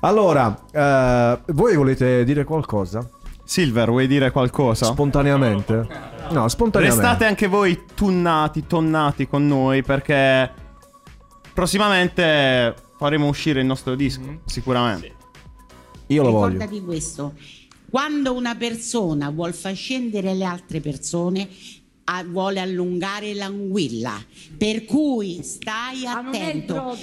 [0.00, 3.06] Allora, eh, voi volete dire qualcosa?
[3.44, 4.86] Silver, vuoi dire qualcosa?
[4.86, 5.86] Spontaneamente?
[6.30, 7.02] No, spontaneamente.
[7.02, 10.50] Restate anche voi tunnati, tonnati con noi perché
[11.52, 15.14] prossimamente faremo uscire il nostro disco, sicuramente.
[16.08, 16.58] Io lo voglio.
[16.58, 17.32] Ricordati questo.
[17.88, 21.48] Quando una persona vuol far scendere le altre persone,
[22.04, 24.22] ah, vuole allungare l'anguilla.
[24.54, 26.94] Per cui stai attento.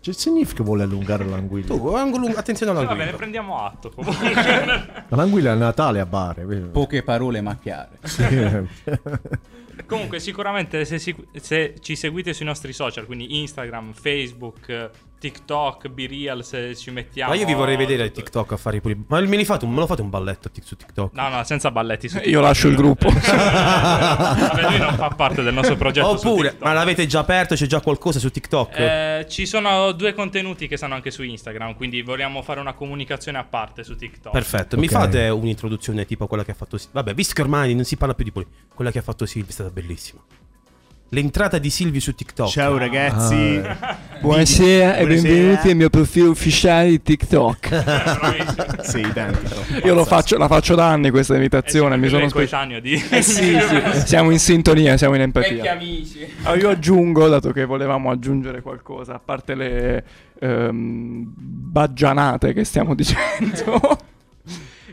[0.00, 1.66] Che significa vuole allungare l'anguilla?
[1.66, 3.04] Tu, angolo- attenzione Va all'anguilla.
[3.04, 3.92] bene, prendiamo atto.
[5.14, 6.70] L'anguilla è Natale a Bari.
[6.72, 7.98] Poche parole ma chiare.
[8.04, 8.24] Sì.
[9.86, 16.44] Comunque, sicuramente se, se ci seguite sui nostri social, quindi Instagram, Facebook, eh, TikTok, BeReal,
[16.44, 17.32] se ci mettiamo.
[17.32, 19.04] Ma io vi vorrei vedere TikTok a fare i puli.
[19.08, 21.12] Ma me, li fate me lo fate un balletto su TikTok?
[21.14, 22.08] No, no, senza balletti.
[22.08, 23.08] Su Io lascio il gruppo.
[23.10, 26.08] Vabbè, lui non fa parte del nostro progetto.
[26.08, 27.54] Oppure, ma l'avete già aperto?
[27.54, 28.78] C'è già qualcosa su TikTok?
[28.78, 33.38] Eh, ci sono due contenuti che stanno anche su Instagram, quindi vogliamo fare una comunicazione
[33.38, 34.32] a parte su TikTok.
[34.32, 34.92] Perfetto, mi Ok.
[34.92, 36.78] fate un'introduzione tipo quella che ha fatto?
[36.92, 39.50] Vabbè, visto che ormai non si parla più di poli, quella che ha fatto Silvio
[39.50, 40.20] è stata bellissima.
[41.12, 42.50] L'entrata di Silvio su TikTok.
[42.50, 43.62] Ciao ragazzi.
[43.64, 47.70] Ah, Buonasera e benvenuti al mio profilo ufficiale di TikTok.
[48.94, 49.86] Identico.
[49.86, 51.96] Io lo faccio, la faccio da anni questa imitazione.
[51.96, 53.02] mi sono spe- di...
[53.08, 55.72] Eh sì, sì, siamo in sintonia, siamo in empatia.
[55.72, 56.26] amici.
[56.42, 60.04] Ah, io aggiungo, dato che volevamo aggiungere qualcosa, a parte le
[60.38, 63.98] ehm, baggianate che stiamo dicendo,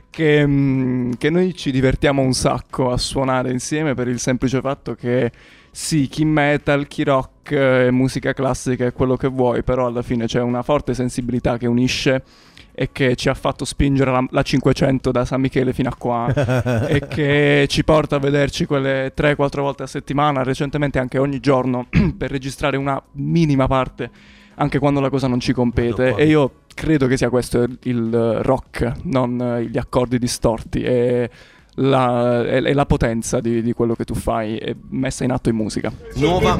[0.10, 4.96] che, mm, che noi ci divertiamo un sacco a suonare insieme per il semplice fatto
[4.96, 5.30] che
[5.78, 10.26] sì, chi metal, chi rock, eh, musica classica è quello che vuoi, però alla fine
[10.26, 12.24] c'è una forte sensibilità che unisce
[12.72, 16.32] e che ci ha fatto spingere la, la 500 da San Michele fino a qua
[16.88, 21.88] e che ci porta a vederci quelle 3-4 volte a settimana, recentemente anche ogni giorno
[22.18, 24.10] per registrare una minima parte
[24.56, 26.16] anche quando la cosa non ci compete.
[26.16, 30.82] E io credo che sia questo il, rock, non gli accordi distorti.
[30.82, 31.30] E
[31.76, 35.50] la, e- e la potenza di, di quello che tu fai è messa in atto
[35.50, 35.92] in musica.
[36.16, 36.56] Nuova...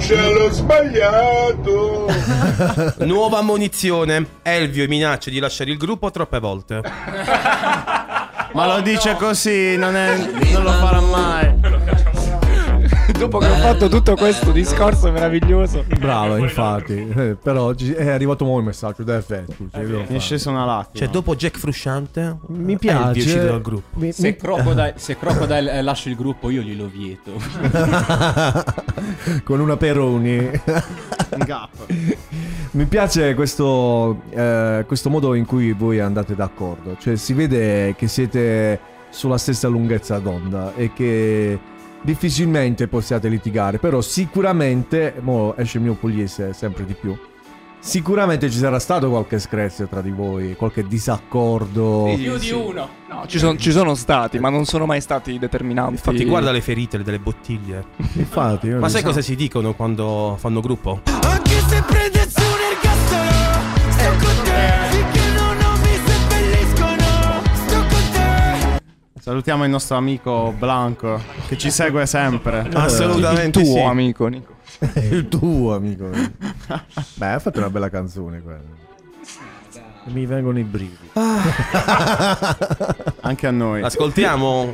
[3.06, 4.26] Nuova ammonizione.
[4.42, 6.82] Elvio minaccia di lasciare il gruppo troppe volte.
[8.54, 10.18] Ma lo dice così, non, è,
[10.52, 11.54] non lo farà mai.
[13.18, 15.84] Dopo che ho fatto tutto questo discorso meraviglioso.
[16.00, 17.08] Bravo, infatti.
[17.16, 19.16] Eh, però ci- è arrivato mo il messaggio da
[19.86, 21.06] devo Mi è scesa una lacrima.
[21.06, 23.08] Cioè, dopo Jack Frusciante, Mi è piace.
[23.08, 24.00] il dio uscito dal gruppo.
[24.00, 27.32] Mi- Se mi- Crocodile, se Crocodile eh, lascia il gruppo, io glielo vieto.
[29.44, 30.50] Con una Peroni.
[32.72, 36.98] Mi piace questo, eh, questo modo in cui voi andate d'accordo.
[37.00, 38.80] Cioè, si vede che siete
[39.10, 41.58] sulla stessa lunghezza d'onda e che
[42.06, 43.80] difficilmente possiate litigare.
[43.80, 47.18] Però, sicuramente, mo esce il mio pugliese sempre di più.
[47.80, 52.12] Sicuramente ci sarà stato qualche screzio tra di voi, qualche disaccordo.
[52.16, 52.90] Più di uno.
[53.08, 55.92] No, ci, son- ci sono stati, ma non sono mai stati determinanti.
[55.94, 57.84] Infatti, guarda le ferite delle bottiglie.
[58.14, 59.08] Infatti, Ma sai so.
[59.08, 61.02] cosa si dicono quando fanno gruppo?
[61.26, 63.25] Anche se prende su un ergastolo
[69.26, 72.70] Salutiamo il nostro amico Blanco che ci segue sempre.
[72.72, 73.82] Assolutamente Il tuo sì.
[73.82, 74.54] amico, Nico.
[75.10, 76.10] il tuo amico.
[77.16, 78.60] Beh, ha fatto una bella canzone quella.
[80.10, 81.10] Mi vengono i brividi.
[83.22, 83.82] Anche a noi.
[83.82, 84.72] Ascoltiamo.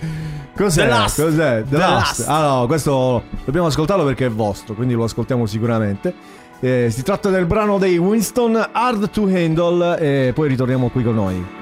[0.53, 0.83] Cos'è?
[0.83, 1.21] The Last.
[1.21, 1.63] Cos'è?
[1.63, 2.19] The, The Last.
[2.19, 2.29] Last.
[2.29, 6.13] Ah no, questo dobbiamo ascoltarlo perché è vostro, quindi lo ascoltiamo sicuramente.
[6.59, 11.15] Eh, si tratta del brano dei Winston Hard to Handle e poi ritorniamo qui con
[11.15, 11.59] noi.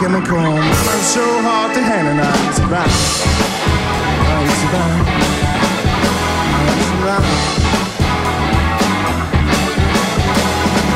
[0.00, 0.58] Me like to come and come.
[0.58, 2.48] I'm so hard to handle now.
[2.48, 2.90] It's around.
[4.28, 5.18] Oh, it's around.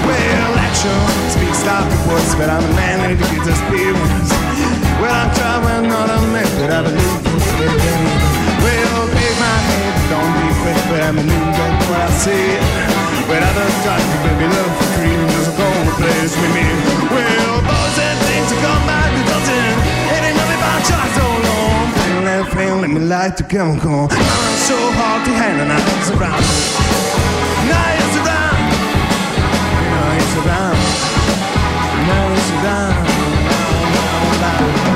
[0.06, 0.98] Well, action
[1.30, 4.30] speaks loud of words, but I'm a man that gets experience.
[5.00, 8.06] Well, I'm trying not a method, I believe it's the game.
[8.62, 13.01] Well, take my head, don't be quick, but I'm a new guy, what I say.
[13.32, 16.68] But I don't try to baby love for cream, doesn't go to place with me.
[17.08, 19.72] Well, boys and things will come by the dozen.
[20.12, 21.88] It ain't nothing about just so long.
[21.96, 24.12] Feel that feel, let me light the chemical.
[24.12, 26.44] I'm so hard to handle, now it's around.
[27.72, 28.68] Now it's around.
[29.96, 30.76] Now it's around.
[32.04, 34.91] Now it's around.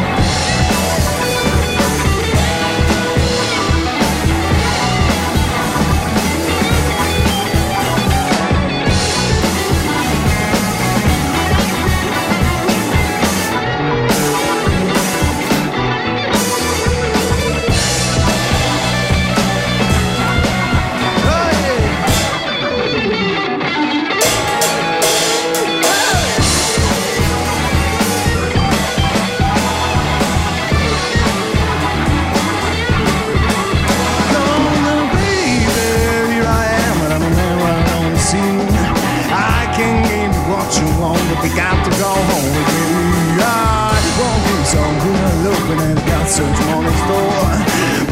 [41.45, 43.43] You got to go home with me.
[43.45, 47.53] I won't be so good looking and got such money store.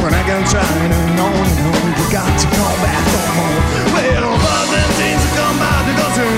[0.01, 3.61] When I can try and on and on, you got to come back home.
[3.95, 6.31] Well, but then things come by the dozen.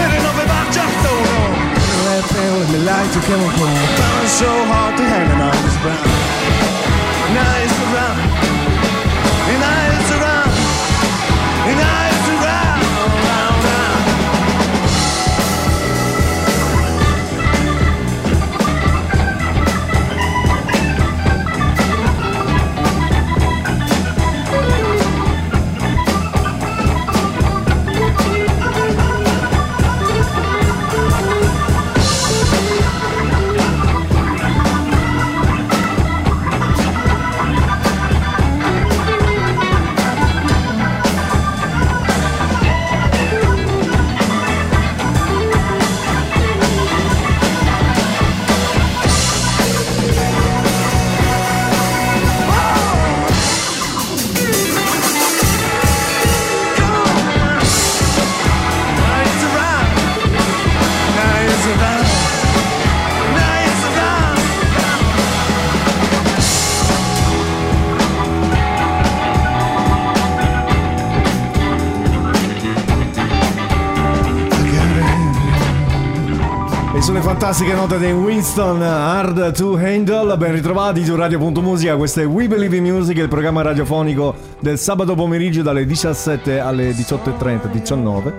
[0.00, 1.54] Ain't enough about just so long.
[2.08, 3.68] That thing with me like to chemical.
[4.00, 6.08] Found it so hard to handle now this brown.
[7.36, 8.19] Now it's around.
[77.50, 82.76] Fantastiche note dei Winston Hard to Handle, ben ritrovati su Radio.musica, questo è We Believe
[82.76, 88.34] in Music, il programma radiofonico del sabato pomeriggio dalle 17 alle 18.30, 19.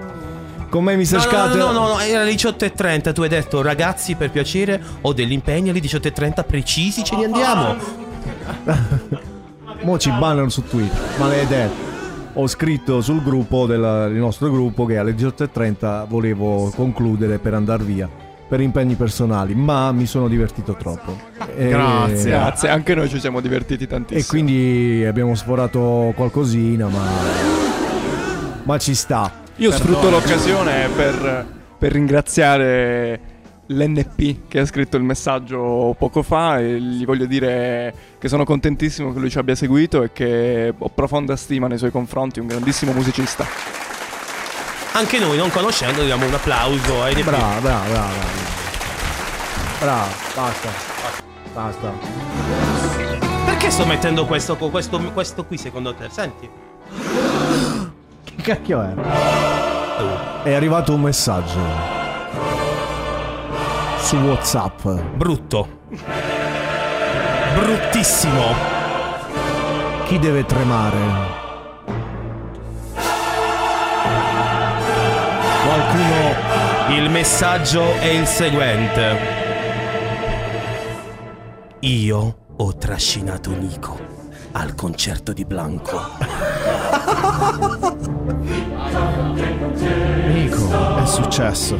[0.70, 1.12] Con me Mr.
[1.12, 1.56] No, no, Scat.
[1.58, 3.12] no, no, no, no, era alle 18.30.
[3.12, 7.76] Tu hai detto, ragazzi, per piacere, ho degli impegni alle 18.30 precisi, ce ne andiamo.
[9.84, 11.90] Mo ci bannano su Twitter, maledetto.
[12.36, 17.84] Ho scritto sul gruppo del, del nostro gruppo che alle 18.30 volevo concludere per andare
[17.84, 21.18] via per impegni personali, ma mi sono divertito troppo.
[21.56, 24.20] E- Grazie, anche noi ci siamo divertiti tantissimo.
[24.20, 27.08] E quindi abbiamo sforato qualcosina, ma.
[28.64, 29.32] Ma ci sta.
[29.56, 31.46] Io sfrutto l'occasione per,
[31.78, 33.20] per ringraziare
[33.68, 39.14] l'NP che ha scritto il messaggio poco fa e gli voglio dire che sono contentissimo
[39.14, 42.92] che lui ci abbia seguito e che ho profonda stima nei suoi confronti, un grandissimo
[42.92, 43.91] musicista.
[44.94, 48.10] Anche noi, non conoscendo, diamo un applauso ai Brava, brava, brava.
[49.80, 50.70] Brava, basta.
[51.54, 51.94] Basta.
[53.46, 56.10] Perché sto mettendo questo, questo, questo qui secondo te?
[56.10, 56.50] Senti.
[58.24, 58.94] Che cacchio è?
[60.44, 61.60] È arrivato un messaggio.
[63.98, 64.86] Su WhatsApp.
[65.16, 65.80] Brutto.
[67.56, 68.54] Bruttissimo.
[70.06, 71.41] Chi deve tremare?
[75.72, 76.98] Qualcuno.
[76.98, 79.18] Il messaggio è il seguente.
[81.80, 83.98] Io ho trascinato Nico
[84.52, 85.98] al concerto di Blanco.
[90.28, 91.80] Nico, è successo.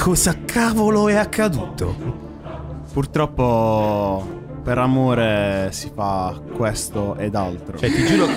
[0.00, 1.96] Cosa cavolo è accaduto?
[2.92, 7.76] Purtroppo per amore si fa questo ed altro.
[7.76, 8.28] Cioè, ti giuro,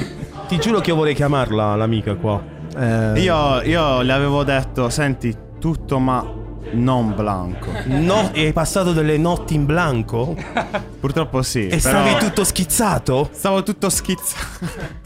[0.48, 2.56] ti giuro che io vorrei chiamarla l'amica qua.
[2.76, 6.26] Eh, Io, io le avevo detto, senti, tutto ma
[6.72, 7.68] non blanco.
[7.85, 10.35] No, hai passato delle notti in blanco?
[10.99, 11.68] Purtroppo sì.
[11.68, 13.30] E però- stavi tutto schizzato?
[13.31, 15.06] Stavo tutto schizzato.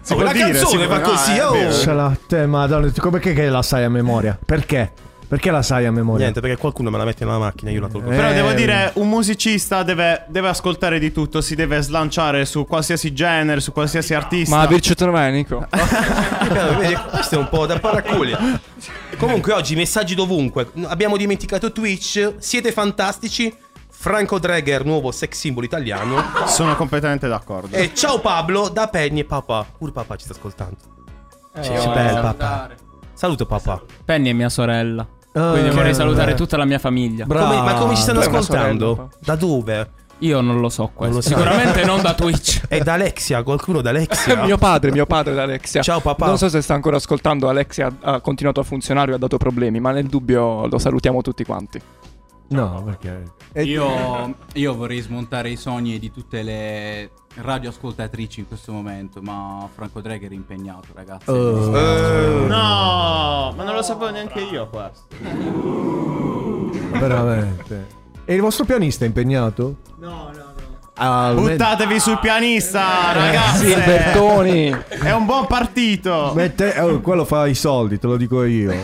[0.00, 1.70] Si Oh, può la dire, canzone si può- va così, Ah, oh!
[1.72, 2.90] Ce l'ha te, madonna.
[2.98, 4.38] Come che che la sai a memoria?
[4.42, 4.92] Perché?
[5.26, 6.20] Perché la sai a memoria?
[6.22, 8.08] Niente, perché qualcuno me la mette nella macchina, io la tolgo.
[8.10, 12.66] Però Eh, devo dire, un musicista deve, deve ascoltare di tutto, si deve slanciare su
[12.66, 14.54] qualsiasi genere, su qualsiasi artista.
[14.56, 15.66] Ma Vircio Trovai, Nico.
[16.78, 18.36] Vedi, questo è un po' da paraculi.
[19.16, 20.70] Comunque oggi messaggi dovunque.
[20.84, 22.34] Abbiamo dimenticato Twitch.
[22.38, 23.54] Siete fantastici.
[23.96, 26.22] Franco Dreger, nuovo sex symbol italiano.
[26.46, 27.74] Sono completamente d'accordo.
[27.74, 29.64] E ciao Pablo da Penny e papà.
[29.78, 30.76] Pure papà ci sta ascoltando.
[31.54, 32.34] Eh, Sì, vorrei bel salutare.
[32.36, 32.68] papà.
[33.14, 33.82] Saluto papà.
[34.04, 35.06] Penny è mia sorella.
[35.32, 36.36] Quindi che vorrei salutare bello.
[36.36, 37.26] tutta la mia famiglia.
[37.26, 38.94] Come- ma come ci stanno ascoltando?
[38.94, 39.90] sorella, Da dove?
[40.18, 41.16] Io non lo so questo.
[41.16, 41.22] lo.
[41.22, 42.62] Sicuramente non da Twitch.
[42.68, 44.42] È da Alexia, qualcuno da Alexia.
[44.46, 45.82] mio padre, mio padre Alexia.
[45.82, 46.26] Ciao papà.
[46.26, 49.80] Non so se sta ancora ascoltando, Alexia ha continuato a funzionare o ha dato problemi,
[49.80, 51.80] ma nel dubbio lo salutiamo tutti quanti.
[52.46, 53.22] No, perché.
[53.64, 60.00] Io, io vorrei smontare i sogni di tutte le radioascoltatrici in questo momento, ma Franco
[60.00, 61.30] Dreger è impegnato, ragazzi.
[61.30, 61.76] Oh.
[61.76, 65.06] Eh, No, ma non lo sapevo neanche io questo.
[66.98, 68.02] Veramente.
[68.24, 69.76] E il vostro pianista è impegnato?
[69.98, 70.52] No, no, no.
[70.96, 73.66] Ah, Buttatevi sul pianista, ragazzi.
[73.66, 74.68] Sì, Bertoni.
[74.88, 76.30] È un buon partito.
[76.36, 78.72] Mette, oh, quello fa i soldi, te lo dico io.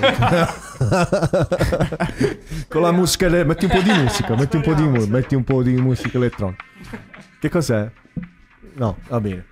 [2.69, 5.45] Con la musica, metti un po' di musica, metti un po' di, mu- metti un
[5.45, 6.65] po' di musica elettronica.
[7.39, 7.89] Che cos'è?
[8.75, 9.45] No, va bene.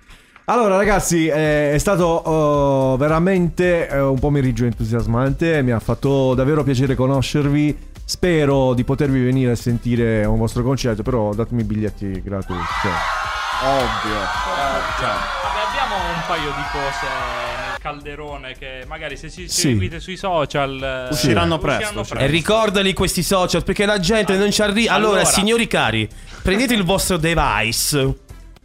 [0.45, 6.63] Allora ragazzi, eh, è stato oh, veramente eh, un pomeriggio entusiasmante, mi ha fatto davvero
[6.63, 7.87] piacere conoscervi.
[8.03, 12.63] Spero di potervi venire a sentire un vostro concerto, però datemi i biglietti gratuiti.
[12.81, 12.91] cioè.
[13.61, 14.15] Ovvio.
[14.15, 19.61] Vabbè, abbiamo un paio di cose nel calderone che magari se ci Sì.
[19.61, 24.49] seguite sui social eh, Usciranno presto, usciranno E ricordali questi social perché la gente non
[24.49, 24.93] ci arriva.
[24.93, 25.25] Allora, Allora.
[25.25, 26.09] signori cari,
[26.41, 28.15] prendete il vostro device.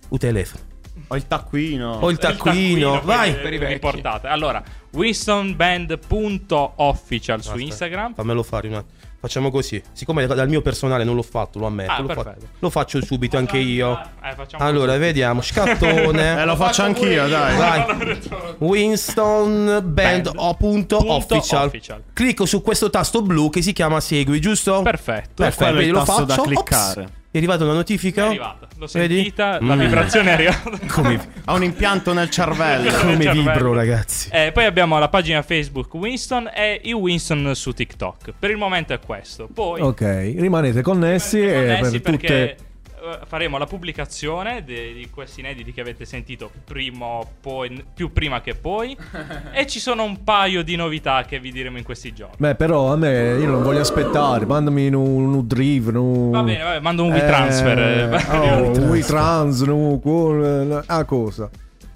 [0.08, 0.62] Un telefono.
[1.08, 1.98] Ho il taccuino.
[2.00, 3.00] O il taccuino.
[3.02, 3.34] Vai.
[3.34, 4.26] per i riportate.
[4.28, 4.62] Allora,
[4.92, 8.14] winstonband.official su Instagram.
[8.14, 9.02] Fammelo fare un attimo.
[9.24, 9.82] Facciamo così.
[9.92, 11.92] Siccome dal mio personale non l'ho fatto, lo ammetto.
[11.92, 13.98] Ah, lo, fa- lo faccio subito anche io.
[14.22, 14.98] Eh, Allora, così.
[14.98, 15.40] vediamo.
[15.40, 16.32] Scattone.
[16.40, 17.56] Eh, lo faccio anch'io, dai.
[17.56, 18.20] Vai.
[18.58, 20.30] Winston Band Band.
[20.36, 21.66] o punto Punto official.
[21.66, 22.02] official.
[22.12, 24.82] Clicco su questo tasto blu che si chiama segui, giusto?
[24.82, 25.42] Perfetto.
[25.42, 26.24] Perfetto, quindi lo faccio.
[26.24, 27.00] da cliccare.
[27.02, 27.10] Ops.
[27.30, 28.24] È arrivata una notifica?
[28.24, 28.68] È arrivata.
[28.84, 29.14] L'ho Vedi?
[29.16, 29.78] sentita, la Mm.
[29.80, 30.78] vibrazione è arrivata.
[30.88, 32.90] Come, Ha un impianto nel cervello.
[32.92, 34.28] come vibro, ragazzi.
[34.32, 38.32] Eh, poi abbiamo la pagina Facebook Winston e i Winston su TikTok.
[38.38, 39.48] Per il momento è questo.
[39.52, 40.00] Poi Ok,
[40.36, 42.56] rimanete connessi, connessi e per perché tutte...
[43.04, 48.12] eh, faremo la pubblicazione de- di questi inediti che avete sentito prima o poi, più
[48.12, 48.96] prima che poi.
[49.52, 52.36] e ci sono un paio di novità che vi diremo in questi giorni.
[52.38, 54.46] Beh, però a me io non voglio aspettare.
[54.46, 55.96] Mandami un, un drive.
[55.96, 56.30] Un...
[56.30, 58.24] Va bene, vabbè, mando un WeTransfer, eh.
[58.36, 61.50] oh, un WeTrans, no, con ah, cosa?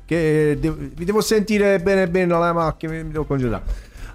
[0.04, 3.62] Che devo- vi devo sentire bene bene alla macchina, mi devo congelare.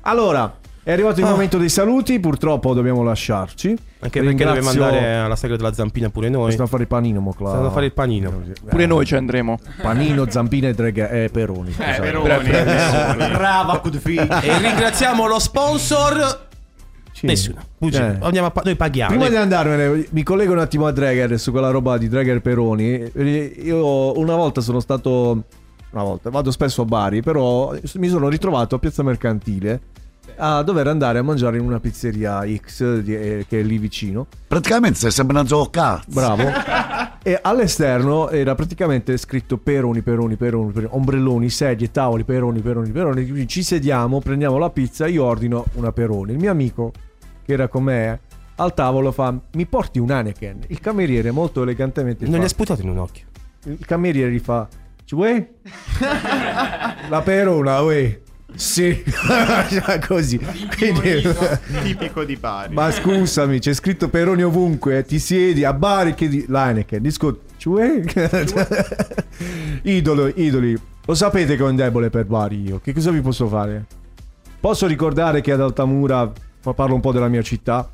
[0.02, 3.70] Allora, è arrivato il momento dei saluti, purtroppo dobbiamo lasciarci.
[4.00, 6.52] Anche perché dobbiamo andare alla sagra della zampina pure noi.
[6.52, 8.42] Stiamo a fare il panino, mo, Cla- Stiamo a fare il panino.
[8.68, 9.60] Pure noi ci andremo.
[9.82, 11.72] Panino, zampine e drega- e peroni.
[11.72, 12.02] scusate.
[12.02, 13.32] peroni, peroni.
[13.32, 14.16] Brava, Cudfi.
[14.16, 16.48] E ringraziamo lo sponsor.
[17.22, 17.62] Nessuno.
[17.80, 18.18] Eh.
[18.20, 19.12] Andiamo a pa- noi paghiamo.
[19.12, 23.10] Prima di andarmene, mi collego un attimo a Drager su quella roba di Drager Peroni.
[23.64, 25.44] Io una volta sono stato.
[25.92, 29.80] Una volta, vado spesso a Bari, però mi sono ritrovato a Piazza Mercantile
[30.36, 34.28] a dover andare a mangiare in una pizzeria X di- eh, che è lì vicino.
[34.48, 36.02] Praticamente stai sembrando giocare.
[36.08, 36.44] Bravo.
[37.24, 43.24] e all'esterno era praticamente scritto peroni, peroni, peroni, peroni, ombrelloni, sedie, tavoli, peroni, peroni, peroni.
[43.24, 46.34] Quindi Ci sediamo, prendiamo la pizza, io ordino una peroni.
[46.34, 46.92] Il mio amico,
[47.46, 48.20] che era con me,
[48.56, 50.66] al tavolo fa, mi porti un Heineken?
[50.68, 53.26] Il cameriere molto elegantemente Non fa, gli ha sputato in un occhio.
[53.66, 54.68] Il cameriere gli fa,
[55.06, 55.46] ci vuoi?
[57.10, 58.22] la perona, uè.
[58.56, 59.04] Sì,
[60.08, 60.40] così.
[60.78, 61.22] Quindi-
[61.84, 62.74] Tipico di Bari.
[62.74, 67.40] ma scusami, c'è scritto Peroni ovunque, eh, ti siedi a Bari che di Heineken, disco?
[69.84, 70.78] Idolo, idoli.
[71.06, 72.80] Lo sapete che ho un debole per Bari io.
[72.82, 73.86] Che cosa vi posso fare?
[74.60, 76.32] Posso ricordare che ad Altamura,
[76.76, 77.90] parlo un po' della mia città,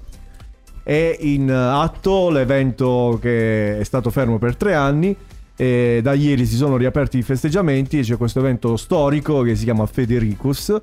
[0.83, 5.15] è in atto l'evento che è stato fermo per tre anni.
[5.61, 9.65] E da ieri si sono riaperti i festeggiamenti e c'è questo evento storico che si
[9.65, 10.73] chiama Federicus.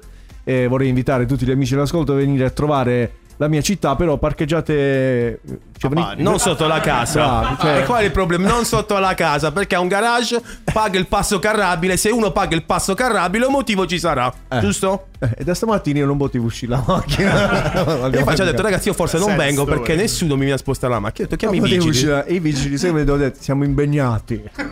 [0.44, 4.16] E vorrei invitare tutti gli amici dell'ascolto a venire a trovare la mia città, però
[4.18, 5.40] parcheggiate.
[5.78, 7.40] Cioè, veni- Non sotto la casa.
[7.40, 8.48] Bravo, cioè- E qual è il problema?
[8.48, 10.40] Non sotto la casa, perché ha un garage,
[10.72, 11.96] paga il passo carrabile.
[11.98, 14.32] Se uno paga il passo carrabile, un motivo ci sarà.
[14.60, 15.08] Giusto?
[15.18, 18.08] Eh, e da stamattina io non potevo uscire la macchina.
[18.12, 20.58] Io faccio ho detto, ragazzi, io forse non Senza vengo perché nessuno mi viene a
[20.58, 21.26] spostare la macchina.
[21.26, 22.06] Ho detto, chiami i Ma potevo vigili.
[22.10, 23.38] uscire- I vigili, ti ho detto?
[23.40, 24.42] Siamo impegnati.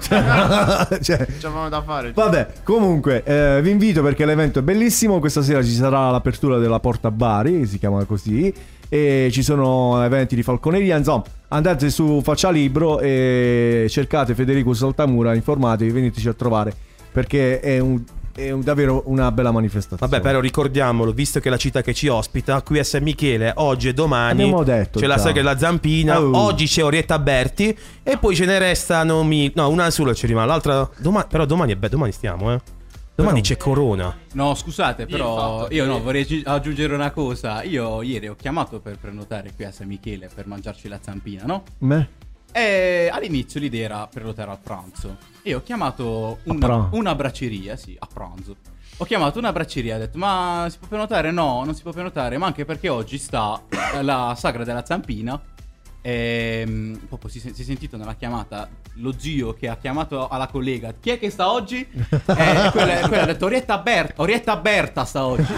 [1.02, 2.12] cioè, C'avevamo da fare.
[2.12, 5.18] Vabbè, comunque, eh, vi invito perché l'evento è bellissimo.
[5.18, 8.52] Questa sera ci sarà l'apertura della Porta Bari, si chiama così.
[8.94, 10.96] E ci sono eventi di falconeria.
[10.96, 16.72] Insomma, andate su Faccia Libro e cercate Federico Saltamura, informatevi, veniteci a trovare
[17.10, 18.00] perché è, un-
[18.36, 20.10] è un- davvero una bella manifestazione.
[20.12, 23.52] Vabbè, però ricordiamolo, visto che è la città che ci ospita, qui a San Michele,
[23.56, 25.22] oggi e domani Abbiamo detto c'è la già.
[25.22, 26.36] sagra della Zampina, Oh.
[26.44, 30.46] oggi c'è Orietta Berti e poi ce ne restano mi- no, una sola ci rimane,
[30.46, 32.60] l'altra domani, però domani è beh, domani stiamo, eh.
[33.16, 34.16] Domani c'è Corona.
[34.32, 37.62] No, scusate, però fatto io no, vorrei aggi- aggiungere una cosa.
[37.62, 41.62] Io ieri ho chiamato per prenotare qui a San Michele per mangiarci la zampina, no?
[41.78, 42.08] Me?
[42.50, 45.16] E all'inizio l'idea era prenotare al pranzo.
[45.42, 48.56] E ho chiamato una, una bracceria, sì, a pranzo.
[48.96, 51.30] Ho chiamato una bracceria e ho detto, ma si può prenotare?
[51.30, 53.60] No, non si può prenotare, ma anche perché oggi sta
[54.02, 55.40] la sagra della zampina.
[56.06, 60.92] E proprio si, si è sentito nella chiamata lo zio che ha chiamato alla collega
[61.00, 61.80] chi è che sta oggi?
[61.80, 65.50] E quella, quella ha detto Orietta Berta, Orietta Berta sta oggi.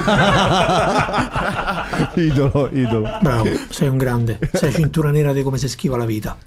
[2.14, 3.18] idolo, idolo.
[3.20, 4.38] Bravo, sei un grande.
[4.52, 6.36] Sei cintura nera di come si schiva la vita.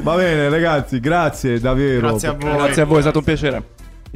[0.00, 2.10] Va bene, ragazzi, grazie davvero.
[2.10, 2.52] Grazie a voi.
[2.52, 3.62] Grazie a voi, è stato un piacere.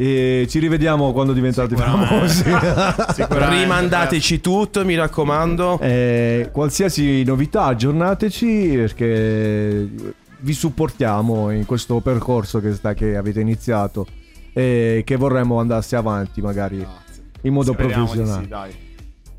[0.01, 2.45] E ci rivediamo quando diventate famosi.
[3.29, 5.81] Rimandateci tutto, mi raccomando.
[5.81, 9.89] Eh, qualsiasi novità, aggiornateci perché
[10.39, 14.07] vi supportiamo in questo percorso che, sta, che avete iniziato
[14.53, 16.87] e che vorremmo andasse avanti magari
[17.41, 18.43] in modo Speriamo di professionale.
[18.45, 18.87] sì, dai.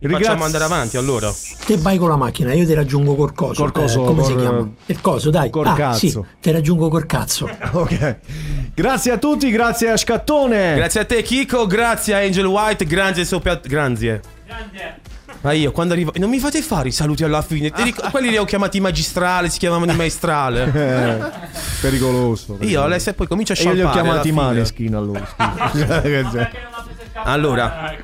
[0.02, 1.30] Vi facciamo andare avanti allora.
[1.66, 3.62] Te vai con la macchina, io ti raggiungo col coso.
[3.64, 4.70] Col coso, Eh, come si col- chiama?
[4.86, 5.50] Il coso, dai.
[5.50, 5.98] col ah, cazzo.
[6.08, 7.50] Sì, ti raggiungo col cazzo.
[7.72, 8.18] Ok.
[8.80, 10.76] Grazie a tutti, grazie a Scattone.
[10.76, 13.60] Grazie a te Kiko, grazie a Angel White, grazie Sopia...
[13.62, 14.22] Grazie.
[15.42, 16.14] Ma io quando arrivo...
[16.16, 17.74] Non mi fate fare i saluti alla fine.
[18.10, 20.72] Quelli li ho chiamati magistrale, si chiamavano i maestrale.
[20.80, 21.18] Eh,
[21.82, 22.58] pericoloso.
[22.62, 24.32] Io adesso poi comincio a E io li ho scialpare chiamati.
[24.32, 25.30] Maneskin allora.
[27.16, 27.96] Allora,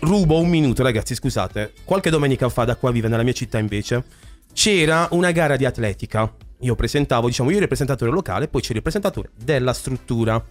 [0.00, 1.14] rubo un minuto, ragazzi.
[1.14, 1.72] Scusate.
[1.84, 4.04] Qualche domenica fa, da qua vive nella mia città, invece,
[4.52, 6.30] c'era una gara di atletica.
[6.60, 10.42] Io presentavo, diciamo, io il presentatore locale, poi c'era il presentatore della struttura.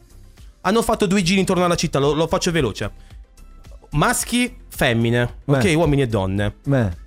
[0.61, 2.91] Hanno fatto due giri intorno alla città, lo, lo faccio veloce.
[3.91, 5.73] Maschi, femmine, ok, Beh.
[5.73, 6.55] uomini e donne.
[6.63, 7.03] Beh,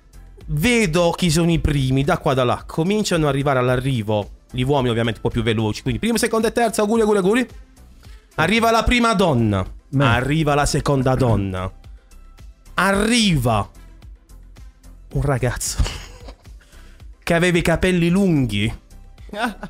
[0.51, 2.63] Vedo chi sono i primi, da qua da là.
[2.65, 4.37] Cominciano ad arrivare all'arrivo.
[4.51, 5.83] Gli uomini, ovviamente, un po' più veloci.
[5.83, 7.47] Quindi, primo, secondo e terzo, auguri, auguri, auguri.
[8.35, 9.63] Arriva la prima donna.
[9.97, 11.71] Arriva la seconda donna.
[12.73, 13.69] Arriva
[15.11, 15.83] un ragazzo
[17.21, 18.71] che aveva i capelli lunghi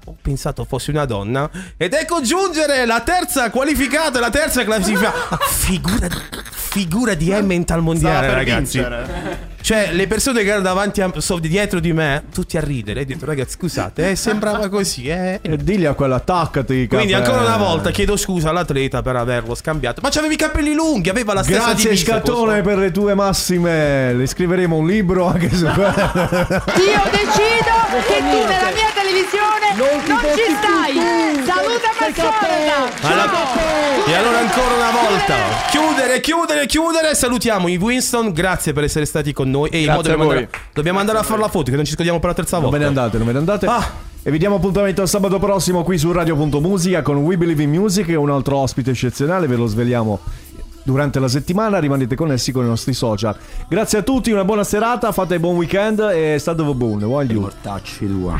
[0.06, 1.49] Ho pensato fosse una donna.
[1.77, 5.38] Ed ecco giungere la terza qualificata, la terza classificata.
[5.49, 6.07] Figura,
[6.52, 8.80] figura di Emmental mondiale, ragazzi.
[8.80, 9.57] vincere.
[9.69, 13.01] Cioè, le persone che erano davanti a, so- dietro di me, tutti a ridere.
[13.01, 15.37] E detto, ragazzi, scusate, eh, sembrava così, eh.
[15.43, 16.87] E digli a quello attaccati.
[16.87, 17.23] Quindi caffè.
[17.23, 20.01] ancora una volta chiedo scusa all'atleta per averlo scambiato.
[20.01, 22.13] Ma c'avevi i capelli lunghi, aveva la stessa Grazie divisa.
[22.13, 24.11] Scattone per le tue massime.
[24.13, 27.77] Le scriveremo un libro anche su Io decido
[28.07, 30.01] che tu nella mia televisione non,
[30.33, 30.95] ci stai.
[31.45, 32.47] Saluta Mazzolta.
[33.01, 35.35] Alla- E allora ancora una volta
[35.69, 39.95] Chiudere, chiudere, chiudere Salutiamo i Winston Grazie per essere stati con noi E modo a
[39.95, 40.38] dobbiamo voi.
[40.38, 42.69] andare, dobbiamo andare a fare la foto Che non ci scordiamo per la terza Non
[42.69, 43.65] volta ve ne andate, non ve ne andate.
[43.65, 44.07] Ah.
[44.22, 48.15] E vi diamo appuntamento sabato prossimo qui su Radio.musica con We Believe in Music e
[48.15, 50.19] un altro ospite eccezionale, ve lo sveliamo
[50.84, 53.36] durante la settimana, rimanete connessi con i nostri social.
[53.68, 56.99] Grazie a tutti, una buona serata, fate buon weekend e state buon.
[56.99, 57.41] Voglio.
[57.41, 58.40] Mortacci tua.